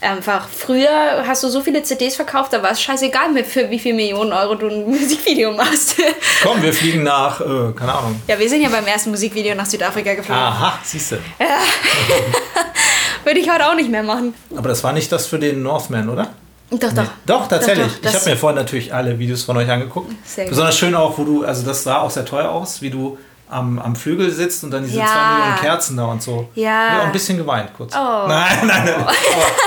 Einfach, 0.00 0.46
früher 0.48 1.24
hast 1.26 1.42
du 1.42 1.48
so 1.48 1.62
viele 1.62 1.82
CDs 1.82 2.16
verkauft, 2.16 2.52
da 2.52 2.62
war 2.62 2.72
es 2.72 2.82
scheißegal, 2.82 3.32
mit 3.32 3.46
für 3.46 3.70
wie 3.70 3.78
viel 3.78 3.94
Millionen 3.94 4.32
Euro 4.32 4.54
du 4.54 4.66
ein 4.68 4.84
Musikvideo 4.90 5.52
machst. 5.52 5.96
Komm, 6.42 6.62
wir 6.62 6.72
fliegen 6.72 7.02
nach, 7.02 7.40
äh, 7.40 7.72
keine 7.74 7.94
Ahnung. 7.94 8.20
ja, 8.28 8.38
wir 8.38 8.48
sind 8.48 8.60
ja 8.60 8.68
beim 8.68 8.86
ersten 8.86 9.10
Musikvideo 9.10 9.54
nach 9.54 9.66
Südafrika 9.66 10.14
geflogen. 10.14 10.42
Aha, 10.42 10.78
siehst 10.82 11.12
du. 11.12 11.16
Würde 13.24 13.40
ich 13.40 13.50
heute 13.50 13.66
auch 13.66 13.74
nicht 13.74 13.90
mehr 13.90 14.02
machen. 14.02 14.34
Aber 14.54 14.68
das 14.68 14.84
war 14.84 14.92
nicht 14.92 15.10
das 15.10 15.26
für 15.26 15.38
den 15.38 15.62
Northman, 15.62 16.08
oder? 16.08 16.28
Doch, 16.70 16.92
doch. 16.92 17.06
Doch, 17.24 17.48
tatsächlich. 17.48 17.86
Doch, 17.86 18.00
doch, 18.02 18.10
ich 18.10 18.16
habe 18.16 18.30
mir 18.30 18.36
vorhin 18.36 18.56
natürlich 18.56 18.92
alle 18.92 19.18
Videos 19.18 19.44
von 19.44 19.56
euch 19.56 19.70
angeguckt. 19.70 20.12
Sehr 20.24 20.44
gut. 20.44 20.50
Besonders 20.50 20.76
schön 20.76 20.94
auch, 20.94 21.16
wo 21.16 21.24
du, 21.24 21.44
also 21.44 21.64
das 21.64 21.84
sah 21.84 22.00
auch 22.00 22.10
sehr 22.10 22.24
teuer 22.24 22.50
aus, 22.50 22.82
wie 22.82 22.90
du 22.90 23.18
am, 23.48 23.78
am 23.78 23.94
Flügel 23.94 24.30
sitzt 24.30 24.64
und 24.64 24.70
dann 24.72 24.84
diese 24.84 24.98
Ja. 24.98 25.06
zwei 25.06 25.34
Millionen 25.38 25.60
Kerzen 25.60 25.96
da 25.96 26.04
und 26.06 26.22
so. 26.22 26.48
Ja. 26.54 27.00
auch 27.00 27.04
ein 27.06 27.12
bisschen 27.12 27.36
geweint 27.36 27.70
kurz. 27.76 27.94
Oh. 27.94 27.98
Nein, 28.28 28.58
nein, 28.66 28.84
nein. 28.84 28.94
Aber 28.94 29.12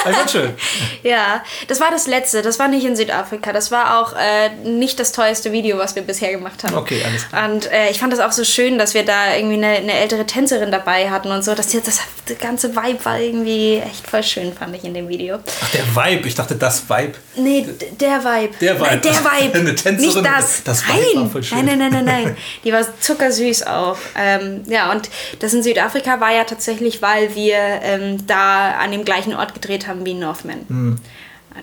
das 0.06 0.16
war 0.18 0.28
schön. 0.28 0.54
Ja, 1.04 1.42
das 1.68 1.80
war 1.80 1.90
das 1.92 2.08
letzte. 2.08 2.42
Das 2.42 2.60
war 2.60 2.68
nicht 2.68 2.86
in 2.86 2.96
Südafrika. 2.96 3.54
Das 3.54 3.72
war 3.72 4.00
auch 4.00 4.14
äh, 4.14 4.50
nicht 4.68 5.00
das 5.00 5.14
teuerste 5.14 5.52
Video, 5.54 5.78
was 5.78 5.96
wir 5.96 6.02
bisher 6.02 6.32
gemacht 6.32 6.64
haben. 6.64 6.76
Okay, 6.76 7.02
alles 7.06 7.28
klar. 7.30 7.50
Und 7.50 7.72
äh, 7.72 7.90
ich 7.90 8.00
fand 8.00 8.12
das 8.12 8.20
auch 8.20 8.34
so 8.34 8.44
schön, 8.44 8.78
dass 8.78 8.94
wir 8.94 9.06
da 9.06 9.34
irgendwie 9.36 9.56
eine, 9.56 9.78
eine 9.78 9.94
ältere 9.94 10.26
Tänzerin 10.26 10.72
dabei 10.72 11.10
hatten 11.10 11.32
und 11.32 11.44
so. 11.44 11.56
Das, 11.56 11.70
das, 11.70 11.84
das 12.26 12.38
ganze 12.40 12.76
Vibe 12.76 13.04
war 13.06 13.18
irgendwie 13.20 13.78
echt 13.78 14.08
voll 14.10 14.24
schön, 14.24 14.52
fand 14.54 14.76
ich 14.76 14.84
in 14.84 14.94
dem 14.94 15.08
Video. 15.08 15.40
Ach, 15.64 15.70
der 15.72 15.84
Vibe. 15.96 16.28
Ich 16.28 16.36
dachte, 16.36 16.56
das 16.56 16.90
Vibe. 16.90 17.14
Nee, 17.38 17.66
der 18.00 18.24
Vibe. 18.24 18.54
Der 18.60 18.76
Vibe. 18.76 18.86
Nein, 18.86 19.02
der 19.02 19.14
Vibe. 19.24 19.60
Eine 19.60 19.76
Tänzerin. 19.76 20.24
Nicht 20.24 20.26
das. 20.26 20.64
Das 20.64 20.86
Vibe 20.86 21.00
nein. 21.14 21.24
war 21.24 21.30
voll 21.30 21.44
schön. 21.44 21.66
nein, 21.66 21.78
nein, 21.80 21.92
nein, 21.92 22.06
nein, 22.06 22.24
nein. 22.26 22.38
Die 22.66 22.74
war 22.74 22.82
zuckersüß 23.00 23.64
auch. 23.78 23.98
Ähm, 24.18 24.64
ja, 24.68 24.92
und 24.92 25.10
das 25.40 25.54
in 25.54 25.64
Südafrika 25.64 26.20
war 26.20 26.34
ja 26.34 26.44
tatsächlich, 26.44 27.02
weil 27.02 27.36
wir 27.36 27.58
ähm, 27.58 28.26
da 28.28 28.72
an 28.72 28.92
dem 28.92 29.06
gleichen 29.06 29.36
Ort 29.36 29.54
gedreht 29.54 29.88
haben 29.88 30.06
wie 30.06 30.14
Northman. 30.14 31.00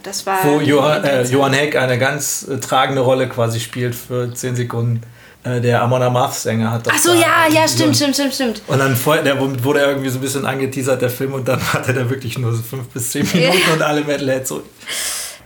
Das 0.02 0.26
war. 0.26 0.44
Wo 0.44 0.60
Johann, 0.60 1.04
äh, 1.04 1.22
Johann 1.24 1.52
Heck 1.52 1.76
eine 1.76 1.98
ganz 1.98 2.46
äh, 2.48 2.58
tragende 2.58 3.02
Rolle 3.02 3.28
quasi 3.28 3.60
spielt 3.60 3.94
für 3.94 4.32
10 4.32 4.56
Sekunden. 4.56 5.02
Äh, 5.44 5.60
der 5.60 5.82
Amon 5.82 6.02
Amarth-Sänger 6.02 6.70
hat 6.70 6.86
das. 6.86 6.94
Ach 6.96 6.98
so, 6.98 7.14
da 7.14 7.20
ja, 7.20 7.46
ja, 7.52 7.68
stimmt, 7.68 7.96
stimmt, 7.96 8.14
stimmt, 8.14 8.34
stimmt. 8.34 8.62
Und 8.66 8.78
dann 8.78 8.96
vorher, 8.96 9.22
der 9.22 9.38
wurde 9.40 9.80
ja 9.80 9.88
irgendwie 9.88 10.08
so 10.08 10.18
ein 10.18 10.22
bisschen 10.22 10.44
angeteasert, 10.44 11.00
der 11.00 11.10
Film, 11.10 11.34
und 11.34 11.46
dann 11.46 11.60
hatte 11.72 11.94
der 11.94 12.10
wirklich 12.10 12.38
nur 12.38 12.52
so 12.52 12.62
fünf 12.62 12.88
bis 12.88 13.10
zehn 13.10 13.26
Minuten 13.32 13.72
und 13.74 13.82
alle 13.82 14.02
Metalheads 14.02 14.48
so. 14.48 14.62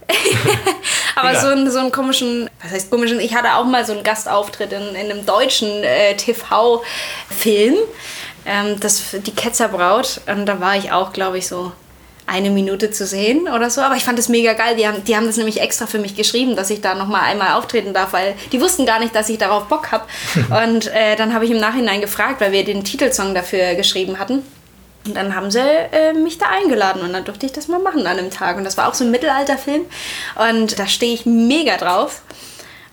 Aber 1.20 1.40
so 1.40 1.46
einen, 1.48 1.70
so 1.70 1.78
einen 1.78 1.92
komischen, 1.92 2.50
was 2.62 2.72
heißt 2.72 2.90
komischen, 2.90 3.20
ich 3.20 3.34
hatte 3.34 3.54
auch 3.54 3.64
mal 3.64 3.84
so 3.84 3.92
einen 3.92 4.02
Gastauftritt 4.02 4.72
in, 4.72 4.82
in 4.94 5.10
einem 5.10 5.26
deutschen 5.26 5.82
äh, 5.82 6.16
TV-Film, 6.16 7.76
ähm, 8.46 8.80
das 8.80 9.02
die 9.12 9.34
Ketzerbraut. 9.34 10.20
Und 10.26 10.46
da 10.46 10.60
war 10.60 10.76
ich 10.76 10.92
auch, 10.92 11.12
glaube 11.12 11.38
ich, 11.38 11.46
so 11.46 11.72
eine 12.30 12.50
Minute 12.50 12.92
zu 12.92 13.06
sehen 13.06 13.48
oder 13.48 13.70
so. 13.70 13.80
Aber 13.80 13.96
ich 13.96 14.04
fand 14.04 14.18
das 14.18 14.28
mega 14.28 14.52
geil. 14.52 14.76
Die 14.76 14.86
haben, 14.86 15.02
die 15.04 15.16
haben 15.16 15.26
das 15.26 15.36
nämlich 15.36 15.60
extra 15.60 15.86
für 15.86 15.98
mich 15.98 16.14
geschrieben, 16.14 16.54
dass 16.54 16.70
ich 16.70 16.80
da 16.80 16.94
nochmal 16.94 17.22
einmal 17.22 17.54
auftreten 17.58 17.92
darf, 17.92 18.12
weil 18.12 18.34
die 18.52 18.60
wussten 18.60 18.86
gar 18.86 19.00
nicht, 19.00 19.14
dass 19.14 19.28
ich 19.28 19.38
darauf 19.38 19.64
Bock 19.64 19.90
habe. 19.90 20.04
Und 20.64 20.86
äh, 20.88 21.16
dann 21.16 21.34
habe 21.34 21.44
ich 21.44 21.50
im 21.50 21.58
Nachhinein 21.58 22.00
gefragt, 22.00 22.40
weil 22.40 22.52
wir 22.52 22.64
den 22.64 22.84
Titelsong 22.84 23.34
dafür 23.34 23.74
geschrieben 23.74 24.18
hatten. 24.18 24.44
Und 25.06 25.14
dann 25.14 25.34
haben 25.34 25.50
sie 25.50 25.60
äh, 25.60 26.12
mich 26.12 26.38
da 26.38 26.46
eingeladen 26.46 27.02
und 27.02 27.12
dann 27.12 27.24
durfte 27.24 27.46
ich 27.46 27.52
das 27.52 27.68
mal 27.68 27.80
machen 27.80 28.06
an 28.06 28.18
einem 28.18 28.30
Tag. 28.30 28.56
Und 28.56 28.64
das 28.64 28.76
war 28.76 28.88
auch 28.88 28.94
so 28.94 29.04
ein 29.04 29.10
Mittelalterfilm. 29.10 29.82
Und 30.36 30.78
da 30.78 30.86
stehe 30.86 31.14
ich 31.14 31.24
mega 31.24 31.76
drauf. 31.78 32.22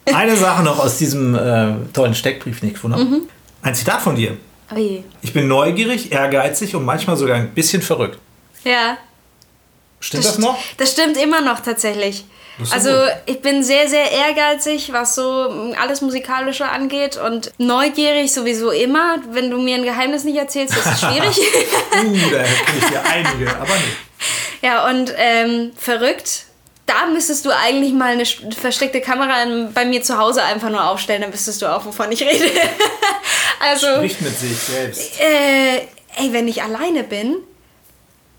Eine 0.05 0.37
Sache 0.37 0.63
noch 0.63 0.79
aus 0.79 0.97
diesem 0.97 1.35
äh, 1.35 1.73
tollen 1.91 2.15
Steckbrief, 2.15 2.61
den 2.61 2.69
ich 2.69 2.75
gefunden 2.75 2.97
habe. 2.97 3.09
Mhm. 3.09 3.21
Ein 3.61 3.75
Zitat 3.75 4.01
von 4.01 4.15
dir. 4.15 4.37
Oh 4.73 4.77
je. 4.77 5.03
Ich 5.21 5.33
bin 5.33 5.47
neugierig, 5.47 6.11
ehrgeizig 6.11 6.75
und 6.75 6.85
manchmal 6.85 7.17
sogar 7.17 7.35
ein 7.35 7.49
bisschen 7.49 7.81
verrückt. 7.81 8.17
Ja. 8.63 8.97
Stimmt 9.99 10.25
das, 10.25 10.37
noch? 10.37 10.57
Das 10.77 10.91
stimmt 10.91 11.17
immer 11.17 11.41
noch 11.41 11.59
tatsächlich. 11.59 12.25
Also 12.71 12.89
gut. 12.89 13.11
ich 13.27 13.41
bin 13.41 13.63
sehr, 13.63 13.87
sehr 13.87 14.11
ehrgeizig, 14.11 14.91
was 14.91 15.15
so 15.15 15.73
alles 15.79 16.01
Musikalische 16.01 16.67
angeht 16.67 17.17
und 17.17 17.51
neugierig 17.57 18.33
sowieso 18.33 18.71
immer. 18.71 19.17
Wenn 19.31 19.51
du 19.51 19.57
mir 19.59 19.75
ein 19.75 19.83
Geheimnis 19.83 20.23
nicht 20.23 20.37
erzählst, 20.37 20.75
ist 20.75 20.85
es 20.85 20.99
schwierig. 20.99 21.37
Uh, 21.97 22.13
da 22.31 22.43
kenne 22.43 22.79
ich 22.79 22.93
ja 22.93 23.01
einige, 23.01 23.49
aber 23.55 23.73
nicht. 23.73 23.97
ja, 24.61 24.87
und 24.87 25.13
ähm, 25.17 25.71
verrückt. 25.75 26.43
Da 26.85 27.05
müsstest 27.07 27.45
du 27.45 27.49
eigentlich 27.49 27.91
mal 27.91 28.13
eine 28.13 28.25
versteckte 28.25 29.01
Kamera 29.01 29.45
bei 29.73 29.83
mir 29.83 30.03
zu 30.03 30.17
Hause 30.17 30.43
einfach 30.43 30.69
nur 30.69 30.89
aufstellen, 30.89 31.21
dann 31.21 31.33
wüsstest 31.33 31.61
du 31.61 31.65
auch, 31.65 31.85
wovon 31.85 32.11
ich 32.11 32.21
rede. 32.21 32.45
also, 33.59 33.87
Spricht 33.95 34.21
mit 34.21 34.37
sich 34.37 34.57
selbst. 34.57 35.19
äh, 35.19 35.77
ey, 36.17 36.31
wenn 36.31 36.47
ich 36.47 36.61
alleine 36.63 37.03
bin, 37.03 37.37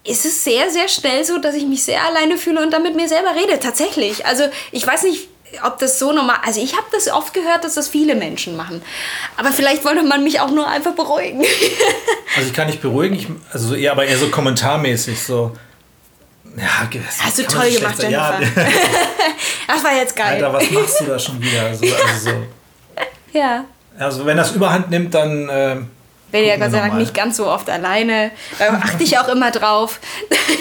ist 0.09 0.25
es 0.25 0.44
sehr, 0.44 0.71
sehr 0.71 0.88
schnell 0.88 1.25
so, 1.25 1.38
dass 1.38 1.55
ich 1.55 1.66
mich 1.66 1.85
sehr 1.85 2.03
alleine 2.03 2.38
fühle 2.38 2.62
und 2.62 2.73
dann 2.73 2.83
mit 2.83 2.97
mir 2.97 3.09
selber 3.09 3.35
rede. 3.35 3.59
Tatsächlich. 3.61 4.25
Also 4.27 4.44
ich 4.73 4.87
weiß 4.87 5.05
nicht, 5.05 5.29
ob 5.64 5.79
das 5.79 5.99
so 5.99 6.12
normal... 6.12 6.37
Also 6.44 6.61
ich 6.61 6.73
habe 6.73 6.87
das 6.92 7.09
oft 7.09 7.35
gehört, 7.35 7.64
dass 7.64 7.75
das 7.75 7.88
viele 7.88 8.14
Menschen 8.14 8.57
machen. 8.57 8.83
Aber 9.37 9.53
vielleicht 9.53 9.85
wollte 9.85 10.03
man 10.03 10.25
mich 10.25 10.40
auch 10.40 10.51
nur 10.51 10.66
einfach 10.68 10.92
beruhigen. 10.92 11.44
Also 12.37 12.51
ich 12.51 12.55
kann 12.55 12.66
nicht 12.68 12.83
beruhigen, 12.83 13.16
ich, 13.16 13.27
also 13.53 13.75
eher, 13.75 13.90
aber 13.90 14.05
eher 14.05 14.16
so 14.16 14.29
kommentarmäßig, 14.29 15.21
so. 15.21 15.57
Ja, 16.57 16.88
das 16.92 17.25
Hast 17.25 17.38
du 17.38 17.42
toll 17.44 17.68
so 17.71 17.81
gemacht. 17.81 18.01
Jennifer. 18.01 18.40
das 19.66 19.83
war 19.83 19.97
jetzt 19.97 20.16
Ja, 20.16 20.25
geil. 20.25 20.44
Alter, 20.44 20.53
was 20.53 20.71
machst 20.71 21.01
du 21.01 21.05
da 21.07 21.18
schon 21.18 21.40
wieder? 21.40 21.75
So, 21.75 21.87
also, 21.87 22.31
so. 22.31 22.31
ja. 23.38 23.64
also 23.99 24.27
wenn 24.27 24.37
das 24.37 24.53
überhand 24.53 24.90
nimmt, 24.90 25.14
dann... 25.14 25.49
ähm, 25.51 25.90
Bin 26.30 26.44
ja 26.44 26.56
Gott 26.56 26.70
sei 26.70 26.80
Dank 26.80 26.94
nicht 26.94 27.14
ganz 27.14 27.36
so 27.36 27.46
oft 27.46 27.70
alleine. 27.70 28.30
Da 28.58 28.68
achte 28.82 29.02
ich 29.02 29.18
auch 29.18 29.28
immer 29.28 29.50
drauf. 29.50 30.00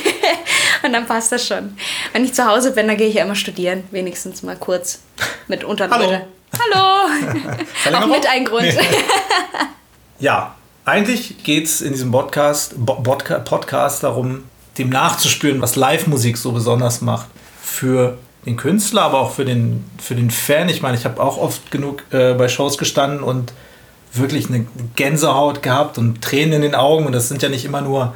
Und 0.83 0.93
dann 0.93 1.05
passt 1.05 1.31
das 1.31 1.45
schon. 1.45 1.77
Wenn 2.13 2.23
ich 2.23 2.33
zu 2.33 2.45
Hause 2.45 2.71
bin, 2.71 2.87
dann 2.87 2.97
gehe 2.97 3.07
ich 3.07 3.15
ja 3.15 3.23
immer 3.23 3.35
studieren. 3.35 3.83
Wenigstens 3.91 4.43
mal 4.43 4.55
kurz 4.55 4.99
mit 5.47 5.63
Unterbrille. 5.63 6.27
Hallo! 6.53 7.09
auch 7.51 7.65
Verlängerung? 7.75 8.11
mit 8.11 8.27
ein 8.27 8.45
Grund. 8.45 8.73
Ja, 10.19 10.55
eigentlich 10.85 11.43
geht 11.43 11.65
es 11.65 11.81
in 11.81 11.91
diesem 11.91 12.11
Podcast, 12.11 12.75
Podcast 12.85 14.03
darum, 14.03 14.45
dem 14.77 14.89
nachzuspüren, 14.89 15.61
was 15.61 15.75
Live-Musik 15.75 16.37
so 16.37 16.53
besonders 16.53 17.01
macht. 17.01 17.27
Für 17.61 18.17
den 18.45 18.55
Künstler, 18.55 19.01
aber 19.01 19.19
auch 19.19 19.33
für 19.33 19.43
den, 19.43 19.83
für 20.01 20.15
den 20.15 20.31
Fan. 20.31 20.69
Ich 20.69 20.81
meine, 20.81 20.97
ich 20.97 21.03
habe 21.03 21.21
auch 21.21 21.37
oft 21.37 21.69
genug 21.69 22.03
äh, 22.11 22.33
bei 22.33 22.47
Shows 22.47 22.77
gestanden 22.77 23.21
und 23.21 23.51
wirklich 24.13 24.49
eine 24.49 24.65
Gänsehaut 24.95 25.61
gehabt 25.61 25.97
und 25.97 26.21
Tränen 26.21 26.53
in 26.53 26.61
den 26.61 26.75
Augen. 26.75 27.05
Und 27.05 27.13
das 27.13 27.27
sind 27.27 27.41
ja 27.41 27.49
nicht 27.49 27.65
immer 27.65 27.81
nur, 27.81 28.13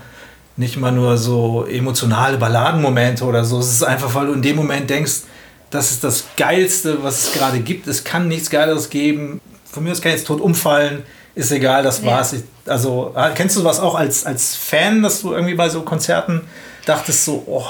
nicht 0.57 0.75
immer 0.75 0.91
nur 0.91 1.17
so 1.17 1.65
emotionale 1.65 2.37
Balladenmomente 2.37 3.23
oder 3.25 3.43
so. 3.43 3.59
Es 3.59 3.71
ist 3.71 3.83
einfach, 3.83 4.13
weil 4.15 4.27
du 4.27 4.33
in 4.33 4.41
dem 4.41 4.55
Moment 4.55 4.89
denkst, 4.89 5.21
das 5.69 5.91
ist 5.91 6.03
das 6.03 6.25
Geilste, 6.37 7.03
was 7.03 7.27
es 7.27 7.33
gerade 7.33 7.59
gibt. 7.59 7.87
Es 7.87 8.03
kann 8.03 8.27
nichts 8.27 8.49
Geileres 8.49 8.89
geben. 8.89 9.39
Von 9.65 9.83
mir 9.83 9.91
aus 9.91 10.01
kann 10.01 10.11
ich 10.11 10.17
jetzt 10.17 10.27
tot 10.27 10.41
umfallen. 10.41 11.03
Ist 11.33 11.51
egal, 11.51 11.81
das 11.81 12.03
war's. 12.03 12.33
Ja. 12.33 12.39
also, 12.65 13.11
ah, 13.15 13.29
kennst 13.29 13.55
du 13.55 13.63
was 13.63 13.79
auch 13.79 13.95
als, 13.95 14.25
als 14.25 14.55
Fan, 14.55 15.01
dass 15.01 15.21
du 15.21 15.31
irgendwie 15.31 15.53
bei 15.53 15.69
so 15.69 15.81
Konzerten 15.81 16.41
dachtest, 16.85 17.23
so, 17.23 17.43
oh, 17.47 17.63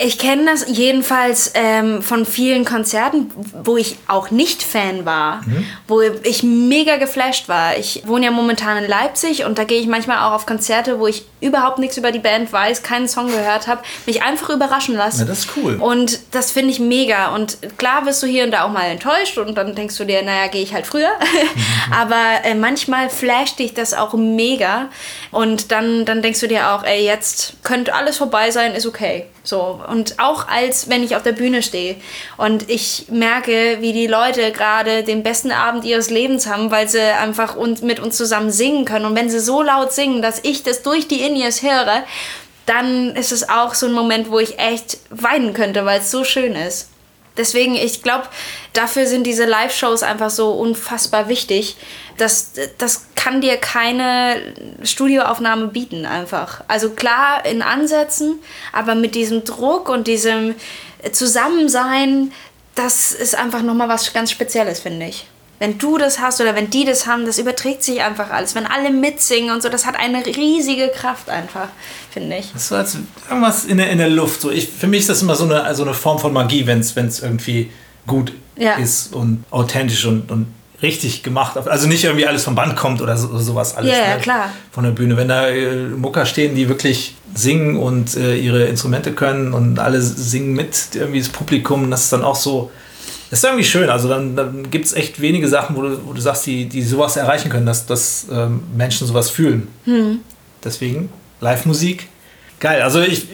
ich 0.00 0.16
kenne 0.16 0.44
das 0.44 0.66
jedenfalls 0.68 1.50
ähm, 1.54 2.02
von 2.02 2.24
vielen 2.24 2.64
Konzerten, 2.64 3.32
wo 3.64 3.76
ich 3.76 3.96
auch 4.06 4.30
nicht 4.30 4.62
Fan 4.62 5.04
war, 5.04 5.42
mhm. 5.44 5.66
wo 5.88 6.00
ich 6.00 6.44
mega 6.44 6.98
geflasht 6.98 7.48
war. 7.48 7.76
Ich 7.76 8.02
wohne 8.06 8.26
ja 8.26 8.30
momentan 8.30 8.82
in 8.84 8.88
Leipzig 8.88 9.44
und 9.44 9.58
da 9.58 9.64
gehe 9.64 9.80
ich 9.80 9.88
manchmal 9.88 10.18
auch 10.18 10.34
auf 10.34 10.46
Konzerte, 10.46 11.00
wo 11.00 11.08
ich 11.08 11.24
überhaupt 11.40 11.80
nichts 11.80 11.96
über 11.96 12.12
die 12.12 12.20
Band 12.20 12.52
weiß, 12.52 12.84
keinen 12.84 13.08
Song 13.08 13.26
gehört 13.26 13.66
habe, 13.66 13.82
mich 14.06 14.22
einfach 14.22 14.50
überraschen 14.50 14.94
lassen. 14.94 15.20
Ja, 15.20 15.26
das 15.26 15.40
ist 15.40 15.48
cool. 15.56 15.74
Und 15.80 16.20
das 16.30 16.52
finde 16.52 16.70
ich 16.70 16.78
mega. 16.78 17.34
Und 17.34 17.58
klar 17.76 18.06
wirst 18.06 18.22
du 18.22 18.28
hier 18.28 18.44
und 18.44 18.52
da 18.52 18.62
auch 18.62 18.70
mal 18.70 18.84
enttäuscht 18.84 19.36
und 19.36 19.56
dann 19.56 19.74
denkst 19.74 19.96
du 19.96 20.04
dir, 20.04 20.22
naja, 20.22 20.46
gehe 20.46 20.62
ich 20.62 20.74
halt 20.74 20.86
früher. 20.86 21.10
Mhm. 21.10 21.92
Aber 21.92 22.44
äh, 22.44 22.54
manchmal 22.54 23.10
flasht 23.10 23.58
dich 23.58 23.74
das 23.74 23.94
auch 23.94 24.14
mega. 24.14 24.90
Und 25.32 25.72
dann, 25.72 26.04
dann 26.04 26.22
denkst 26.22 26.38
du 26.38 26.46
dir 26.46 26.70
auch, 26.70 26.84
ey, 26.84 27.04
jetzt 27.04 27.54
könnte 27.64 27.94
alles 27.94 28.16
vorbei 28.16 28.52
sein, 28.52 28.74
ist 28.74 28.86
okay. 28.86 29.26
So, 29.44 29.80
und 29.88 30.18
auch 30.18 30.46
als 30.48 30.88
wenn 30.88 31.02
ich 31.02 31.16
auf 31.16 31.22
der 31.22 31.32
Bühne 31.32 31.62
stehe 31.62 31.96
und 32.36 32.68
ich 32.68 33.06
merke, 33.08 33.78
wie 33.80 33.92
die 33.92 34.06
Leute 34.06 34.52
gerade 34.52 35.02
den 35.02 35.22
besten 35.22 35.52
Abend 35.52 35.84
ihres 35.84 36.10
Lebens 36.10 36.46
haben, 36.46 36.70
weil 36.70 36.88
sie 36.88 37.00
einfach 37.00 37.56
und 37.56 37.82
mit 37.82 38.00
uns 38.00 38.16
zusammen 38.16 38.50
singen 38.50 38.84
können. 38.84 39.06
Und 39.06 39.16
wenn 39.16 39.30
sie 39.30 39.40
so 39.40 39.62
laut 39.62 39.92
singen, 39.92 40.20
dass 40.20 40.40
ich 40.44 40.62
das 40.62 40.82
durch 40.82 41.08
die 41.08 41.22
In-Ears 41.22 41.62
höre, 41.62 42.04
dann 42.66 43.16
ist 43.16 43.32
es 43.32 43.48
auch 43.48 43.74
so 43.74 43.86
ein 43.86 43.92
Moment, 43.92 44.30
wo 44.30 44.38
ich 44.38 44.58
echt 44.58 44.98
weinen 45.08 45.54
könnte, 45.54 45.86
weil 45.86 46.00
es 46.00 46.10
so 46.10 46.24
schön 46.24 46.54
ist. 46.54 46.90
Deswegen, 47.38 47.74
ich 47.74 48.02
glaube, 48.02 48.24
dafür 48.72 49.06
sind 49.06 49.24
diese 49.24 49.44
Live-Shows 49.44 50.02
einfach 50.02 50.30
so 50.30 50.52
unfassbar 50.52 51.28
wichtig. 51.28 51.76
Das, 52.18 52.52
das 52.76 53.06
kann 53.14 53.40
dir 53.40 53.56
keine 53.56 54.36
Studioaufnahme 54.82 55.68
bieten, 55.68 56.04
einfach. 56.04 56.62
Also 56.68 56.90
klar 56.90 57.46
in 57.46 57.62
Ansätzen, 57.62 58.40
aber 58.72 58.94
mit 58.94 59.14
diesem 59.14 59.44
Druck 59.44 59.88
und 59.88 60.08
diesem 60.08 60.56
Zusammensein, 61.12 62.32
das 62.74 63.12
ist 63.12 63.36
einfach 63.36 63.62
nochmal 63.62 63.88
was 63.88 64.12
ganz 64.12 64.30
Spezielles, 64.30 64.80
finde 64.80 65.06
ich. 65.06 65.26
Wenn 65.58 65.76
du 65.78 65.98
das 65.98 66.20
hast 66.20 66.40
oder 66.40 66.54
wenn 66.54 66.70
die 66.70 66.84
das 66.84 67.06
haben, 67.06 67.26
das 67.26 67.38
überträgt 67.38 67.82
sich 67.82 68.00
einfach 68.02 68.30
alles. 68.30 68.54
Wenn 68.54 68.66
alle 68.66 68.90
mitsingen 68.90 69.52
und 69.52 69.62
so, 69.62 69.68
das 69.68 69.86
hat 69.86 69.96
eine 69.98 70.24
riesige 70.24 70.88
Kraft 70.88 71.28
einfach, 71.28 71.68
finde 72.10 72.36
ich. 72.36 72.52
Das 72.52 72.62
ist 72.62 72.68
so 72.68 72.76
als 72.76 72.96
irgendwas 73.28 73.64
in 73.64 73.78
der, 73.78 73.90
in 73.90 73.98
der 73.98 74.08
Luft. 74.08 74.40
So 74.40 74.50
ich, 74.50 74.68
für 74.68 74.86
mich 74.86 75.00
ist 75.00 75.08
das 75.08 75.22
immer 75.22 75.34
so 75.34 75.44
eine, 75.44 75.74
so 75.74 75.82
eine 75.82 75.94
Form 75.94 76.18
von 76.18 76.32
Magie, 76.32 76.66
wenn 76.66 76.78
es 76.80 77.20
irgendwie 77.22 77.70
gut 78.06 78.32
ja. 78.56 78.74
ist 78.74 79.12
und 79.12 79.44
authentisch 79.50 80.04
und, 80.04 80.30
und 80.30 80.46
richtig 80.82 81.22
gemacht. 81.22 81.56
Also 81.56 81.88
nicht 81.88 82.04
irgendwie 82.04 82.26
alles 82.26 82.44
vom 82.44 82.54
Band 82.54 82.76
kommt 82.76 83.00
oder 83.00 83.16
so, 83.16 83.36
sowas 83.38 83.76
alles. 83.76 83.96
Ja, 83.96 84.14
ne? 84.14 84.20
klar. 84.20 84.50
Von 84.70 84.84
der 84.84 84.92
Bühne. 84.92 85.16
Wenn 85.16 85.28
da 85.28 85.48
äh, 85.48 85.88
Mucker 85.88 86.26
stehen, 86.26 86.54
die 86.54 86.68
wirklich 86.68 87.16
singen 87.34 87.76
und 87.76 88.16
äh, 88.16 88.36
ihre 88.36 88.64
Instrumente 88.66 89.12
können 89.12 89.52
und 89.52 89.78
alle 89.78 90.00
singen 90.00 90.54
mit, 90.54 90.94
irgendwie 90.94 91.18
das 91.18 91.28
Publikum, 91.28 91.90
das 91.90 92.04
ist 92.04 92.12
dann 92.12 92.22
auch 92.22 92.36
so 92.36 92.70
das 93.30 93.40
ist 93.40 93.44
irgendwie 93.44 93.64
schön. 93.64 93.90
Also 93.90 94.08
dann, 94.08 94.36
dann 94.36 94.70
gibt 94.70 94.86
es 94.86 94.94
echt 94.94 95.20
wenige 95.20 95.48
Sachen, 95.48 95.76
wo 95.76 95.82
du, 95.82 96.06
wo 96.06 96.12
du 96.12 96.20
sagst, 96.20 96.46
die, 96.46 96.66
die 96.66 96.82
sowas 96.82 97.16
erreichen 97.16 97.50
können, 97.50 97.66
dass, 97.66 97.86
dass 97.86 98.26
ähm, 98.32 98.62
Menschen 98.76 99.06
sowas 99.06 99.30
fühlen. 99.30 99.68
Hm. 99.84 100.20
Deswegen 100.64 101.10
Live-Musik. 101.40 102.08
Geil. 102.60 102.82
Also 102.82 103.00
ich, 103.00 103.26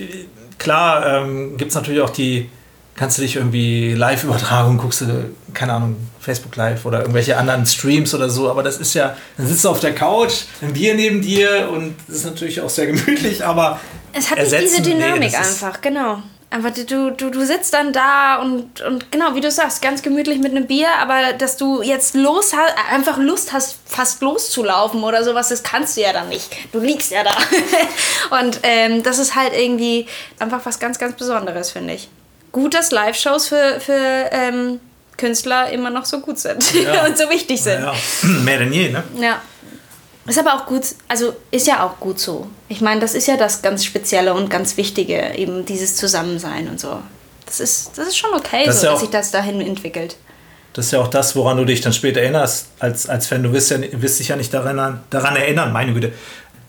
klar 0.58 1.24
ähm, 1.24 1.56
gibt 1.56 1.70
es 1.70 1.74
natürlich 1.74 2.00
auch 2.00 2.10
die, 2.10 2.50
kannst 2.96 3.18
du 3.18 3.22
dich 3.22 3.36
irgendwie 3.36 3.94
Live-Übertragung, 3.94 4.78
guckst 4.78 5.02
du, 5.02 5.30
keine 5.52 5.72
Ahnung, 5.74 5.96
Facebook 6.20 6.56
Live 6.56 6.84
oder 6.84 7.00
irgendwelche 7.00 7.36
anderen 7.36 7.66
Streams 7.66 8.14
oder 8.14 8.28
so, 8.28 8.50
aber 8.50 8.62
das 8.62 8.78
ist 8.78 8.94
ja, 8.94 9.16
dann 9.36 9.46
sitzt 9.46 9.64
du 9.64 9.68
auf 9.68 9.80
der 9.80 9.94
Couch, 9.94 10.44
ein 10.62 10.72
Bier 10.72 10.94
neben 10.94 11.22
dir 11.22 11.70
und 11.70 11.94
das 12.06 12.16
ist 12.16 12.24
natürlich 12.24 12.60
auch 12.60 12.70
sehr 12.70 12.86
gemütlich, 12.86 13.44
aber 13.44 13.80
es 14.12 14.30
hat 14.30 14.38
nicht 14.38 14.52
diese 14.52 14.82
Dynamik 14.82 15.30
nee, 15.30 15.36
einfach, 15.36 15.80
genau. 15.80 16.22
Einfach, 16.50 16.70
du, 16.70 17.10
du, 17.10 17.30
du 17.30 17.44
sitzt 17.44 17.74
dann 17.74 17.92
da 17.92 18.36
und, 18.36 18.80
und 18.82 19.10
genau, 19.10 19.34
wie 19.34 19.40
du 19.40 19.50
sagst, 19.50 19.82
ganz 19.82 20.02
gemütlich 20.02 20.38
mit 20.38 20.52
einem 20.52 20.66
Bier, 20.66 20.88
aber 21.00 21.32
dass 21.32 21.56
du 21.56 21.82
jetzt 21.82 22.14
los 22.14 22.52
hast, 22.54 22.74
einfach 22.92 23.18
Lust 23.18 23.52
hast, 23.52 23.76
fast 23.86 24.22
loszulaufen 24.22 25.02
oder 25.02 25.24
sowas, 25.24 25.48
das 25.48 25.64
kannst 25.64 25.96
du 25.96 26.02
ja 26.02 26.12
dann 26.12 26.28
nicht. 26.28 26.48
Du 26.72 26.78
liegst 26.78 27.10
ja 27.10 27.24
da. 27.24 27.32
und 28.40 28.60
ähm, 28.62 29.02
das 29.02 29.18
ist 29.18 29.34
halt 29.34 29.52
irgendwie 29.52 30.06
einfach 30.38 30.64
was 30.64 30.78
ganz, 30.78 30.98
ganz 30.98 31.16
Besonderes, 31.16 31.72
finde 31.72 31.94
ich. 31.94 32.08
Gut, 32.52 32.74
dass 32.74 32.92
Live-Shows 32.92 33.48
für, 33.48 33.80
für 33.80 34.28
ähm, 34.30 34.78
Künstler 35.16 35.70
immer 35.70 35.90
noch 35.90 36.04
so 36.04 36.20
gut 36.20 36.38
sind 36.38 36.72
ja. 36.74 37.04
und 37.06 37.18
so 37.18 37.28
wichtig 37.30 37.62
sind. 37.62 37.80
Ja, 37.80 37.92
ja. 37.92 38.28
Mehr 38.44 38.58
denn 38.58 38.72
je, 38.72 38.90
ne? 38.90 39.02
Ja. 39.20 39.42
Ist 40.26 40.38
aber 40.38 40.54
auch 40.54 40.66
gut, 40.66 40.82
also 41.08 41.34
ist 41.50 41.66
ja 41.66 41.84
auch 41.84 42.00
gut 42.00 42.18
so. 42.18 42.46
Ich 42.68 42.80
meine, 42.80 43.00
das 43.00 43.14
ist 43.14 43.26
ja 43.26 43.36
das 43.36 43.60
ganz 43.60 43.84
Spezielle 43.84 44.32
und 44.32 44.48
ganz 44.48 44.76
Wichtige, 44.76 45.34
eben 45.36 45.66
dieses 45.66 45.96
Zusammensein 45.96 46.68
und 46.68 46.80
so. 46.80 47.00
Das 47.44 47.60
ist, 47.60 47.90
das 47.96 48.08
ist 48.08 48.16
schon 48.16 48.32
okay, 48.32 48.62
das 48.64 48.80
so, 48.80 48.86
ja 48.86 48.92
dass 48.92 49.00
sich 49.00 49.10
das 49.10 49.30
dahin 49.30 49.60
entwickelt. 49.60 50.16
Das 50.72 50.86
ist 50.86 50.92
ja 50.92 51.00
auch 51.00 51.08
das, 51.08 51.36
woran 51.36 51.58
du 51.58 51.64
dich 51.64 51.82
dann 51.82 51.92
später 51.92 52.20
erinnerst 52.20 52.68
als, 52.80 53.08
als 53.08 53.26
Fan. 53.26 53.42
Du 53.42 53.52
wirst, 53.52 53.70
ja, 53.70 53.78
wirst 53.92 54.18
dich 54.18 54.28
ja 54.28 54.36
nicht 54.36 54.52
daran, 54.52 55.00
daran 55.10 55.36
erinnern, 55.36 55.72
meine 55.72 55.92
Güte. 55.92 56.12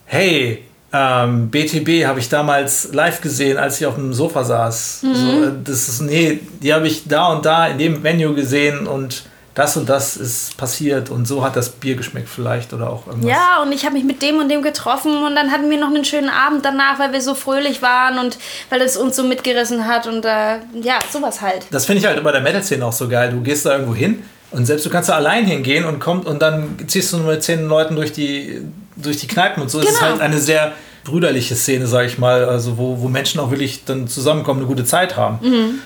Hey, 0.05 0.65
ähm, 0.93 1.49
BTB 1.49 2.05
habe 2.05 2.19
ich 2.19 2.29
damals 2.29 2.93
live 2.93 3.21
gesehen, 3.21 3.57
als 3.57 3.79
ich 3.79 3.87
auf 3.87 3.95
dem 3.95 4.13
Sofa 4.13 4.43
saß. 4.43 5.03
Mhm. 5.03 5.15
So, 5.15 5.51
das 5.63 5.89
ist, 5.89 6.01
nee, 6.01 6.39
die 6.61 6.73
habe 6.73 6.87
ich 6.87 7.07
da 7.07 7.33
und 7.33 7.45
da 7.45 7.67
in 7.67 7.77
dem 7.77 8.03
Venue 8.03 8.35
gesehen 8.35 8.85
und 8.85 9.23
das 9.55 9.77
und 9.77 9.87
das 9.87 10.17
ist 10.17 10.57
passiert 10.57 11.09
und 11.09 11.25
so 11.27 11.43
hat 11.43 11.55
das 11.55 11.69
Bier 11.69 11.95
geschmeckt 11.95 12.27
vielleicht 12.27 12.73
oder 12.73 12.89
auch 12.89 13.07
irgendwas. 13.07 13.31
Ja, 13.31 13.61
und 13.63 13.71
ich 13.71 13.85
habe 13.85 13.95
mich 13.95 14.03
mit 14.03 14.21
dem 14.21 14.37
und 14.37 14.49
dem 14.49 14.61
getroffen 14.61 15.23
und 15.23 15.33
dann 15.33 15.49
hatten 15.49 15.69
wir 15.69 15.79
noch 15.79 15.87
einen 15.87 16.03
schönen 16.03 16.29
Abend 16.29 16.65
danach, 16.65 16.99
weil 16.99 17.13
wir 17.13 17.21
so 17.21 17.35
fröhlich 17.35 17.81
waren 17.81 18.19
und 18.19 18.37
weil 18.69 18.81
es 18.81 18.97
uns 18.97 19.15
so 19.15 19.23
mitgerissen 19.23 19.87
hat 19.87 20.07
und 20.07 20.25
äh, 20.25 20.57
ja, 20.81 20.99
sowas 21.09 21.39
halt. 21.39 21.65
Das 21.71 21.85
finde 21.85 22.01
ich 22.01 22.05
halt 22.05 22.21
bei 22.21 22.33
der 22.33 22.41
Metal-Szene 22.41 22.85
auch 22.85 22.91
so 22.91 23.07
geil. 23.07 23.31
Du 23.31 23.41
gehst 23.41 23.65
da 23.65 23.71
irgendwo 23.71 23.95
hin 23.95 24.23
und 24.51 24.65
selbst 24.65 24.85
du 24.85 24.89
kannst 24.89 25.07
da 25.07 25.15
allein 25.15 25.45
hingehen 25.45 25.85
und 25.85 25.99
kommt 25.99 26.25
und 26.25 26.41
dann 26.41 26.77
ziehst 26.87 27.13
du 27.13 27.17
nur 27.17 27.31
mit 27.31 27.43
zehn 27.43 27.65
Leuten 27.65 27.95
durch 27.95 28.11
die, 28.11 28.61
durch 28.97 29.17
die 29.17 29.27
Kneipen 29.27 29.63
und 29.63 29.69
so. 29.69 29.79
Genau. 29.79 29.87
Es 29.87 29.95
ist 29.95 30.01
genau. 30.01 30.11
halt 30.11 30.21
eine 30.21 30.39
sehr 30.39 30.73
brüderliche 31.05 31.55
Szene, 31.55 31.87
sage 31.87 32.07
ich 32.07 32.17
mal, 32.17 32.43
also 32.43 32.77
wo, 32.77 32.99
wo 32.99 33.07
Menschen 33.07 33.39
auch 33.39 33.51
wirklich 33.51 33.85
dann 33.85 34.09
zusammenkommen, 34.09 34.59
eine 34.59 34.67
gute 34.67 34.83
Zeit 34.83 35.15
haben. 35.15 35.39
Mhm. 35.41 35.79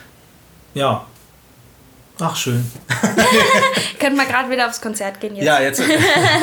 Ja, 0.74 1.06
Ach, 2.20 2.36
schön. 2.36 2.70
Können 4.00 4.18
wir 4.18 4.26
gerade 4.26 4.50
wieder 4.50 4.68
aufs 4.68 4.82
Konzert 4.82 5.20
gehen 5.20 5.36
jetzt? 5.36 5.46
Ja, 5.46 5.60
jetzt. 5.62 5.82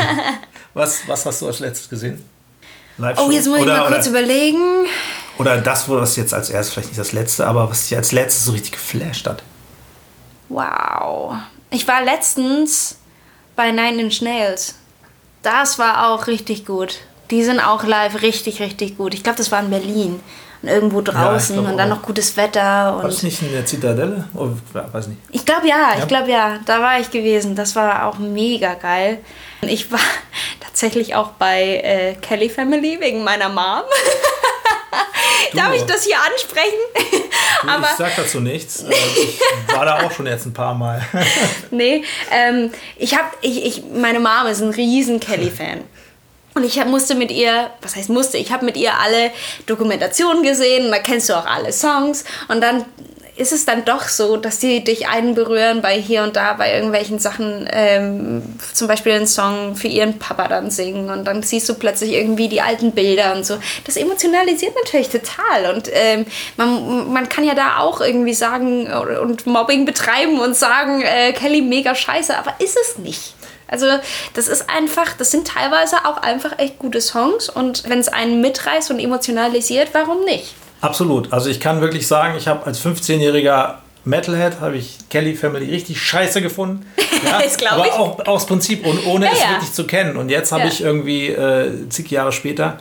was, 0.75 1.07
was 1.07 1.27
hast 1.27 1.43
du 1.43 1.47
als 1.47 1.59
letztes 1.59 1.89
gesehen? 1.89 2.25
Live 2.99 3.19
oh, 3.19 3.31
jetzt 3.31 3.47
muss 3.47 3.61
oder, 3.61 3.75
ich 3.75 3.81
mal 3.81 3.89
kurz 3.89 4.09
oder, 4.09 4.21
überlegen. 4.21 4.87
Oder 5.39 5.59
das, 5.59 5.89
wo 5.89 5.97
das 5.97 6.17
jetzt 6.17 6.33
als 6.33 6.49
erstes, 6.49 6.73
vielleicht 6.73 6.89
nicht 6.89 6.99
das 6.99 7.13
letzte, 7.13 7.47
aber 7.47 7.69
was 7.69 7.89
dich 7.89 7.97
als 7.97 8.13
letztes 8.13 8.47
so 8.47 8.53
richtig 8.53 8.73
geflasht 8.73 9.27
hat. 9.27 9.43
Wow. 10.49 11.35
Ich 11.71 11.87
war 11.87 12.03
letztens 12.03 12.97
bei 13.55 13.71
Nine 13.71 14.03
Inch 14.03 14.23
Nails. 14.23 14.77
Das 15.43 15.79
war 15.79 16.09
auch 16.09 16.27
richtig 16.27 16.65
gut. 16.65 17.01
Die 17.31 17.45
sind 17.45 17.61
auch 17.61 17.85
live 17.85 18.23
richtig, 18.23 18.61
richtig 18.61 18.97
gut. 18.97 19.13
Ich 19.13 19.23
glaube, 19.23 19.37
das 19.37 19.53
war 19.53 19.61
in 19.61 19.71
Berlin 19.71 20.21
irgendwo 20.69 21.01
draußen 21.01 21.57
ja, 21.57 21.71
und 21.71 21.77
dann 21.77 21.89
noch 21.89 22.03
gutes 22.03 22.37
Wetter. 22.37 22.95
Und 22.97 23.03
war 23.03 23.11
das 23.11 23.23
nicht 23.23 23.43
in 23.43 23.53
der 23.53 23.67
Zitadelle? 23.67 24.25
Oh, 24.35 24.51
weiß 24.73 25.09
nicht. 25.09 25.21
Ich 25.31 25.45
glaube 25.45 25.67
ja, 25.67 25.77
ja, 25.77 25.99
ich 25.99 26.09
glaube 26.09 26.31
ja, 26.31 26.59
da 26.65 26.81
war 26.81 27.01
ich 27.01 27.11
gewesen. 27.11 27.55
Das 27.55 27.77
war 27.77 28.07
auch 28.07 28.19
mega 28.19 28.75
geil. 28.75 29.19
Ich 29.63 29.91
war 29.91 30.01
tatsächlich 30.61 31.15
auch 31.15 31.31
bei 31.33 31.81
äh, 31.83 32.15
Kelly 32.15 32.49
Family 32.49 32.99
wegen 33.01 33.25
meiner 33.25 33.49
Mom. 33.49 33.83
Darf 35.55 35.75
ich 35.75 35.83
das 35.83 36.05
hier 36.05 36.17
ansprechen? 36.21 37.23
Du, 37.63 37.69
Aber, 37.69 37.87
ich 37.91 37.97
sag 37.97 38.17
dazu 38.17 38.41
nichts. 38.41 38.83
Äh, 38.83 38.93
ich 38.93 39.41
war 39.75 39.85
da 39.85 40.01
auch 40.05 40.13
schon 40.13 40.27
jetzt 40.27 40.47
ein 40.47 40.53
paar 40.53 40.75
Mal. 40.75 41.03
nee, 41.71 42.05
ähm, 42.31 42.71
ich 42.97 43.17
habe, 43.17 43.29
ich, 43.41 43.65
ich, 43.65 43.83
meine 43.95 44.21
Mom 44.21 44.47
ist 44.49 44.61
ein 44.61 44.71
riesen 44.71 45.21
Kelly-Fan. 45.21 45.83
Und 46.57 46.65
ich 46.65 46.83
musste 46.87 47.15
mit 47.15 47.31
ihr, 47.31 47.71
was 47.83 47.97
heißt 47.97 48.09
musste, 48.09 48.39
ich 48.39 48.51
habe 48.51 48.65
mit 48.65 48.79
ihr 48.79 48.99
alle 48.99 49.31
Dokumentationen 49.67 50.43
gesehen 50.43 50.91
da 50.91 50.99
kennst 50.99 51.29
du 51.29 51.35
auch 51.35 51.45
alle 51.45 51.71
Songs. 51.71 52.25
Und 52.49 52.63
dann 52.63 52.87
ist 53.37 53.53
es 53.53 53.67
dann 53.67 53.85
doch 53.85 54.09
so, 54.09 54.39
dass 54.39 54.59
die 54.59 54.83
dich 54.83 55.09
einen 55.09 55.35
berühren 55.35 55.83
bei 55.83 56.01
hier 56.01 56.23
und 56.23 56.37
da, 56.37 56.55
bei 56.55 56.73
irgendwelchen 56.73 57.19
Sachen, 57.19 57.69
ähm, 57.71 58.43
zum 58.73 58.89
Beispiel 58.89 59.13
einen 59.13 59.27
Song 59.27 59.77
für 59.77 59.89
ihren 59.89 60.19
Papa 60.19 60.49
dann 60.49 60.71
singen 60.71 61.11
und 61.11 61.27
dann 61.27 61.43
siehst 61.43 61.69
du 61.69 61.75
plötzlich 61.75 62.13
irgendwie 62.13 62.49
die 62.49 62.63
alten 62.63 62.93
Bilder 62.93 63.35
und 63.35 63.45
so. 63.45 63.59
Das 63.85 63.99
emotionalisiert 63.99 64.75
natürlich 64.83 65.11
total 65.11 65.75
und 65.75 65.91
ähm, 65.93 66.25
man, 66.57 67.13
man 67.13 67.29
kann 67.29 67.45
ja 67.45 67.55
da 67.55 67.81
auch 67.81 68.01
irgendwie 68.01 68.33
sagen 68.33 68.87
und 68.91 69.47
Mobbing 69.47 69.85
betreiben 69.85 70.41
und 70.41 70.57
sagen, 70.57 71.03
äh, 71.03 71.35
Kelly 71.35 71.61
mega 71.61 71.95
scheiße, 71.95 72.35
aber 72.35 72.55
ist 72.59 72.79
es 72.81 72.97
nicht. 72.97 73.35
Also 73.69 73.87
das 74.35 74.49
ist 74.49 74.69
einfach, 74.71 75.15
das 75.19 75.31
sind 75.31 75.47
teilweise 75.49 75.97
auch 76.05 76.19
einfach 76.19 76.59
echt 76.59 76.79
gute 76.79 77.01
Songs 77.01 77.49
und 77.49 77.89
wenn 77.89 77.99
es 77.99 78.09
einen 78.09 78.41
mitreißt 78.41 78.91
und 78.91 78.99
emotionalisiert, 79.01 79.89
warum 79.93 80.25
nicht? 80.25 80.55
Absolut. 80.81 81.33
Also 81.33 81.49
ich 81.51 81.59
kann 81.61 81.81
wirklich 81.81 82.07
sagen, 82.07 82.37
ich 82.37 82.47
habe 82.49 82.65
als 82.67 82.81
15-jähriger 82.85 83.77
Metalhead 84.05 84.61
habe 84.61 84.77
ich 84.77 84.99
Kelly 85.11 85.35
Family 85.35 85.69
richtig 85.71 86.01
scheiße 86.01 86.41
gefunden. 86.43 86.87
Ja, 87.25 87.41
das 87.43 87.57
glaube 87.57 87.77
aber 87.77 87.87
ich. 87.87 87.93
auch 87.95 88.27
aus 88.27 88.47
Prinzip 88.47 88.87
und 88.87 89.05
ohne 89.07 89.25
Ja, 89.25 89.33
es 89.33 89.41
ja. 89.41 89.51
wirklich 89.53 89.73
zu 89.73 89.87
kennen. 89.87 90.19
Und 90.19 90.29
jetzt 90.29 90.53
habe 90.53 90.69
ich 90.69 90.83
irgendwie 90.83 91.29
äh, 91.29 91.89
zig 91.89 92.11
Jahre 92.11 92.31
später 92.31 92.79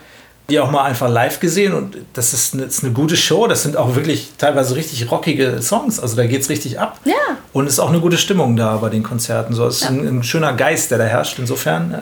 die 0.49 0.59
auch 0.59 0.69
mal 0.69 0.83
einfach 0.83 1.09
live 1.09 1.39
gesehen 1.39 1.73
und 1.73 1.97
das 2.13 2.33
ist 2.33 2.53
eine, 2.53 2.63
ist 2.63 2.83
eine 2.83 2.93
gute 2.93 3.17
Show. 3.17 3.47
Das 3.47 3.63
sind 3.63 3.77
auch 3.77 3.95
wirklich 3.95 4.33
teilweise 4.37 4.75
richtig 4.75 5.09
rockige 5.09 5.61
Songs. 5.61 5.99
Also 5.99 6.15
da 6.15 6.25
geht 6.27 6.41
es 6.41 6.49
richtig 6.49 6.79
ab. 6.79 6.99
Ja. 7.03 7.13
Und 7.51 7.65
es 7.67 7.73
ist 7.73 7.79
auch 7.79 7.89
eine 7.89 7.99
gute 7.99 8.17
Stimmung 8.17 8.55
da 8.55 8.77
bei 8.77 8.89
den 8.89 9.01
Konzerten. 9.01 9.53
So, 9.55 9.65
es 9.65 9.81
ist 9.81 9.87
ein, 9.89 10.05
ein 10.19 10.23
schöner 10.23 10.53
Geist, 10.53 10.91
der 10.91 10.99
da 10.99 11.05
herrscht. 11.05 11.39
Insofern 11.39 11.93
äh, 11.93 11.97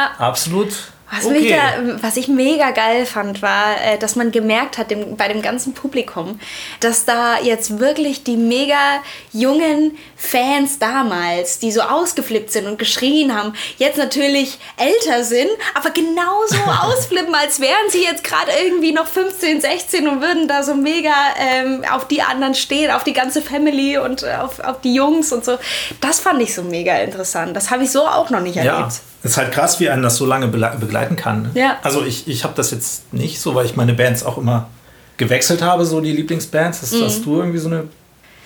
Ja. 0.00 0.10
absolut. 0.18 0.68
Was, 1.10 1.24
okay. 1.24 1.40
mega, 1.40 2.02
was 2.02 2.16
ich 2.18 2.28
mega 2.28 2.70
geil 2.70 3.06
fand, 3.06 3.40
war, 3.40 3.76
äh, 3.82 3.98
dass 3.98 4.14
man 4.14 4.30
gemerkt 4.30 4.76
hat 4.76 4.90
dem, 4.90 5.16
bei 5.16 5.28
dem 5.28 5.40
ganzen 5.40 5.72
Publikum, 5.72 6.38
dass 6.80 7.06
da 7.06 7.38
jetzt 7.40 7.78
wirklich 7.78 8.24
die 8.24 8.36
mega 8.36 9.02
jungen 9.32 9.96
Fans 10.16 10.78
damals, 10.78 11.60
die 11.60 11.72
so 11.72 11.80
ausgeflippt 11.80 12.52
sind 12.52 12.66
und 12.66 12.78
geschrien 12.78 13.34
haben, 13.34 13.54
jetzt 13.78 13.96
natürlich 13.96 14.58
älter 14.76 15.24
sind, 15.24 15.48
aber 15.74 15.90
genauso 15.90 16.56
ausflippen, 16.82 17.34
als 17.34 17.58
wären 17.58 17.88
sie 17.88 18.02
jetzt 18.02 18.22
gerade 18.22 18.50
irgendwie 18.62 18.92
noch 18.92 19.06
15, 19.06 19.62
16 19.62 20.08
und 20.08 20.20
würden 20.20 20.46
da 20.46 20.62
so 20.62 20.74
mega 20.74 21.14
ähm, 21.38 21.84
auf 21.90 22.06
die 22.06 22.20
anderen 22.20 22.54
stehen, 22.54 22.90
auf 22.90 23.04
die 23.04 23.14
ganze 23.14 23.40
Family 23.40 23.96
und 23.96 24.24
äh, 24.24 24.34
auf, 24.34 24.60
auf 24.60 24.82
die 24.82 24.92
Jungs 24.94 25.32
und 25.32 25.44
so. 25.44 25.58
Das 26.02 26.20
fand 26.20 26.42
ich 26.42 26.54
so 26.54 26.62
mega 26.62 26.98
interessant. 26.98 27.56
Das 27.56 27.70
habe 27.70 27.84
ich 27.84 27.90
so 27.90 28.06
auch 28.06 28.28
noch 28.28 28.40
nicht 28.40 28.56
Ja, 28.56 28.64
erlebt. 28.64 29.00
Ist 29.22 29.36
halt 29.36 29.52
krass, 29.52 29.80
wie 29.80 29.88
einen 29.90 30.02
das 30.02 30.16
so 30.16 30.26
lange 30.26 30.46
begleiten 30.48 31.16
kann. 31.16 31.42
ne? 31.42 31.50
Ja. 31.54 31.78
Also 31.82 32.04
ich, 32.04 32.28
ich 32.28 32.44
habe 32.44 32.54
das 32.56 32.70
jetzt 32.70 33.12
nicht 33.12 33.40
so, 33.40 33.54
weil 33.54 33.66
ich 33.66 33.76
meine 33.76 33.94
Bands 33.94 34.22
auch 34.24 34.38
immer 34.38 34.68
gewechselt 35.16 35.60
habe, 35.62 35.84
so 35.84 36.00
die 36.00 36.12
Lieblingsbands. 36.12 36.82
Hast, 36.82 36.92
Mhm. 36.94 37.04
hast 37.04 37.24
du 37.24 37.38
irgendwie 37.38 37.58
so 37.58 37.68
eine... 37.68 37.84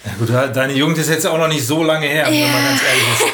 Ja 0.05 0.11
gut, 0.19 0.57
deine 0.57 0.73
Jugend 0.73 0.99
ist 0.99 1.11
jetzt 1.11 1.27
auch 1.27 1.39
noch 1.39 1.49
nicht 1.49 1.65
so 1.67 1.83
lange 1.85 2.07
her, 2.07 2.27
wenn 2.29 2.41
man 2.53 2.65
ganz 2.65 2.81
ehrlich 2.83 3.05
ist. 3.15 3.25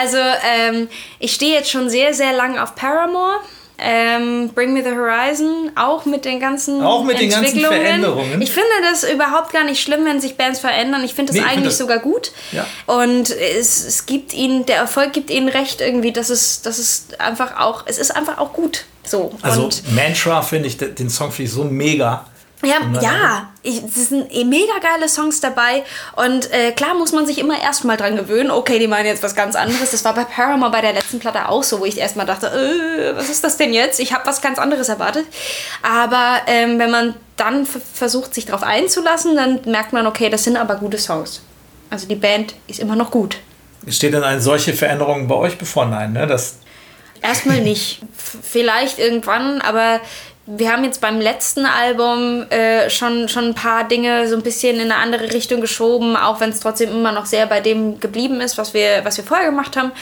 Also, 0.00 0.16
ähm, 0.16 0.88
ich 1.18 1.34
stehe 1.34 1.54
jetzt 1.54 1.70
schon 1.70 1.90
sehr, 1.90 2.14
sehr 2.14 2.32
lang 2.32 2.58
auf 2.58 2.74
Paramore. 2.74 3.40
Ähm, 3.84 4.50
Bring 4.54 4.72
Me 4.72 4.82
the 4.84 4.90
Horizon, 4.90 5.72
auch 5.74 6.04
mit 6.04 6.24
den 6.24 6.38
ganzen 6.38 6.82
Auch 6.82 7.02
mit 7.02 7.18
den 7.18 7.30
ganzen 7.30 7.46
Entwicklungen. 7.46 7.80
Veränderungen. 7.82 8.42
Ich 8.42 8.50
finde 8.52 8.68
das 8.90 9.02
überhaupt 9.02 9.52
gar 9.52 9.64
nicht 9.64 9.82
schlimm, 9.82 10.04
wenn 10.04 10.20
sich 10.20 10.36
Bands 10.36 10.60
verändern. 10.60 11.02
Ich 11.04 11.14
finde 11.14 11.32
das 11.32 11.34
Nee, 11.34 11.40
ich 11.40 11.46
find 11.48 11.56
eigentlich 11.58 11.72
das- 11.72 11.78
sogar 11.78 11.98
gut. 11.98 12.30
Ja. 12.52 12.64
Und 12.86 13.30
es, 13.30 13.84
es 13.84 14.06
gibt 14.06 14.32
ihnen, 14.34 14.66
der 14.66 14.76
Erfolg 14.76 15.12
gibt 15.12 15.30
ihnen 15.30 15.48
recht 15.48 15.80
irgendwie, 15.80 16.12
dass 16.12 16.30
es, 16.30 16.62
dass 16.62 16.78
es 16.78 17.06
einfach 17.18 17.58
auch, 17.58 17.82
es 17.86 17.98
ist 17.98 18.14
einfach 18.14 18.38
auch 18.38 18.52
gut. 18.52 18.84
So. 19.04 19.32
Also 19.42 19.64
Und 19.64 19.82
Mantra 19.94 20.42
finde 20.42 20.68
ich, 20.68 20.76
den 20.78 21.10
Song 21.10 21.32
finde 21.32 21.48
ich 21.48 21.52
so 21.54 21.64
mega. 21.64 22.26
Ja, 22.64 23.00
ja, 23.00 23.48
ich, 23.62 23.82
es 23.82 24.08
sind 24.08 24.32
eh 24.32 24.44
mega 24.44 24.78
geile 24.80 25.08
Songs 25.08 25.40
dabei 25.40 25.84
und 26.14 26.50
äh, 26.52 26.72
klar 26.72 26.94
muss 26.94 27.12
man 27.12 27.26
sich 27.26 27.38
immer 27.38 27.60
erstmal 27.60 27.96
dran 27.96 28.16
gewöhnen. 28.16 28.50
Okay, 28.50 28.78
die 28.78 28.86
meinen 28.86 29.06
jetzt 29.06 29.22
was 29.22 29.34
ganz 29.34 29.56
anderes. 29.56 29.90
Das 29.90 30.04
war 30.04 30.14
bei 30.14 30.24
Paramore 30.24 30.70
bei 30.70 30.80
der 30.80 30.92
letzten 30.92 31.18
Platte 31.18 31.48
auch 31.48 31.62
so, 31.62 31.80
wo 31.80 31.84
ich 31.84 31.98
erstmal 31.98 32.26
dachte, 32.26 32.46
äh, 32.46 33.16
was 33.16 33.28
ist 33.28 33.42
das 33.42 33.56
denn 33.56 33.72
jetzt? 33.72 33.98
Ich 34.00 34.12
habe 34.12 34.26
was 34.26 34.40
ganz 34.40 34.58
anderes 34.58 34.88
erwartet. 34.88 35.26
Aber 35.82 36.40
ähm, 36.46 36.78
wenn 36.78 36.90
man 36.90 37.14
dann 37.36 37.66
versucht, 37.66 38.34
sich 38.34 38.46
darauf 38.46 38.62
einzulassen, 38.62 39.34
dann 39.34 39.60
merkt 39.64 39.92
man, 39.92 40.06
okay, 40.06 40.30
das 40.30 40.44
sind 40.44 40.56
aber 40.56 40.76
gute 40.76 40.98
Songs. 40.98 41.42
Also 41.90 42.06
die 42.06 42.14
Band 42.14 42.54
ist 42.68 42.78
immer 42.78 42.96
noch 42.96 43.10
gut. 43.10 43.38
Steht 43.88 44.14
denn 44.14 44.22
eine 44.22 44.40
solche 44.40 44.74
Veränderung 44.74 45.26
bei 45.26 45.34
euch 45.34 45.58
bevor? 45.58 45.86
Nein, 45.86 46.12
ne? 46.12 46.26
Das, 46.26 46.56
Erstmal 47.22 47.60
nicht. 47.60 48.00
Vielleicht 48.16 48.98
irgendwann, 48.98 49.60
aber 49.60 50.00
wir 50.44 50.72
haben 50.72 50.82
jetzt 50.82 51.00
beim 51.00 51.20
letzten 51.20 51.66
Album 51.66 52.50
äh, 52.50 52.90
schon, 52.90 53.28
schon 53.28 53.44
ein 53.44 53.54
paar 53.54 53.84
Dinge 53.84 54.28
so 54.28 54.34
ein 54.34 54.42
bisschen 54.42 54.76
in 54.76 54.90
eine 54.90 54.96
andere 54.96 55.32
Richtung 55.32 55.60
geschoben, 55.60 56.16
auch 56.16 56.40
wenn 56.40 56.50
es 56.50 56.58
trotzdem 56.58 56.90
immer 56.90 57.12
noch 57.12 57.26
sehr 57.26 57.46
bei 57.46 57.60
dem 57.60 58.00
geblieben 58.00 58.40
ist, 58.40 58.58
was 58.58 58.74
wir, 58.74 59.04
was 59.04 59.16
wir 59.16 59.24
vorher 59.24 59.46
gemacht 59.46 59.76
haben. 59.76 59.92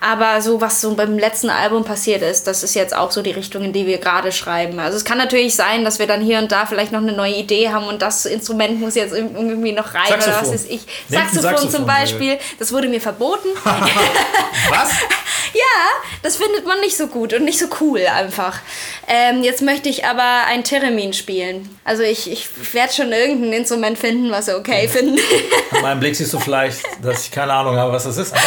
Aber 0.00 0.40
so, 0.40 0.60
was 0.60 0.80
so 0.80 0.94
beim 0.94 1.18
letzten 1.18 1.50
Album 1.50 1.84
passiert 1.84 2.22
ist, 2.22 2.46
das 2.46 2.62
ist 2.62 2.74
jetzt 2.74 2.94
auch 2.94 3.10
so 3.10 3.22
die 3.22 3.32
Richtung, 3.32 3.64
in 3.64 3.72
die 3.72 3.86
wir 3.88 3.98
gerade 3.98 4.30
schreiben. 4.30 4.78
Also 4.78 4.96
es 4.96 5.04
kann 5.04 5.18
natürlich 5.18 5.56
sein, 5.56 5.84
dass 5.84 5.98
wir 5.98 6.06
dann 6.06 6.20
hier 6.20 6.38
und 6.38 6.52
da 6.52 6.64
vielleicht 6.66 6.92
noch 6.92 7.02
eine 7.02 7.12
neue 7.12 7.34
Idee 7.34 7.70
haben 7.70 7.88
und 7.88 8.00
das 8.00 8.24
Instrument 8.24 8.80
muss 8.80 8.94
jetzt 8.94 9.12
irgendwie 9.12 9.72
noch 9.72 9.94
rein 9.94 10.06
oder 10.06 10.20
Saxophon. 10.20 10.42
was 10.42 10.54
ist 10.54 10.70
ich. 10.70 10.82
Saxophon, 11.08 11.42
Saxophon, 11.42 11.70
zum 11.70 11.86
Beispiel, 11.86 12.38
das 12.60 12.72
wurde 12.72 12.88
mir 12.88 13.00
verboten. 13.00 13.48
was? 13.64 14.90
Ja, 15.54 15.88
das 16.22 16.36
findet 16.36 16.66
man 16.66 16.80
nicht 16.80 16.96
so 16.96 17.06
gut 17.06 17.32
und 17.32 17.44
nicht 17.44 17.58
so 17.58 17.66
cool 17.80 18.00
einfach. 18.06 18.60
Ähm, 19.06 19.42
jetzt 19.42 19.62
möchte 19.62 19.88
ich 19.88 20.04
aber 20.04 20.46
ein 20.46 20.64
Theremin 20.64 21.12
spielen. 21.12 21.68
Also 21.84 22.02
ich, 22.02 22.30
ich 22.30 22.48
werde 22.72 22.92
schon 22.92 23.12
irgendein 23.12 23.52
Instrument 23.52 23.98
finden, 23.98 24.30
was 24.30 24.46
sie 24.46 24.56
okay 24.56 24.88
finden. 24.88 25.18
An 25.72 25.82
meinem 25.82 26.00
Blick 26.00 26.16
siehst 26.16 26.32
du 26.34 26.38
vielleicht, 26.38 26.80
dass 27.02 27.24
ich 27.24 27.30
keine 27.30 27.52
Ahnung 27.52 27.76
habe, 27.76 27.92
was 27.92 28.04
das 28.04 28.16
ist. 28.16 28.34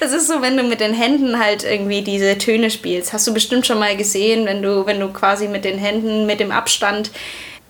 Das 0.00 0.12
ist 0.12 0.28
so, 0.28 0.42
wenn 0.42 0.56
du 0.56 0.62
mit 0.62 0.80
den 0.80 0.92
Händen 0.92 1.38
halt 1.38 1.64
irgendwie 1.64 2.02
diese 2.02 2.36
Töne 2.36 2.70
spielst. 2.70 3.12
Hast 3.12 3.26
du 3.26 3.32
bestimmt 3.32 3.66
schon 3.66 3.78
mal 3.78 3.96
gesehen, 3.96 4.44
wenn 4.46 4.62
du, 4.62 4.84
wenn 4.84 5.00
du 5.00 5.08
quasi 5.08 5.48
mit 5.48 5.64
den 5.64 5.78
Händen, 5.78 6.26
mit 6.26 6.38
dem 6.38 6.50
Abstand 6.50 7.10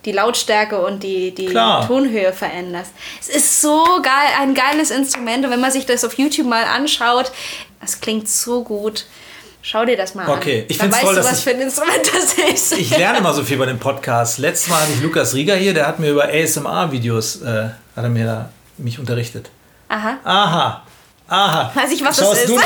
die 0.07 0.12
Lautstärke 0.12 0.81
und 0.85 1.03
die, 1.03 1.33
die 1.33 1.47
Klar. 1.47 1.87
Tonhöhe 1.87 2.33
veränderst. 2.33 2.93
Es 3.20 3.29
ist 3.29 3.61
so 3.61 3.85
geil, 4.03 4.31
ein 4.41 4.55
geiles 4.55 4.91
Instrument. 4.91 5.45
Und 5.45 5.51
wenn 5.51 5.61
man 5.61 5.72
sich 5.72 5.85
das 5.85 6.05
auf 6.05 6.16
YouTube 6.16 6.47
mal 6.47 6.64
anschaut, 6.64 7.33
das 7.87 8.01
klingt 8.01 8.28
so 8.28 8.62
gut. 8.64 9.07
Schau 9.62 9.84
dir 9.84 9.97
das 9.97 10.14
mal 10.14 10.28
Okay, 10.28 10.61
an. 10.61 10.64
ich 10.68 10.78
Dann 10.78 10.84
find's 10.93 10.97
weißt 10.97 11.05
toll, 11.07 11.14
du, 11.16 11.20
dass 11.22 11.30
was 11.32 11.39
ich- 11.39 11.45
für 11.45 11.51
ein 11.51 11.61
Instrument 11.61 12.01
das 12.14 12.34
ist. 12.55 12.72
ich 12.78 12.97
lerne 12.97 13.18
immer 13.18 13.32
so 13.34 13.43
viel 13.43 13.57
bei 13.59 13.66
dem 13.66 13.78
Podcast. 13.80 14.39
Letztes 14.39 14.68
Mal 14.68 14.80
hatte 14.82 14.93
ich 14.93 15.03
Lukas 15.03 15.34
Rieger 15.34 15.57
hier, 15.57 15.74
der 15.74 15.87
hat 15.89 15.99
mir 15.99 16.11
über 16.11 16.24
ASMR-Videos, 16.28 17.43
äh, 17.43 17.64
hat 17.97 18.05
er 18.05 18.09
mir 18.09 18.26
da, 18.26 18.49
mich 18.78 18.99
unterrichtet. 19.01 19.51
Aha. 19.89 20.18
Aha, 20.24 20.82
aha. 21.28 21.70
Weiß 21.74 21.91
ich, 21.93 22.05
was 22.05 22.16
Schaust 22.18 22.32
das 22.32 22.39
ist. 22.43 22.49
du 22.51 22.57
an. 22.59 22.64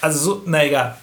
Also 0.00 0.18
so, 0.18 0.42
na 0.46 0.64
egal. 0.64 0.96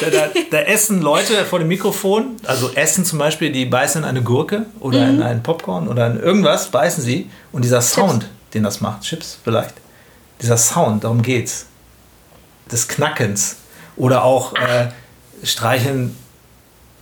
Da, 0.00 0.10
da, 0.10 0.28
da 0.50 0.58
essen 0.60 1.00
Leute 1.00 1.44
vor 1.44 1.60
dem 1.60 1.68
Mikrofon, 1.68 2.36
also 2.44 2.70
essen 2.74 3.04
zum 3.04 3.18
Beispiel, 3.18 3.50
die 3.52 3.64
beißen 3.64 4.02
in 4.02 4.08
eine 4.08 4.22
Gurke 4.22 4.66
oder 4.80 4.98
Mhm. 5.06 5.08
in 5.16 5.22
einen 5.22 5.42
Popcorn 5.42 5.88
oder 5.88 6.06
in 6.08 6.20
irgendwas, 6.20 6.68
beißen 6.68 7.02
sie. 7.02 7.30
Und 7.52 7.64
dieser 7.64 7.80
Sound, 7.80 8.26
den 8.54 8.64
das 8.64 8.80
macht, 8.80 9.02
Chips 9.02 9.38
vielleicht, 9.42 9.74
dieser 10.40 10.56
Sound, 10.56 11.04
darum 11.04 11.22
geht's. 11.22 11.66
Des 12.70 12.88
Knackens. 12.88 13.56
Oder 13.96 14.24
auch 14.24 14.54
äh, 14.54 14.88
streicheln 15.42 16.16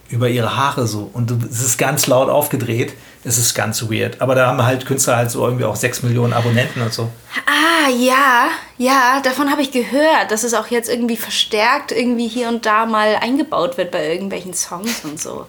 über 0.08 0.28
ihre 0.28 0.56
Haare 0.56 0.86
so. 0.86 1.10
Und 1.12 1.30
es 1.30 1.60
ist 1.60 1.78
ganz 1.78 2.06
laut 2.06 2.28
aufgedreht. 2.28 2.94
Es 3.24 3.38
ist 3.38 3.54
ganz 3.54 3.82
weird. 3.90 4.20
Aber 4.20 4.34
da 4.36 4.46
haben 4.46 4.62
halt 4.62 4.86
Künstler 4.86 5.16
halt 5.16 5.30
so 5.30 5.44
irgendwie 5.44 5.64
auch 5.64 5.74
6 5.74 6.04
Millionen 6.04 6.32
Abonnenten 6.32 6.80
und 6.80 6.92
so. 6.92 7.10
Ah, 7.44 7.90
ja, 7.90 8.48
ja, 8.78 9.20
davon 9.20 9.50
habe 9.50 9.62
ich 9.62 9.72
gehört, 9.72 10.30
dass 10.30 10.44
es 10.44 10.54
auch 10.54 10.68
jetzt 10.68 10.88
irgendwie 10.88 11.16
verstärkt 11.16 11.92
irgendwie 11.92 12.28
hier 12.28 12.48
und 12.48 12.66
da 12.66 12.86
mal 12.86 13.16
eingebaut 13.16 13.78
wird 13.78 13.90
bei 13.90 14.12
irgendwelchen 14.12 14.54
Songs 14.54 15.04
und 15.04 15.20
so. 15.20 15.46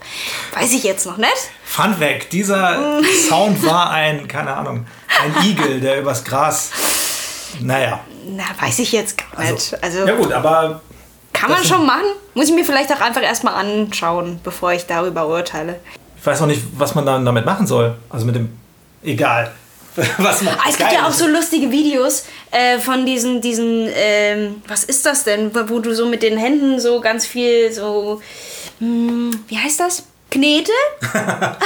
Weiß 0.53 0.73
ich 0.73 0.83
jetzt 0.83 1.05
noch 1.05 1.17
nicht. 1.17 1.31
Fun 1.63 1.95
Fact, 1.95 2.33
dieser 2.33 3.01
Sound 3.29 3.63
war 3.65 3.91
ein, 3.91 4.27
keine 4.27 4.55
Ahnung, 4.55 4.87
ein 5.23 5.45
Igel, 5.47 5.79
der 5.79 5.99
übers 5.99 6.23
Gras. 6.23 6.71
Naja. 7.61 7.99
Na, 8.29 8.43
weiß 8.59 8.79
ich 8.79 8.91
jetzt 8.91 9.17
gar 9.17 9.51
nicht. 9.51 9.83
Also, 9.83 10.05
ja 10.05 10.15
gut, 10.15 10.31
aber 10.31 10.81
kann 11.33 11.51
man 11.51 11.63
schon 11.63 11.85
machen. 11.85 12.05
Muss 12.33 12.49
ich 12.49 12.55
mir 12.55 12.65
vielleicht 12.65 12.91
auch 12.91 12.99
einfach 13.01 13.21
erstmal 13.21 13.53
anschauen, 13.53 14.39
bevor 14.43 14.73
ich 14.73 14.85
darüber 14.85 15.27
urteile. 15.27 15.79
ich 16.19 16.25
weiß 16.25 16.41
auch 16.41 16.47
nicht, 16.47 16.61
was 16.77 16.95
man 16.95 17.05
dann 17.05 17.25
damit 17.25 17.45
machen 17.45 17.67
soll. 17.67 17.95
Also 18.09 18.25
mit 18.25 18.35
dem. 18.35 18.57
Egal. 19.03 19.51
Was 20.19 20.43
man, 20.43 20.53
Ah, 20.53 20.65
es 20.69 20.77
gibt 20.77 20.91
ja 20.91 21.07
auch 21.07 21.11
so 21.11 21.25
lustige 21.25 21.71
Videos 21.71 22.25
äh, 22.51 22.77
von 22.77 23.03
diesen, 23.07 23.41
diesen 23.41 23.87
ähm, 23.95 24.61
was 24.67 24.83
ist 24.83 25.07
das 25.07 25.23
denn, 25.23 25.51
wo 25.69 25.79
du 25.79 25.95
so 25.95 26.05
mit 26.05 26.21
den 26.21 26.37
Händen 26.37 26.79
so 26.79 27.01
ganz 27.01 27.25
viel 27.25 27.71
so, 27.73 28.21
hm, 28.77 29.31
wie 29.47 29.57
heißt 29.57 29.79
das? 29.79 30.03
Knete? 30.29 30.71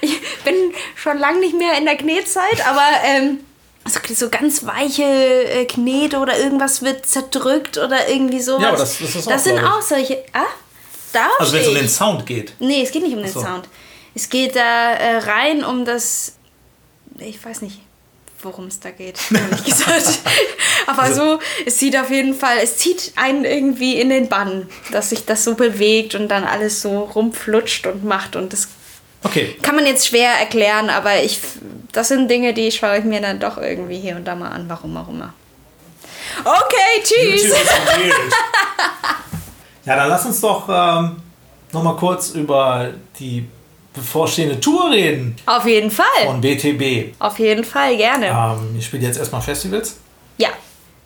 ich 0.00 0.18
bin 0.44 0.54
schon 0.94 1.18
lange 1.18 1.40
nicht 1.40 1.54
mehr 1.58 1.76
in 1.76 1.84
der 1.84 1.96
Knetzeit, 1.96 2.66
aber 2.66 2.86
ähm, 3.04 3.40
so, 3.88 4.14
so 4.14 4.28
ganz 4.28 4.64
weiche 4.64 5.02
äh, 5.04 5.64
Knete 5.66 6.18
oder 6.18 6.38
irgendwas 6.38 6.82
wird 6.82 7.04
zerdrückt 7.06 7.78
oder 7.78 8.08
irgendwie 8.08 8.40
sowas. 8.40 8.62
Ja, 8.62 8.68
aber 8.68 8.78
das- 8.78 8.98
das 8.98 9.14
ist 9.16 9.26
auch, 9.26 9.32
Das 9.32 9.44
sind 9.44 9.58
auch 9.64 9.82
solche. 9.82 10.24
Ah, 10.32 10.44
da 11.12 11.28
Also 11.38 11.52
wenn 11.52 11.60
es 11.62 11.68
um 11.68 11.74
den. 11.74 11.88
Sound 11.88 12.26
geht. 12.26 12.52
Nee, 12.58 12.82
es 12.82 12.90
geht 12.92 13.02
nicht 13.02 13.14
um 13.16 13.22
den 13.22 13.30
so. 13.32 13.40
Sound. 13.40 13.68
es 14.14 14.28
geht 14.28 14.56
da 14.56 14.92
äh, 14.94 15.18
rein 15.18 15.64
um 15.64 15.84
das, 15.84 16.34
ich 17.18 17.44
weiß 17.44 17.62
nicht, 17.62 17.80
worum 18.42 18.66
es 18.66 18.80
da 18.80 18.90
geht, 18.90 19.18
ehrlich 19.30 19.64
gesagt. 19.64 20.18
Aber 20.86 21.02
also, 21.02 21.34
so, 21.34 21.38
es 21.64 21.78
sieht 21.78 21.96
auf 21.96 22.10
jeden 22.10 22.34
Fall, 22.34 22.58
es 22.62 22.78
zieht 22.78 23.12
einen 23.16 23.44
irgendwie 23.44 24.00
in 24.00 24.08
den 24.10 24.28
Bann, 24.28 24.68
dass 24.90 25.10
sich 25.10 25.24
das 25.26 25.44
so 25.44 25.54
bewegt 25.54 26.14
und 26.16 26.28
dann 26.28 26.44
alles 26.44 26.82
so 26.82 27.00
rumflutscht 27.04 27.86
und 27.86 28.04
macht 28.04 28.34
und 28.36 28.52
das 28.52 28.68
okay. 29.24 29.56
kann 29.62 29.76
man 29.76 29.86
jetzt 29.86 30.06
schwer 30.06 30.30
erklären, 30.38 30.90
aber 30.90 31.22
ich, 31.22 31.40
das 31.92 32.08
sind 32.08 32.30
Dinge, 32.30 32.54
die 32.54 32.70
schaue 32.72 32.98
ich 32.98 33.04
mir 33.04 33.20
dann 33.20 33.40
doch 33.40 33.58
irgendwie 33.58 33.98
hier 33.98 34.16
und 34.16 34.24
da 34.24 34.34
mal 34.34 34.50
an, 34.50 34.64
warum 34.68 34.96
auch 34.96 35.08
immer. 35.08 35.32
Okay, 36.44 37.02
tschüss. 37.02 37.52
ja, 39.84 39.96
dann 39.96 40.08
lass 40.08 40.24
uns 40.24 40.40
doch 40.40 40.68
ähm, 40.68 41.16
noch 41.72 41.82
mal 41.82 41.96
kurz 41.96 42.30
über 42.30 42.90
die 43.18 43.46
bevorstehende 43.94 44.58
Tour 44.58 44.90
reden. 44.90 45.36
Auf 45.46 45.66
jeden 45.66 45.90
Fall. 45.90 46.26
Von 46.26 46.40
BTB. 46.40 47.14
Auf 47.18 47.38
jeden 47.38 47.64
Fall, 47.64 47.96
gerne. 47.96 48.28
Ähm, 48.28 48.76
ihr 48.76 48.82
spielt 48.82 49.02
jetzt 49.02 49.18
erstmal 49.18 49.42
Festivals? 49.42 49.96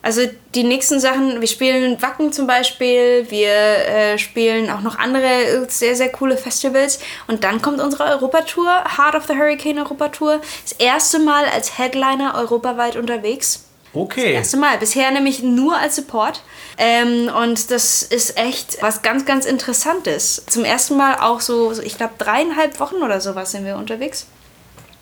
Also 0.06 0.22
die 0.54 0.62
nächsten 0.62 1.00
Sachen, 1.00 1.40
wir 1.40 1.48
spielen 1.48 2.00
Wacken 2.00 2.32
zum 2.32 2.46
Beispiel, 2.46 3.26
wir 3.28 3.50
äh, 3.50 4.18
spielen 4.18 4.70
auch 4.70 4.80
noch 4.80 4.96
andere 5.00 5.66
sehr, 5.68 5.96
sehr 5.96 6.12
coole 6.12 6.36
Festivals. 6.36 7.00
Und 7.26 7.42
dann 7.42 7.60
kommt 7.60 7.80
unsere 7.80 8.04
Europatour, 8.04 8.84
Heart 8.96 9.16
of 9.16 9.26
the 9.26 9.32
Hurricane 9.32 9.80
Europatour. 9.80 10.40
Das 10.62 10.78
erste 10.78 11.18
Mal 11.18 11.46
als 11.46 11.76
Headliner 11.76 12.36
europaweit 12.36 12.94
unterwegs. 12.94 13.64
Okay. 13.92 14.34
Das 14.34 14.42
erste 14.42 14.58
Mal. 14.58 14.78
Bisher 14.78 15.10
nämlich 15.10 15.42
nur 15.42 15.76
als 15.76 15.96
Support. 15.96 16.44
Ähm, 16.78 17.28
und 17.42 17.72
das 17.72 18.04
ist 18.04 18.38
echt 18.38 18.80
was 18.80 19.02
ganz, 19.02 19.24
ganz 19.24 19.44
Interessantes. 19.44 20.44
Zum 20.46 20.64
ersten 20.64 20.96
Mal 20.96 21.16
auch 21.18 21.40
so 21.40 21.72
ich 21.82 21.96
glaube, 21.96 22.14
dreieinhalb 22.18 22.78
Wochen 22.78 23.02
oder 23.02 23.20
sowas 23.20 23.50
sind 23.50 23.64
wir 23.64 23.74
unterwegs. 23.74 24.26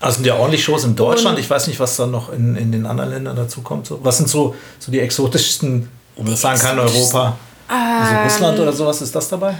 Also 0.00 0.16
sind 0.16 0.26
ja 0.26 0.36
ordentlich 0.36 0.62
Shows 0.62 0.84
in 0.84 0.96
Deutschland. 0.96 1.36
Und 1.36 1.42
ich 1.42 1.48
weiß 1.48 1.66
nicht, 1.66 1.80
was 1.80 1.96
dann 1.96 2.10
noch 2.10 2.32
in, 2.32 2.56
in 2.56 2.72
den 2.72 2.86
anderen 2.86 3.10
Ländern 3.10 3.36
dazu 3.36 3.62
kommt. 3.62 3.86
So, 3.86 4.00
was 4.02 4.18
sind 4.18 4.28
so, 4.28 4.54
so 4.78 4.92
die 4.92 5.00
exotischsten, 5.00 5.88
um 6.16 6.26
das 6.26 6.40
sagen 6.40 6.60
kann, 6.60 6.78
Europa? 6.78 7.36
Also 7.68 8.16
Russland 8.22 8.58
oder 8.60 8.72
sowas, 8.72 9.00
ist 9.00 9.14
das 9.14 9.28
dabei? 9.28 9.54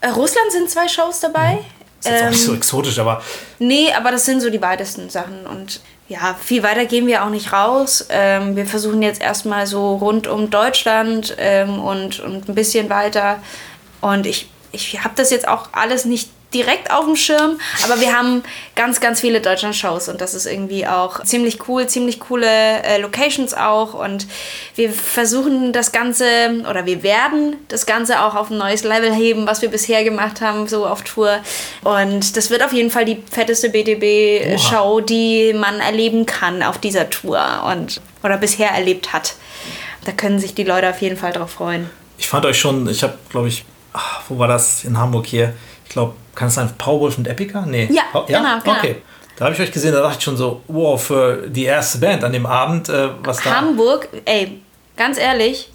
Äh, 0.00 0.08
Russland 0.08 0.50
sind 0.50 0.70
zwei 0.70 0.88
Shows 0.88 1.20
dabei. 1.20 1.54
Mhm. 1.54 1.58
Ist 2.00 2.08
jetzt 2.08 2.20
ähm, 2.20 2.26
auch 2.26 2.30
nicht 2.30 2.42
so 2.42 2.52
ähm, 2.52 2.58
exotisch, 2.58 2.98
aber. 2.98 3.22
Nee, 3.58 3.92
aber 3.92 4.10
das 4.10 4.24
sind 4.24 4.40
so 4.40 4.50
die 4.50 4.60
weitesten 4.60 5.10
Sachen. 5.10 5.46
Und 5.46 5.80
ja, 6.08 6.36
viel 6.40 6.62
weiter 6.62 6.84
gehen 6.86 7.06
wir 7.06 7.24
auch 7.24 7.30
nicht 7.30 7.52
raus. 7.52 8.06
Ähm, 8.10 8.56
wir 8.56 8.66
versuchen 8.66 9.02
jetzt 9.02 9.20
erstmal 9.20 9.66
so 9.66 9.96
rund 9.96 10.26
um 10.26 10.50
Deutschland 10.50 11.34
ähm, 11.38 11.80
und, 11.80 12.20
und 12.20 12.48
ein 12.48 12.54
bisschen 12.54 12.90
weiter. 12.90 13.38
Und 14.00 14.26
ich, 14.26 14.50
ich 14.72 15.04
habe 15.04 15.14
das 15.16 15.30
jetzt 15.30 15.46
auch 15.46 15.68
alles 15.72 16.04
nicht 16.04 16.30
direkt 16.54 16.90
auf 16.90 17.04
dem 17.04 17.16
Schirm, 17.16 17.58
aber 17.84 18.00
wir 18.00 18.16
haben 18.16 18.42
ganz, 18.74 19.00
ganz 19.00 19.20
viele 19.20 19.40
Deutschland-Shows 19.40 20.08
und 20.08 20.20
das 20.20 20.34
ist 20.34 20.46
irgendwie 20.46 20.86
auch 20.86 21.22
ziemlich 21.24 21.68
cool, 21.68 21.86
ziemlich 21.86 22.20
coole 22.20 22.46
äh, 22.46 22.98
Locations 23.00 23.54
auch 23.54 23.94
und 23.94 24.26
wir 24.74 24.92
versuchen 24.92 25.72
das 25.72 25.92
Ganze 25.92 26.24
oder 26.68 26.86
wir 26.86 27.02
werden 27.02 27.56
das 27.68 27.86
Ganze 27.86 28.22
auch 28.22 28.34
auf 28.34 28.50
ein 28.50 28.58
neues 28.58 28.84
Level 28.84 29.12
heben, 29.12 29.46
was 29.46 29.62
wir 29.62 29.68
bisher 29.70 30.04
gemacht 30.04 30.40
haben, 30.40 30.66
so 30.66 30.86
auf 30.86 31.02
Tour 31.02 31.38
und 31.82 32.36
das 32.36 32.50
wird 32.50 32.62
auf 32.62 32.72
jeden 32.72 32.90
Fall 32.90 33.04
die 33.04 33.22
fetteste 33.30 33.70
BTB-Show, 33.70 35.00
die 35.00 35.52
man 35.54 35.80
erleben 35.80 36.26
kann 36.26 36.62
auf 36.62 36.78
dieser 36.78 37.10
Tour 37.10 37.40
und 37.66 38.00
oder 38.22 38.36
bisher 38.36 38.70
erlebt 38.70 39.12
hat. 39.12 39.34
Da 40.04 40.12
können 40.12 40.38
sich 40.38 40.54
die 40.54 40.64
Leute 40.64 40.88
auf 40.90 41.00
jeden 41.00 41.16
Fall 41.16 41.32
drauf 41.32 41.52
freuen. 41.52 41.90
Ich 42.18 42.28
fand 42.28 42.44
euch 42.46 42.58
schon, 42.58 42.88
ich 42.88 43.02
habe, 43.02 43.18
glaube 43.30 43.48
ich, 43.48 43.64
ach, 43.92 44.22
wo 44.28 44.38
war 44.38 44.48
das 44.48 44.84
in 44.84 44.98
Hamburg 44.98 45.26
hier? 45.26 45.54
Ich 45.92 45.94
glaube, 45.94 46.14
kann 46.34 46.48
es 46.48 46.54
sein 46.54 46.70
Powerwolf 46.78 47.18
und 47.18 47.28
Epica? 47.28 47.66
Nee. 47.66 47.86
Ja, 47.92 48.04
ja? 48.14 48.38
genau, 48.38 48.60
genau. 48.64 48.78
Okay. 48.78 49.02
Da 49.36 49.44
habe 49.44 49.54
ich 49.54 49.60
euch 49.60 49.70
gesehen, 49.70 49.92
da 49.92 50.00
dachte 50.00 50.16
ich 50.16 50.24
schon 50.24 50.38
so, 50.38 50.62
wow, 50.66 50.98
für 50.98 51.48
die 51.48 51.64
erste 51.64 51.98
Band 51.98 52.24
an 52.24 52.32
dem 52.32 52.46
Abend, 52.46 52.88
äh, 52.88 53.10
was 53.22 53.42
da. 53.42 53.56
Hamburg, 53.56 54.08
ey, 54.24 54.62
ganz 54.96 55.18
ehrlich, 55.18 55.70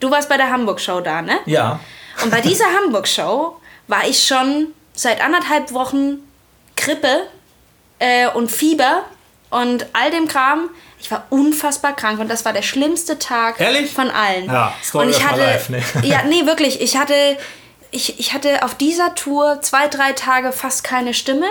du 0.00 0.10
warst 0.10 0.28
bei 0.28 0.36
der 0.36 0.50
Hamburg-Show 0.50 1.00
da, 1.02 1.22
ne? 1.22 1.38
Ja. 1.46 1.78
Und 2.24 2.32
bei 2.32 2.40
dieser 2.40 2.64
Hamburg-Show 2.82 3.56
war 3.86 4.04
ich 4.08 4.26
schon 4.26 4.66
seit 4.94 5.22
anderthalb 5.24 5.72
Wochen 5.72 6.18
Grippe 6.74 7.28
äh, 8.00 8.26
und 8.34 8.50
Fieber 8.50 9.04
und 9.50 9.86
all 9.92 10.10
dem 10.10 10.26
Kram. 10.26 10.70
Ich 10.98 11.08
war 11.12 11.24
unfassbar 11.30 11.94
krank 11.94 12.18
und 12.18 12.28
das 12.28 12.44
war 12.44 12.52
der 12.52 12.62
schlimmste 12.62 13.20
Tag 13.20 13.60
Ehrlich? 13.60 13.92
von 13.92 14.10
allen. 14.10 14.46
Ja, 14.46 14.74
Story 14.82 15.06
und 15.06 15.10
ich 15.12 15.24
hatte, 15.24 15.40
live, 15.40 15.68
ne? 15.68 15.82
ja, 16.02 16.24
nee, 16.24 16.46
wirklich. 16.46 16.80
Ich 16.80 16.96
hatte 16.96 17.14
ich, 17.92 18.18
ich 18.18 18.32
hatte 18.32 18.64
auf 18.64 18.74
dieser 18.74 19.14
Tour 19.14 19.60
zwei, 19.60 19.86
drei 19.86 20.12
Tage 20.12 20.52
fast 20.52 20.82
keine 20.82 21.14
Stimme. 21.14 21.46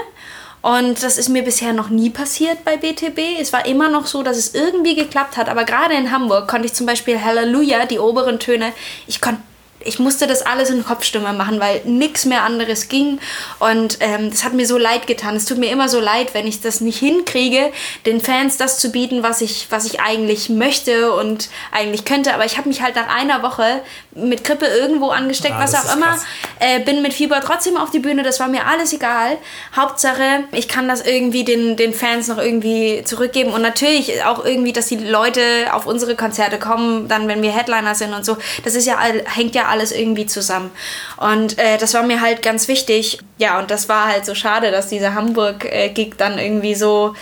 Und 0.62 1.02
das 1.02 1.18
ist 1.18 1.30
mir 1.30 1.44
bisher 1.44 1.74
noch 1.74 1.89
nie 1.89 2.12
passiert 2.12 2.64
bei 2.64 2.78
BTB. 2.78 3.39
Es 3.39 3.52
war 3.52 3.66
immer 3.66 3.89
noch 3.89 4.06
so, 4.06 4.22
dass 4.22 4.38
es 4.38 4.54
irgendwie 4.54 4.96
geklappt 4.96 5.38
hat. 5.38 5.50
Aber 5.50 5.64
gerade 5.64 5.96
in 5.96 6.12
Hamburg 6.12 6.48
konnte 6.48 6.68
ich 6.68 6.74
zum 6.74 6.86
Beispiel 6.86 7.24
Halleluja, 7.24 7.86
die 7.86 7.98
oberen 7.98 8.39
Töne, 8.39 8.74
ich 9.08 9.22
konnte 9.22 9.42
ich 9.84 9.99
musste 9.99 10.27
das 10.27 10.41
alles 10.41 10.69
in 10.69 10.86
Kopfstimme 10.86 11.34
machen, 11.34 11.59
weil 11.59 11.82
nichts 11.86 12.25
mehr 12.25 12.43
anderes 12.43 12.88
ging. 12.88 13.19
Und 13.59 13.97
ähm, 13.99 14.29
das 14.29 14.43
hat 14.43 14.53
mir 14.53 14.65
so 14.65 14.77
leid 14.77 15.07
getan. 15.07 15.36
Es 15.36 15.45
tut 15.45 15.57
mir 15.57 15.71
immer 15.71 15.89
so 15.89 15.99
leid, 15.99 16.34
wenn 16.34 16.47
ich 16.47 16.61
das 16.61 16.82
nicht 16.82 16.99
hinkriege, 16.99 17.71
den 18.05 18.21
Fans 18.21 18.57
das 18.57 18.79
zu 18.79 18.91
bieten, 18.91 19.23
was 19.23 19.41
ich, 19.41 19.67
was 19.69 19.86
ich 19.86 19.99
eigentlich 19.99 20.49
möchte 20.49 21.13
und 21.13 21.49
eigentlich 21.71 22.05
könnte. 22.05 22.34
Aber 22.34 22.45
ich 22.45 22.57
habe 22.57 22.67
mich 22.67 22.82
halt 22.82 22.95
nach 22.95 23.07
einer 23.07 23.43
Woche 23.43 23.82
mit 24.13 24.43
Grippe 24.43 24.65
irgendwo 24.65 25.09
angesteckt, 25.09 25.55
ja, 25.55 25.63
was 25.63 25.73
auch 25.73 25.95
immer. 25.95 26.17
Äh, 26.59 26.79
bin 26.82 27.01
mit 27.01 27.13
Fieber 27.13 27.41
trotzdem 27.41 27.77
auf 27.77 27.91
die 27.91 27.99
Bühne. 27.99 28.23
Das 28.23 28.39
war 28.39 28.47
mir 28.47 28.67
alles 28.67 28.93
egal. 28.93 29.38
Hauptsache, 29.75 30.43
ich 30.51 30.67
kann 30.67 30.88
das 30.88 31.01
irgendwie 31.05 31.43
den, 31.43 31.75
den 31.77 31.93
Fans 31.93 32.27
noch 32.27 32.38
irgendwie 32.38 33.03
zurückgeben. 33.05 33.51
Und 33.51 33.61
natürlich 33.61 34.23
auch 34.23 34.45
irgendwie, 34.45 34.73
dass 34.73 34.88
die 34.88 34.97
Leute 34.97 35.41
auf 35.71 35.86
unsere 35.86 36.15
Konzerte 36.15 36.59
kommen, 36.59 37.07
dann 37.07 37.27
wenn 37.27 37.41
wir 37.41 37.51
Headliner 37.51 37.95
sind 37.95 38.13
und 38.13 38.25
so. 38.25 38.38
Das 38.63 38.75
ist 38.75 38.86
ja, 38.86 38.99
hängt 38.99 39.55
ja 39.55 39.70
alles 39.72 39.91
irgendwie 39.91 40.26
zusammen. 40.26 40.72
Und 41.17 41.57
äh, 41.57 41.78
das 41.78 41.93
war 41.93 42.03
mir 42.03 42.22
halt 42.22 42.41
ganz 42.41 42.67
wichtig. 42.67 43.19
Ja, 43.38 43.59
und 43.59 43.72
das 43.72 43.89
war 43.89 44.07
halt 44.07 44.26
so 44.26 44.36
schade, 44.36 44.72
dass 44.72 44.88
dieser 44.88 45.15
Hamburg-Gig 45.15 46.13
dann 46.17 46.38
irgendwie 46.38 46.76
so. 46.76 47.15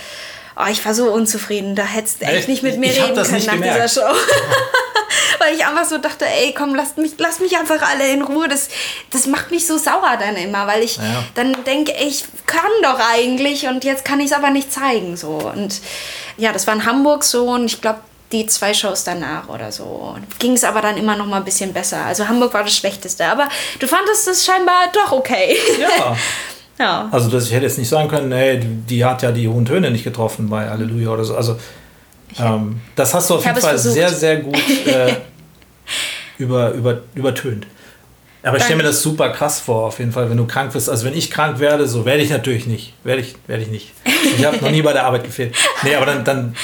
Oh, 0.56 0.68
ich 0.70 0.84
war 0.84 0.92
so 0.92 1.10
unzufrieden. 1.10 1.74
Da 1.74 1.84
hättest 1.84 2.20
du 2.20 2.26
echt 2.26 2.48
nicht 2.48 2.62
mit 2.62 2.78
mir 2.78 2.90
reden 2.90 3.14
können 3.14 3.46
nach 3.46 3.52
gemerkt. 3.54 3.76
dieser 3.76 3.88
Show. 3.88 4.14
Weil 5.38 5.54
ich 5.54 5.64
einfach 5.64 5.86
so 5.86 5.96
dachte, 5.96 6.26
ey, 6.26 6.52
komm, 6.52 6.74
lasst 6.74 6.98
mich, 6.98 7.12
lasst 7.16 7.40
mich 7.40 7.56
einfach 7.56 7.80
alle 7.80 8.10
in 8.10 8.20
Ruhe. 8.20 8.46
Das, 8.46 8.68
das 9.10 9.26
macht 9.26 9.50
mich 9.50 9.66
so 9.66 9.78
sauer 9.78 10.18
dann 10.18 10.36
immer, 10.36 10.66
weil 10.66 10.82
ich 10.82 10.96
ja. 10.98 11.24
dann 11.34 11.64
denke, 11.64 11.94
ich 11.98 12.24
kann 12.46 12.70
doch 12.82 13.00
eigentlich 13.12 13.66
und 13.66 13.84
jetzt 13.84 14.04
kann 14.04 14.20
ich 14.20 14.26
es 14.26 14.32
aber 14.32 14.50
nicht 14.50 14.70
zeigen. 14.70 15.16
So. 15.16 15.30
Und 15.30 15.80
ja, 16.36 16.52
das 16.52 16.66
war 16.66 16.74
in 16.74 16.84
Hamburg 16.84 17.24
so 17.24 17.48
und 17.48 17.66
ich 17.66 17.80
glaube, 17.80 18.00
die 18.32 18.46
zwei 18.46 18.72
Shows 18.72 19.04
danach 19.04 19.48
oder 19.48 19.72
so. 19.72 20.16
Ging 20.38 20.52
es 20.52 20.64
aber 20.64 20.80
dann 20.80 20.96
immer 20.96 21.16
noch 21.16 21.26
mal 21.26 21.38
ein 21.38 21.44
bisschen 21.44 21.72
besser. 21.72 22.04
Also 22.04 22.28
Hamburg 22.28 22.54
war 22.54 22.62
das 22.62 22.76
Schlechteste. 22.76 23.26
Aber 23.26 23.48
du 23.78 23.86
fandest 23.86 24.28
es 24.28 24.44
scheinbar 24.44 24.84
doch 24.92 25.12
okay. 25.12 25.56
Ja. 25.80 26.16
ja. 26.78 27.08
Also 27.10 27.28
dass 27.28 27.46
ich 27.46 27.52
hätte 27.52 27.64
jetzt 27.64 27.78
nicht 27.78 27.88
sagen 27.88 28.08
können, 28.08 28.32
hey, 28.32 28.60
die 28.60 29.04
hat 29.04 29.22
ja 29.22 29.32
die 29.32 29.48
hohen 29.48 29.64
Töne 29.64 29.90
nicht 29.90 30.04
getroffen 30.04 30.48
bei 30.48 30.68
Halleluja 30.68 31.10
oder 31.10 31.24
so. 31.24 31.34
Also 31.34 31.58
ähm, 32.38 32.80
das 32.94 33.12
hast 33.14 33.30
du 33.30 33.34
auf 33.34 33.44
jeden 33.44 33.60
Fall 33.60 33.78
sehr, 33.78 34.08
sehr 34.08 34.36
gut 34.36 34.86
äh, 34.86 35.16
über, 36.38 36.70
über, 36.72 37.00
übertönt. 37.14 37.66
Aber 38.42 38.56
ich 38.56 38.62
stelle 38.62 38.78
mir 38.78 38.84
das 38.84 39.02
super 39.02 39.28
krass 39.30 39.60
vor, 39.60 39.86
auf 39.86 39.98
jeden 39.98 40.12
Fall, 40.12 40.30
wenn 40.30 40.36
du 40.36 40.46
krank 40.46 40.72
bist. 40.72 40.88
Also 40.88 41.04
wenn 41.04 41.14
ich 41.14 41.30
krank 41.30 41.58
werde, 41.58 41.86
so 41.86 42.06
werde 42.06 42.22
ich 42.22 42.30
natürlich 42.30 42.66
nicht. 42.66 42.94
Werde 43.04 43.20
ich, 43.20 43.34
werde 43.46 43.62
ich 43.62 43.68
nicht. 43.68 43.92
Ich 44.38 44.44
habe 44.44 44.56
noch 44.58 44.70
nie 44.70 44.80
bei 44.80 44.92
der 44.92 45.04
Arbeit 45.04 45.24
gefehlt. 45.24 45.54
Nee, 45.82 45.94
aber 45.94 46.06
dann, 46.06 46.24
dann 46.24 46.56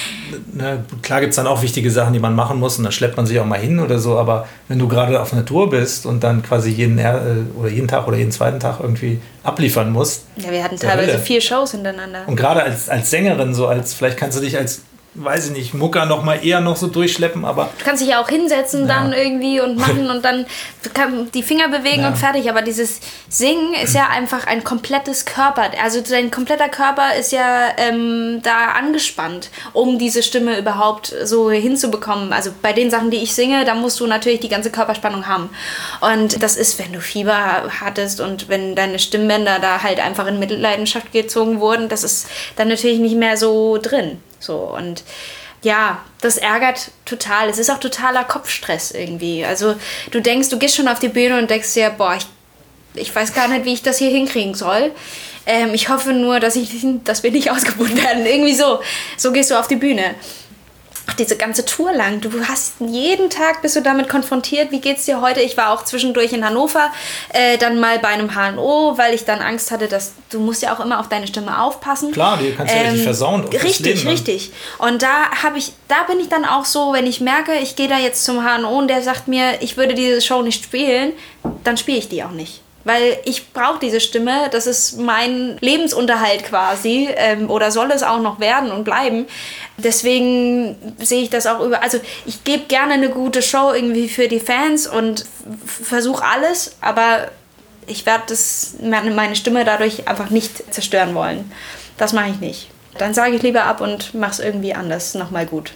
ne, 0.53 0.85
klar 1.03 1.20
gibt 1.20 1.31
es 1.31 1.37
dann 1.37 1.47
auch 1.47 1.62
wichtige 1.62 1.91
Sachen, 1.91 2.14
die 2.14 2.18
man 2.18 2.35
machen 2.35 2.59
muss 2.59 2.79
und 2.79 2.85
dann 2.85 2.93
schleppt 2.93 3.16
man 3.16 3.27
sich 3.27 3.39
auch 3.39 3.45
mal 3.45 3.59
hin 3.59 3.79
oder 3.79 3.99
so. 3.99 4.16
Aber 4.16 4.49
wenn 4.68 4.79
du 4.79 4.89
gerade 4.89 5.20
auf 5.20 5.33
einer 5.33 5.45
Tour 5.45 5.68
bist 5.68 6.07
und 6.07 6.24
dann 6.24 6.43
quasi 6.43 6.70
jeden, 6.70 6.99
äh, 6.99 7.14
oder 7.59 7.68
jeden 7.68 7.89
Tag 7.89 8.09
oder 8.09 8.16
jeden 8.16 8.33
zweiten 8.33 8.59
Tag 8.59 8.81
irgendwie 8.81 9.20
abliefern 9.43 9.93
musst. 9.93 10.24
Ja, 10.37 10.51
wir 10.51 10.64
hatten 10.64 10.77
teilweise 10.77 11.12
Hölle. 11.12 11.18
vier 11.18 11.41
Shows 11.41 11.72
hintereinander. 11.72 12.20
Und 12.27 12.37
gerade 12.37 12.62
als, 12.62 12.89
als 12.89 13.11
Sängerin, 13.11 13.55
so 13.55 13.66
als, 13.66 13.93
vielleicht 13.93 14.16
kannst 14.16 14.39
du 14.39 14.43
dich 14.43 14.57
als 14.57 14.83
weiß 15.17 15.47
ich 15.47 15.53
nicht, 15.53 15.75
Mucker 15.75 16.07
noch 16.07 16.23
mal 16.23 16.45
eher 16.45 16.61
noch 16.61 16.77
so 16.77 16.87
durchschleppen, 16.87 17.45
aber... 17.45 17.71
Du 17.79 17.85
kannst 17.85 18.03
dich 18.03 18.11
ja 18.11 18.21
auch 18.21 18.29
hinsetzen 18.29 18.83
ja. 18.83 18.87
dann 18.87 19.12
irgendwie 19.12 19.61
und 19.61 19.77
machen 19.77 20.11
und 20.11 20.25
dann 20.25 20.47
die 21.35 21.43
Finger 21.43 21.69
bewegen 21.69 22.03
ja. 22.03 22.09
und 22.09 22.17
fertig, 22.17 22.49
aber 22.49 22.62
dieses 22.62 23.01
Singen 23.29 23.75
ist 23.75 23.95
ja 23.95 24.09
einfach 24.11 24.47
ein 24.47 24.64
komplettes 24.64 25.25
Körper, 25.25 25.71
also 25.83 26.01
dein 26.01 26.31
kompletter 26.31 26.69
Körper 26.69 27.14
ist 27.19 27.33
ja 27.33 27.69
ähm, 27.77 28.41
da 28.43 28.73
angespannt, 28.77 29.51
um 29.73 29.99
diese 29.99 30.23
Stimme 30.23 30.59
überhaupt 30.59 31.14
so 31.25 31.51
hinzubekommen. 31.51 32.33
Also 32.33 32.51
bei 32.62 32.73
den 32.73 32.91
Sachen, 32.91 33.11
die 33.11 33.19
ich 33.19 33.35
singe, 33.35 33.64
da 33.64 33.75
musst 33.75 33.99
du 34.01 34.07
natürlich 34.07 34.41
die 34.41 34.49
ganze 34.49 34.71
Körperspannung 34.71 35.27
haben 35.27 35.51
und 36.01 36.43
das 36.43 36.57
ist, 36.57 36.79
wenn 36.79 36.93
du 36.93 37.01
Fieber 37.01 37.71
hattest 37.81 38.21
und 38.21 38.49
wenn 38.49 38.75
deine 38.75 38.99
Stimmbänder 38.99 39.59
da 39.61 39.83
halt 39.83 40.05
einfach 40.05 40.27
in 40.27 40.39
Mitleidenschaft 40.39 41.12
gezogen 41.12 41.61
wurden, 41.61 41.89
das 41.89 42.05
ist 42.05 42.29
dann 42.57 42.69
natürlich 42.69 42.99
nicht 42.99 43.17
mehr 43.17 43.37
so 43.37 43.79
drin. 43.79 44.19
So 44.47 44.57
und 44.57 45.05
ja, 45.62 46.01
das 46.20 46.36
ärgert 46.36 46.90
total. 47.05 47.49
Es 47.49 47.59
ist 47.59 47.70
auch 47.70 47.80
totaler 47.80 48.24
Kopfstress 48.24 48.92
irgendwie. 48.92 49.44
Also 49.44 49.74
du 50.12 50.20
denkst, 50.20 50.49
du 50.49 50.59
gehst 50.59 50.76
schon 50.76 50.86
auf 50.88 51.01
die 51.01 51.09
Bühne 51.09 51.38
und 51.38 51.51
denkst 51.51 51.74
dir, 51.74 51.90
boah, 51.90 52.14
ich 52.16 52.26
Ich 52.94 53.14
weiß 53.14 53.34
gar 53.34 53.49
nicht, 53.49 53.64
wie 53.64 53.74
ich 53.74 53.82
das 53.82 53.99
hier 53.99 54.11
hinkriegen 54.11 54.55
soll. 54.55 54.92
Ähm, 55.44 55.74
ich 55.74 55.88
hoffe 55.88 56.12
nur, 56.12 56.40
dass, 56.40 56.57
ich, 56.57 56.70
dass 57.05 57.22
wir 57.22 57.30
nicht 57.30 57.51
ausgebucht 57.55 57.97
werden. 57.97 58.24
Irgendwie 58.26 58.55
so. 58.55 58.80
So 59.16 59.32
gehst 59.32 59.51
du 59.51 59.59
auf 59.59 59.68
die 59.68 59.76
Bühne. 59.76 60.14
Ach, 61.09 61.15
diese 61.15 61.37
ganze 61.37 61.65
Tour 61.65 61.93
lang. 61.93 62.21
Du 62.21 62.31
hast 62.47 62.75
jeden 62.81 63.31
Tag 63.31 63.63
bist 63.63 63.77
du 63.77 63.81
damit 63.81 64.09
konfrontiert. 64.09 64.73
Wie 64.73 64.81
geht's 64.81 65.05
dir 65.05 65.21
heute? 65.21 65.41
Ich 65.41 65.57
war 65.57 65.71
auch 65.71 65.85
zwischendurch 65.85 66.33
in 66.33 66.45
Hannover, 66.45 66.93
äh, 67.33 67.59
dann 67.59 67.79
mal 67.79 67.99
bei 67.99 68.09
einem 68.09 68.35
HNO, 68.35 68.99
weil 68.99 69.15
ich 69.15 69.25
dann 69.25 69.41
Angst 69.41 69.71
hatte, 69.71 69.87
dass 69.87 70.15
du 70.31 70.41
musst 70.41 70.63
ja 70.63 70.75
auch 70.75 70.85
immer 70.85 70.99
auf 70.99 71.09
deine 71.09 71.27
Stimme 71.27 71.63
aufpassen. 71.63 72.11
Klar, 72.13 72.39
die 72.39 72.53
kannst 72.53 72.73
du 72.73 72.77
ähm, 72.77 72.85
ja 72.85 72.91
richtig 72.91 73.05
versauen. 73.05 73.45
Richtig, 73.49 73.81
Leben, 73.81 74.09
richtig. 74.09 74.51
Und 74.79 75.03
da 75.03 75.31
habe 75.43 75.59
ich, 75.59 75.73
da 75.89 76.03
bin 76.09 76.19
ich 76.19 76.29
dann 76.29 76.45
auch 76.45 76.65
so, 76.65 76.93
wenn 76.93 77.07
ich 77.07 77.21
merke, 77.21 77.55
ich 77.55 77.77
gehe 77.77 77.89
da 77.89 77.99
jetzt 77.99 78.25
zum 78.25 78.45
HNO 78.45 78.79
und 78.79 78.89
der 78.89 79.03
sagt 79.03 79.29
mir, 79.29 79.63
ich 79.63 79.77
würde 79.77 79.95
diese 79.95 80.21
Show 80.21 80.43
nicht 80.43 80.65
spielen, 80.65 81.13
dann 81.63 81.77
spiele 81.77 81.99
ich 81.99 82.09
die 82.09 82.25
auch 82.25 82.33
nicht 82.33 82.63
weil 82.87 83.18
ich 83.24 83.53
brauche 83.53 83.80
diese 83.80 84.01
Stimme, 84.01 84.49
das 84.53 84.68
ist 84.68 84.97
mein 85.01 85.59
Lebensunterhalt 85.61 86.45
quasi 86.45 87.09
ähm, 87.16 87.51
oder 87.51 87.72
soll 87.72 87.91
es 87.91 88.05
auch 88.05 88.20
noch 88.20 88.39
werden 88.39 88.70
und 88.70 88.84
bleiben. 88.84 89.26
Deswegen 89.76 90.76
sehe 90.99 91.24
ich 91.24 91.28
das 91.28 91.49
auch 91.49 91.61
über, 91.61 91.82
also 91.82 91.99
ich 92.26 92.45
gebe 92.45 92.66
gerne 92.68 92.95
eine 92.95 93.11
gute 93.11 93.43
Show 93.43 93.72
irgendwie 93.74 94.09
für 94.09 94.28
die 94.28 94.39
Fans 94.39 94.87
und 94.87 95.26
versuche 95.66 96.24
alles, 96.24 96.76
aber 96.80 97.26
ich 97.89 98.07
werde 98.07 98.32
meine 98.80 99.34
Stimme 99.34 99.64
dadurch 99.64 100.07
einfach 100.07 100.30
nicht 100.30 100.72
zerstören 100.72 101.16
wollen. 101.16 101.51
Das 101.99 102.12
mache 102.12 102.30
ich 102.30 102.39
nicht. 102.39 102.70
Dann 102.99 103.14
sage 103.14 103.34
ich 103.34 103.43
lieber 103.43 103.64
ab 103.64 103.80
und 103.80 104.14
mache 104.14 104.30
es 104.30 104.39
irgendwie 104.39 104.74
anders, 104.74 105.14
nochmal 105.14 105.47
gut. 105.47 105.72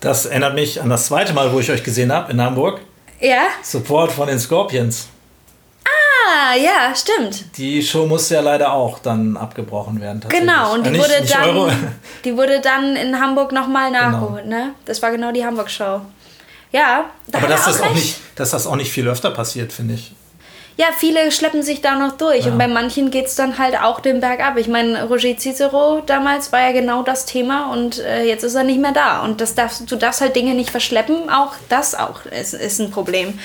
Das 0.00 0.26
erinnert 0.26 0.54
mich 0.54 0.82
an 0.82 0.90
das 0.90 1.06
zweite 1.06 1.32
Mal, 1.32 1.54
wo 1.54 1.60
ich 1.60 1.70
euch 1.70 1.84
gesehen 1.84 2.12
habe 2.12 2.30
in 2.32 2.40
Hamburg. 2.42 2.82
Ja. 3.18 3.44
Support 3.62 4.12
von 4.12 4.28
den 4.28 4.38
Scorpions. 4.38 5.08
Ah, 5.84 6.54
ja, 6.54 6.94
stimmt. 6.94 7.56
Die 7.56 7.82
Show 7.82 8.06
musste 8.06 8.34
ja 8.34 8.40
leider 8.40 8.72
auch 8.72 8.98
dann 8.98 9.36
abgebrochen 9.36 10.00
werden. 10.00 10.22
Genau, 10.28 10.74
und 10.74 10.86
die, 10.86 10.90
nicht, 10.90 11.02
wurde, 11.02 11.20
nicht 11.20 11.34
dann, 11.34 11.94
die 12.24 12.36
wurde 12.36 12.60
dann 12.60 12.96
in 12.96 13.20
Hamburg 13.20 13.52
nochmal 13.52 13.90
genau. 13.90 14.10
nachgeholt. 14.10 14.44
Genau. 14.44 14.56
Ne? 14.56 14.74
Das 14.84 15.02
war 15.02 15.10
genau 15.10 15.32
die 15.32 15.44
Hamburg-Show. 15.44 16.00
Ja, 16.72 17.10
da 17.26 17.38
Aber 17.38 17.48
dass 17.48 17.64
das, 17.64 17.80
auch 17.80 17.92
nicht, 17.92 18.20
dass 18.36 18.50
das 18.50 18.66
auch 18.66 18.76
nicht 18.76 18.92
viel 18.92 19.08
öfter 19.08 19.30
passiert, 19.30 19.72
finde 19.72 19.94
ich 19.94 20.14
ja, 20.80 20.86
viele 20.96 21.30
schleppen 21.30 21.62
sich 21.62 21.82
da 21.82 21.94
noch 21.94 22.16
durch 22.16 22.46
ja. 22.46 22.52
und 22.52 22.56
bei 22.56 22.66
manchen 22.66 23.10
geht 23.10 23.26
es 23.26 23.34
dann 23.34 23.58
halt 23.58 23.78
auch 23.78 24.00
den 24.00 24.20
Berg 24.20 24.40
ab. 24.40 24.56
Ich 24.56 24.66
meine, 24.66 25.04
Roger 25.04 25.36
Cicero 25.36 26.00
damals 26.06 26.52
war 26.52 26.62
ja 26.62 26.72
genau 26.72 27.02
das 27.02 27.26
Thema 27.26 27.70
und 27.70 27.98
äh, 27.98 28.24
jetzt 28.24 28.44
ist 28.44 28.54
er 28.54 28.64
nicht 28.64 28.80
mehr 28.80 28.92
da. 28.92 29.22
Und 29.22 29.42
das 29.42 29.54
darfst, 29.54 29.90
du 29.90 29.96
darfst 29.96 30.22
halt 30.22 30.34
Dinge 30.34 30.54
nicht 30.54 30.70
verschleppen, 30.70 31.28
auch 31.28 31.52
das 31.68 31.94
auch 31.94 32.24
ist, 32.24 32.54
ist 32.54 32.80
ein 32.80 32.90
Problem. 32.90 33.38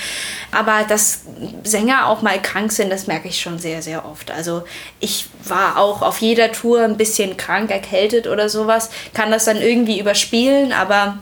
Aber 0.54 0.86
dass 0.88 1.24
Sänger 1.66 2.08
auch 2.08 2.22
mal 2.22 2.42
krank 2.42 2.72
sind, 2.72 2.90
das 2.90 3.06
merke 3.06 3.28
ich 3.28 3.42
schon 3.42 3.60
sehr, 3.60 3.82
sehr 3.82 4.06
oft. 4.06 4.32
Also 4.32 4.64
ich 5.02 5.28
war 5.44 5.78
auch 5.78 6.04
auf 6.04 6.22
jeder 6.22 6.54
Tour 6.54 6.84
ein 6.84 6.96
bisschen 6.96 7.36
krank, 7.36 7.70
erkältet 7.70 8.28
oder 8.28 8.48
sowas, 8.48 8.92
kann 9.14 9.30
das 9.30 9.44
dann 9.44 9.62
irgendwie 9.62 10.00
überspielen, 10.00 10.72
aber 10.72 11.18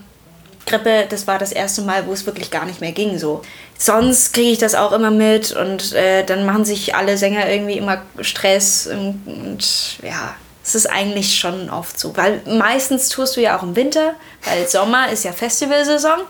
Grippe, 0.66 1.06
das 1.10 1.28
war 1.28 1.40
das 1.40 1.52
erste 1.52 1.82
Mal, 1.82 2.08
wo 2.08 2.14
es 2.14 2.26
wirklich 2.26 2.52
gar 2.52 2.66
nicht 2.66 2.82
mehr 2.82 2.92
ging. 2.92 3.18
So. 3.18 3.42
Sonst 3.78 4.34
kriege 4.34 4.52
ich 4.52 4.58
das 4.58 4.76
auch 4.76 4.92
immer 4.92 5.12
mit 5.12 5.52
und 5.52 5.94
äh, 5.94 6.24
dann 6.24 6.46
machen 6.46 6.66
sich 6.66 6.96
alle 6.96 7.18
Sänger 7.18 7.50
irgendwie 7.50 7.78
immer 7.78 8.02
Stress 8.22 8.88
und, 8.88 9.22
und 9.26 9.98
ja, 10.04 10.36
es 10.64 10.76
ist 10.76 10.86
eigentlich 10.88 11.36
schon 11.38 11.70
oft 11.70 12.00
so. 12.00 12.16
Weil 12.16 12.42
meistens 12.46 13.10
tust 13.10 13.36
du 13.36 13.42
ja 13.42 13.58
auch 13.58 13.64
im 13.64 13.76
Winter, 13.76 14.14
weil 14.46 14.68
Sommer 14.68 15.10
ist 15.12 15.26
ja 15.26 15.34
Festivalsaison. 15.34 16.22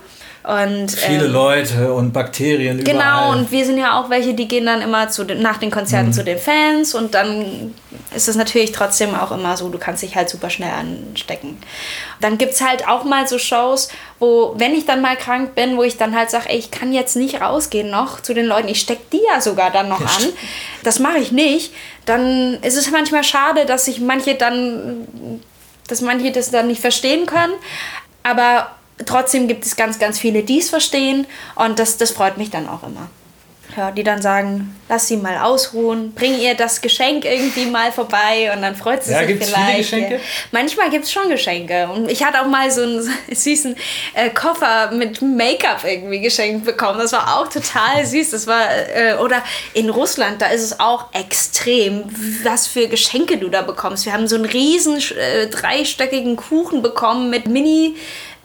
Und, 0.44 0.91
Viele 0.91 1.26
ähm, 1.26 1.32
Leute 1.32 1.94
und 1.94 2.12
Bakterien 2.12 2.84
genau, 2.84 3.00
überall. 3.00 3.32
Genau, 3.32 3.39
und 3.39 3.52
wir 3.52 3.66
sind 3.66 3.78
ja 3.78 3.98
auch 3.98 4.10
welche, 4.10 4.34
die 4.34 4.46
gehen 4.50 4.66
dann 4.66 4.82
immer 4.82 5.08
zu 5.08 5.24
den, 5.24 5.41
nach 5.41 5.58
den 5.58 5.72
Konzerten 5.72 6.08
mhm. 6.08 6.14
zu 6.14 6.24
den 6.26 6.38
Fans 6.38 6.94
und 6.94 7.14
dann 7.14 7.74
ist 8.14 8.28
es 8.28 8.36
natürlich 8.36 8.74
trotzdem 8.74 9.16
auch 9.16 9.32
immer 9.32 9.56
so, 9.56 9.70
du 9.70 9.78
kannst 9.78 10.04
dich 10.04 10.18
halt 10.18 10.28
super 10.28 10.50
schnell 10.50 10.72
anstecken. 10.72 11.58
Dann 12.20 12.38
gibt 12.38 12.54
es 12.54 12.62
halt 12.62 12.89
auch 12.89 13.06
mal 13.06 13.26
so 13.26 13.38
Shows, 13.38 13.88
wo, 14.20 14.54
wenn 14.58 14.74
ich 14.74 14.86
dann 14.86 15.02
mal 15.02 15.16
krank 15.16 15.56
bin, 15.56 15.78
wo 15.78 15.84
ich 15.84 15.96
dann 15.96 16.14
halt 16.14 16.30
sage, 16.30 16.52
ich 16.52 16.72
kann 16.72 16.91
jetzt 16.91 17.16
nicht 17.16 17.39
rausgehen 17.39 17.89
noch 17.89 18.20
zu 18.20 18.34
den 18.34 18.46
Leuten, 18.46 18.68
ich 18.68 18.82
stecke 18.82 19.04
die 19.14 19.22
ja 19.32 19.39
sogar 19.39 19.72
dann 19.72 19.88
noch 19.88 20.02
an, 20.02 20.24
das 20.84 21.00
mache 21.00 21.20
ich 21.20 21.32
nicht, 21.32 21.74
dann 22.06 22.62
ist 22.62 22.76
es 22.76 22.91
manchmal 22.91 23.24
schade, 23.24 23.66
dass 23.66 23.86
sich 23.86 24.02
manche 24.02 24.36
dann, 24.36 25.08
dass 25.88 26.02
manche 26.02 26.34
das 26.34 26.52
dann 26.52 26.68
nicht 26.68 26.82
verstehen 26.82 27.28
können, 27.28 27.54
aber 28.24 28.72
trotzdem 29.06 29.47
gibt 29.47 29.66
es 29.66 29.76
ganz, 29.76 29.99
ganz 29.99 30.20
viele, 30.20 30.43
die 30.43 30.60
es 30.60 30.70
verstehen 30.70 31.28
und 31.56 31.80
das, 31.80 31.97
das 31.97 32.12
freut 32.12 32.38
mich 32.38 32.49
dann 32.49 32.68
auch 32.68 32.84
immer. 32.84 33.10
Ja, 33.76 33.89
die 33.89 34.04
dann 34.04 34.22
sagen, 34.22 34.76
lass 34.88 35.08
sie 35.08 35.18
mal 35.18 35.38
ausruhen, 35.39 36.14
bring 36.14 36.38
ihr 36.39 36.54
das 36.54 36.82
Geschenk 36.82 37.26
irgendwie 37.26 37.66
mal 37.66 37.91
vorbei 37.91 38.51
und 38.56 38.62
dann 38.62 38.76
freut 38.76 39.04
sie 39.04 39.14
ja, 39.14 39.20
sich 39.20 39.28
gibt's 39.28 39.49
vielleicht. 39.49 39.89
Viele 39.89 40.01
Geschenke? 40.01 40.20
Manchmal 40.51 40.89
gibt 40.91 41.06
es 41.06 41.12
schon 41.12 41.28
Geschenke. 41.30 41.88
Und 41.88 42.12
ich 42.12 42.24
hatte 42.24 42.41
auch 42.41 42.45
mal 42.45 42.70
so 42.70 42.84
einen 42.84 43.01
süßen 43.32 43.76
äh, 44.14 44.30
Koffer 44.30 44.91
mit 44.91 45.22
Make-up 45.24 45.84
irgendwie 45.86 46.22
geschenkt 46.22 46.66
bekommen. 46.66 46.99
Das 46.99 47.14
war 47.14 47.39
auch 47.39 47.47
total 47.47 48.06
süß. 48.06 48.32
Das 48.32 48.45
war, 48.45 48.68
äh, 48.95 49.16
oder 49.16 49.43
in 49.74 49.89
Russland, 49.89 50.41
da 50.41 50.47
ist 50.47 50.62
es 50.62 50.80
auch 50.80 51.08
extrem, 51.14 52.04
was 52.43 52.68
für 52.68 52.88
Geschenke 52.88 53.38
du 53.38 53.49
da 53.49 53.64
bekommst. 53.64 54.06
Wir 54.06 54.14
haben 54.14 54.28
so 54.28 54.36
einen 54.36 54.45
riesen 54.45 54.97
äh, 55.18 55.47
dreistöckigen 55.47 56.36
Kuchen 56.36 56.84
bekommen 56.84 57.32
mit 57.32 57.47
Mini- 57.47 57.95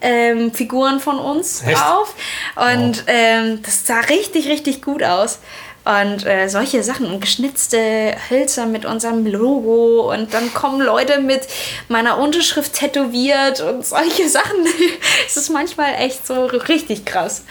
ähm, 0.01 0.53
Figuren 0.53 0.99
von 0.99 1.19
uns 1.19 1.63
Echt? 1.63 1.77
drauf. 1.77 2.13
Und 2.55 3.03
oh. 3.05 3.11
ähm, 3.11 3.61
das 3.63 3.85
sah 3.85 3.99
richtig, 4.01 4.47
richtig 4.47 4.81
gut 4.81 5.03
aus. 5.03 5.39
Und 5.85 6.25
äh, 6.25 6.49
solche 6.49 6.83
Sachen 6.83 7.07
und 7.07 7.21
geschnitzte 7.21 8.15
Hölzer 8.29 8.65
mit 8.65 8.85
unserem 8.85 9.25
Logo 9.25 10.13
und 10.13 10.33
dann 10.33 10.53
kommen 10.53 10.81
Leute 10.81 11.19
mit 11.19 11.47
meiner 11.87 12.17
Unterschrift 12.17 12.73
tätowiert 12.73 13.61
und 13.61 13.85
solche 13.85 14.29
Sachen. 14.29 14.67
es 15.27 15.37
ist 15.37 15.49
manchmal 15.49 15.95
echt 15.95 16.27
so 16.27 16.45
richtig 16.45 17.05
krass. 17.05 17.43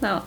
Ja. 0.00 0.24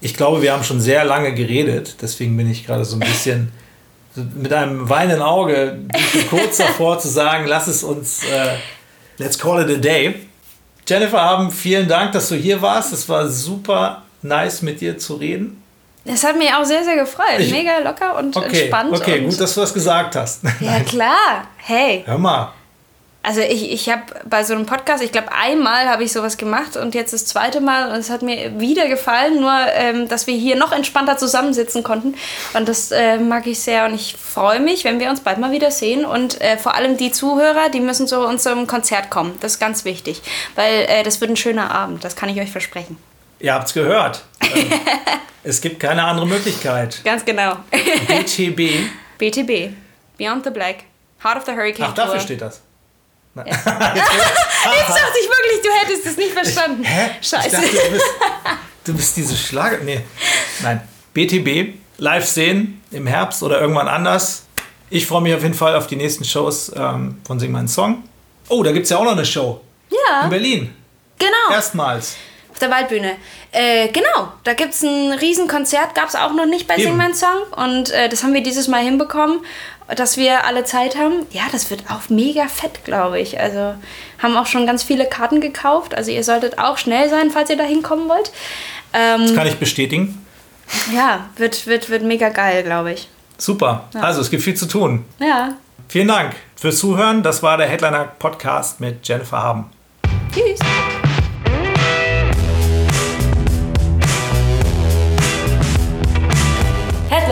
Ich 0.00 0.14
glaube, 0.14 0.42
wir 0.42 0.52
haben 0.52 0.64
schon 0.64 0.80
sehr 0.80 1.04
lange 1.04 1.34
geredet, 1.34 1.96
deswegen 2.02 2.36
bin 2.36 2.50
ich 2.50 2.66
gerade 2.66 2.84
so 2.84 2.96
ein 2.96 3.00
bisschen 3.00 3.52
mit 4.34 4.52
einem 4.52 4.88
weinenden 4.88 5.22
Auge 5.22 5.80
kurz 6.30 6.56
davor 6.56 6.98
zu 6.98 7.08
sagen, 7.08 7.46
lass 7.46 7.68
es 7.68 7.84
uns, 7.84 8.24
äh, 8.24 8.56
let's 9.18 9.38
call 9.38 9.62
it 9.62 9.76
a 9.76 9.78
day. 9.78 10.14
Jennifer 10.86 11.20
Abend, 11.20 11.52
vielen 11.52 11.88
Dank, 11.88 12.12
dass 12.12 12.28
du 12.28 12.34
hier 12.34 12.60
warst. 12.60 12.92
Es 12.92 13.08
war 13.08 13.28
super 13.28 14.02
nice, 14.22 14.62
mit 14.62 14.80
dir 14.80 14.98
zu 14.98 15.14
reden. 15.14 15.62
Es 16.04 16.22
hat 16.22 16.36
mich 16.36 16.52
auch 16.52 16.64
sehr, 16.64 16.84
sehr 16.84 16.96
gefreut. 16.96 17.38
Mega 17.50 17.78
locker 17.78 18.18
und 18.18 18.36
okay, 18.36 18.60
entspannt. 18.62 18.92
Okay, 18.92 19.20
gut, 19.20 19.40
dass 19.40 19.54
du 19.54 19.60
das 19.62 19.72
gesagt 19.72 20.16
hast. 20.16 20.42
Ja, 20.60 20.80
klar. 20.80 21.48
Hey. 21.56 22.02
Hör 22.06 22.18
mal. 22.18 22.52
Also 23.24 23.40
ich, 23.40 23.72
ich 23.72 23.88
habe 23.88 24.02
bei 24.26 24.44
so 24.44 24.52
einem 24.52 24.66
Podcast, 24.66 25.02
ich 25.02 25.10
glaube 25.10 25.32
einmal 25.32 25.88
habe 25.88 26.04
ich 26.04 26.12
sowas 26.12 26.36
gemacht 26.36 26.76
und 26.76 26.94
jetzt 26.94 27.14
das 27.14 27.24
zweite 27.24 27.62
Mal 27.62 27.88
und 27.88 27.96
es 27.96 28.10
hat 28.10 28.20
mir 28.20 28.60
wieder 28.60 28.86
gefallen, 28.86 29.40
nur 29.40 29.54
ähm, 29.72 30.08
dass 30.08 30.26
wir 30.26 30.36
hier 30.36 30.56
noch 30.56 30.72
entspannter 30.72 31.16
zusammensitzen 31.16 31.82
konnten 31.82 32.16
und 32.52 32.68
das 32.68 32.90
äh, 32.90 33.16
mag 33.16 33.46
ich 33.46 33.60
sehr 33.60 33.86
und 33.86 33.94
ich 33.94 34.14
freue 34.14 34.60
mich, 34.60 34.84
wenn 34.84 35.00
wir 35.00 35.08
uns 35.08 35.20
bald 35.20 35.38
mal 35.38 35.52
wieder 35.52 35.70
sehen 35.70 36.04
und 36.04 36.38
äh, 36.42 36.58
vor 36.58 36.74
allem 36.74 36.98
die 36.98 37.12
Zuhörer, 37.12 37.70
die 37.70 37.80
müssen 37.80 38.06
zu 38.06 38.20
unserem 38.20 38.66
Konzert 38.66 39.08
kommen, 39.08 39.34
das 39.40 39.52
ist 39.52 39.58
ganz 39.58 39.86
wichtig, 39.86 40.20
weil 40.54 40.84
äh, 40.86 41.02
das 41.02 41.22
wird 41.22 41.30
ein 41.30 41.36
schöner 41.36 41.70
Abend, 41.70 42.04
das 42.04 42.16
kann 42.16 42.28
ich 42.28 42.38
euch 42.38 42.52
versprechen. 42.52 42.98
Ihr 43.40 43.54
habt 43.54 43.68
es 43.68 43.72
gehört. 43.74 44.22
Ähm, 44.42 44.70
es 45.44 45.62
gibt 45.62 45.80
keine 45.80 46.04
andere 46.04 46.26
Möglichkeit. 46.26 47.00
Ganz 47.04 47.24
genau. 47.24 47.56
BTB. 48.06 48.90
BTB. 49.16 49.72
Beyond 50.18 50.44
the 50.44 50.50
Black. 50.50 50.84
Heart 51.22 51.38
of 51.38 51.46
the 51.46 51.52
Hurricane 51.52 51.86
Ach, 51.88 51.94
dafür 51.94 52.14
Tour. 52.14 52.20
steht 52.20 52.42
das. 52.42 52.60
Ja. 53.36 53.44
Jetzt, 53.46 53.66
dachte 53.66 55.18
ich 55.20 55.28
wirklich, 55.28 55.62
du 55.62 55.68
hättest 55.80 56.06
es 56.06 56.16
nicht 56.16 56.32
verstanden. 56.32 56.82
Ich, 56.82 56.88
hä? 56.88 57.10
Scheiße. 57.20 57.50
Dachte, 57.50 57.66
du, 57.66 57.90
bist, 57.90 58.06
du 58.84 58.94
bist 58.94 59.16
diese 59.16 59.36
Schlager. 59.36 59.78
Nee. 59.78 60.00
Nein. 60.62 60.80
BTB, 61.12 61.74
live 61.98 62.26
sehen 62.26 62.82
im 62.90 63.06
Herbst 63.06 63.42
oder 63.42 63.60
irgendwann 63.60 63.88
anders. 63.88 64.46
Ich 64.90 65.06
freue 65.06 65.22
mich 65.22 65.34
auf 65.34 65.42
jeden 65.42 65.54
Fall 65.54 65.74
auf 65.74 65.86
die 65.86 65.96
nächsten 65.96 66.24
Shows 66.24 66.72
ähm, 66.76 67.20
von 67.26 67.40
Sing 67.40 67.50
meinen 67.50 67.68
Song. 67.68 68.04
Oh, 68.48 68.62
da 68.62 68.72
gibt 68.72 68.84
es 68.84 68.90
ja 68.90 68.98
auch 68.98 69.04
noch 69.04 69.12
eine 69.12 69.24
Show. 69.24 69.60
Ja. 69.90 70.24
In 70.24 70.30
Berlin. 70.30 70.74
Genau. 71.18 71.52
Erstmals. 71.52 72.16
Auf 72.50 72.58
der 72.60 72.70
Waldbühne. 72.70 73.16
Äh, 73.50 73.88
genau, 73.88 74.32
da 74.44 74.54
gibt 74.54 74.74
es 74.74 74.82
ein 74.82 75.12
Riesenkonzert, 75.12 75.94
gab 75.94 76.08
es 76.08 76.14
auch 76.14 76.32
noch 76.32 76.46
nicht 76.46 76.68
bei 76.68 76.74
Eben. 76.74 76.84
Sing 76.84 76.96
mein 76.96 77.14
Song. 77.14 77.42
Und 77.56 77.90
äh, 77.90 78.08
das 78.08 78.22
haben 78.22 78.34
wir 78.34 78.42
dieses 78.42 78.68
Mal 78.68 78.82
hinbekommen 78.82 79.40
dass 79.88 80.16
wir 80.16 80.44
alle 80.44 80.64
Zeit 80.64 80.96
haben. 80.96 81.26
Ja, 81.30 81.42
das 81.52 81.70
wird 81.70 81.84
auch 81.90 82.08
mega 82.08 82.48
fett, 82.48 82.84
glaube 82.84 83.20
ich. 83.20 83.38
Also 83.38 83.74
haben 84.22 84.36
auch 84.36 84.46
schon 84.46 84.66
ganz 84.66 84.82
viele 84.82 85.06
Karten 85.06 85.40
gekauft. 85.40 85.94
Also 85.94 86.10
ihr 86.10 86.24
solltet 86.24 86.58
auch 86.58 86.78
schnell 86.78 87.08
sein, 87.10 87.30
falls 87.30 87.50
ihr 87.50 87.56
da 87.56 87.64
hinkommen 87.64 88.08
wollt. 88.08 88.32
Ähm, 88.92 89.22
das 89.22 89.34
kann 89.34 89.46
ich 89.46 89.56
bestätigen. 89.56 90.24
Ja, 90.94 91.28
wird, 91.36 91.66
wird, 91.66 91.90
wird 91.90 92.02
mega 92.02 92.30
geil, 92.30 92.62
glaube 92.62 92.92
ich. 92.92 93.08
Super. 93.36 93.88
Ja. 93.94 94.00
Also 94.00 94.20
es 94.20 94.30
gibt 94.30 94.42
viel 94.42 94.54
zu 94.54 94.66
tun. 94.66 95.04
Ja. 95.18 95.54
Vielen 95.88 96.08
Dank 96.08 96.34
fürs 96.56 96.78
Zuhören. 96.78 97.22
Das 97.22 97.42
war 97.42 97.58
der 97.58 97.68
Headliner 97.68 98.04
Podcast 98.04 98.80
mit 98.80 99.06
Jennifer 99.06 99.42
Haben. 99.42 99.70
Tschüss. 100.32 100.58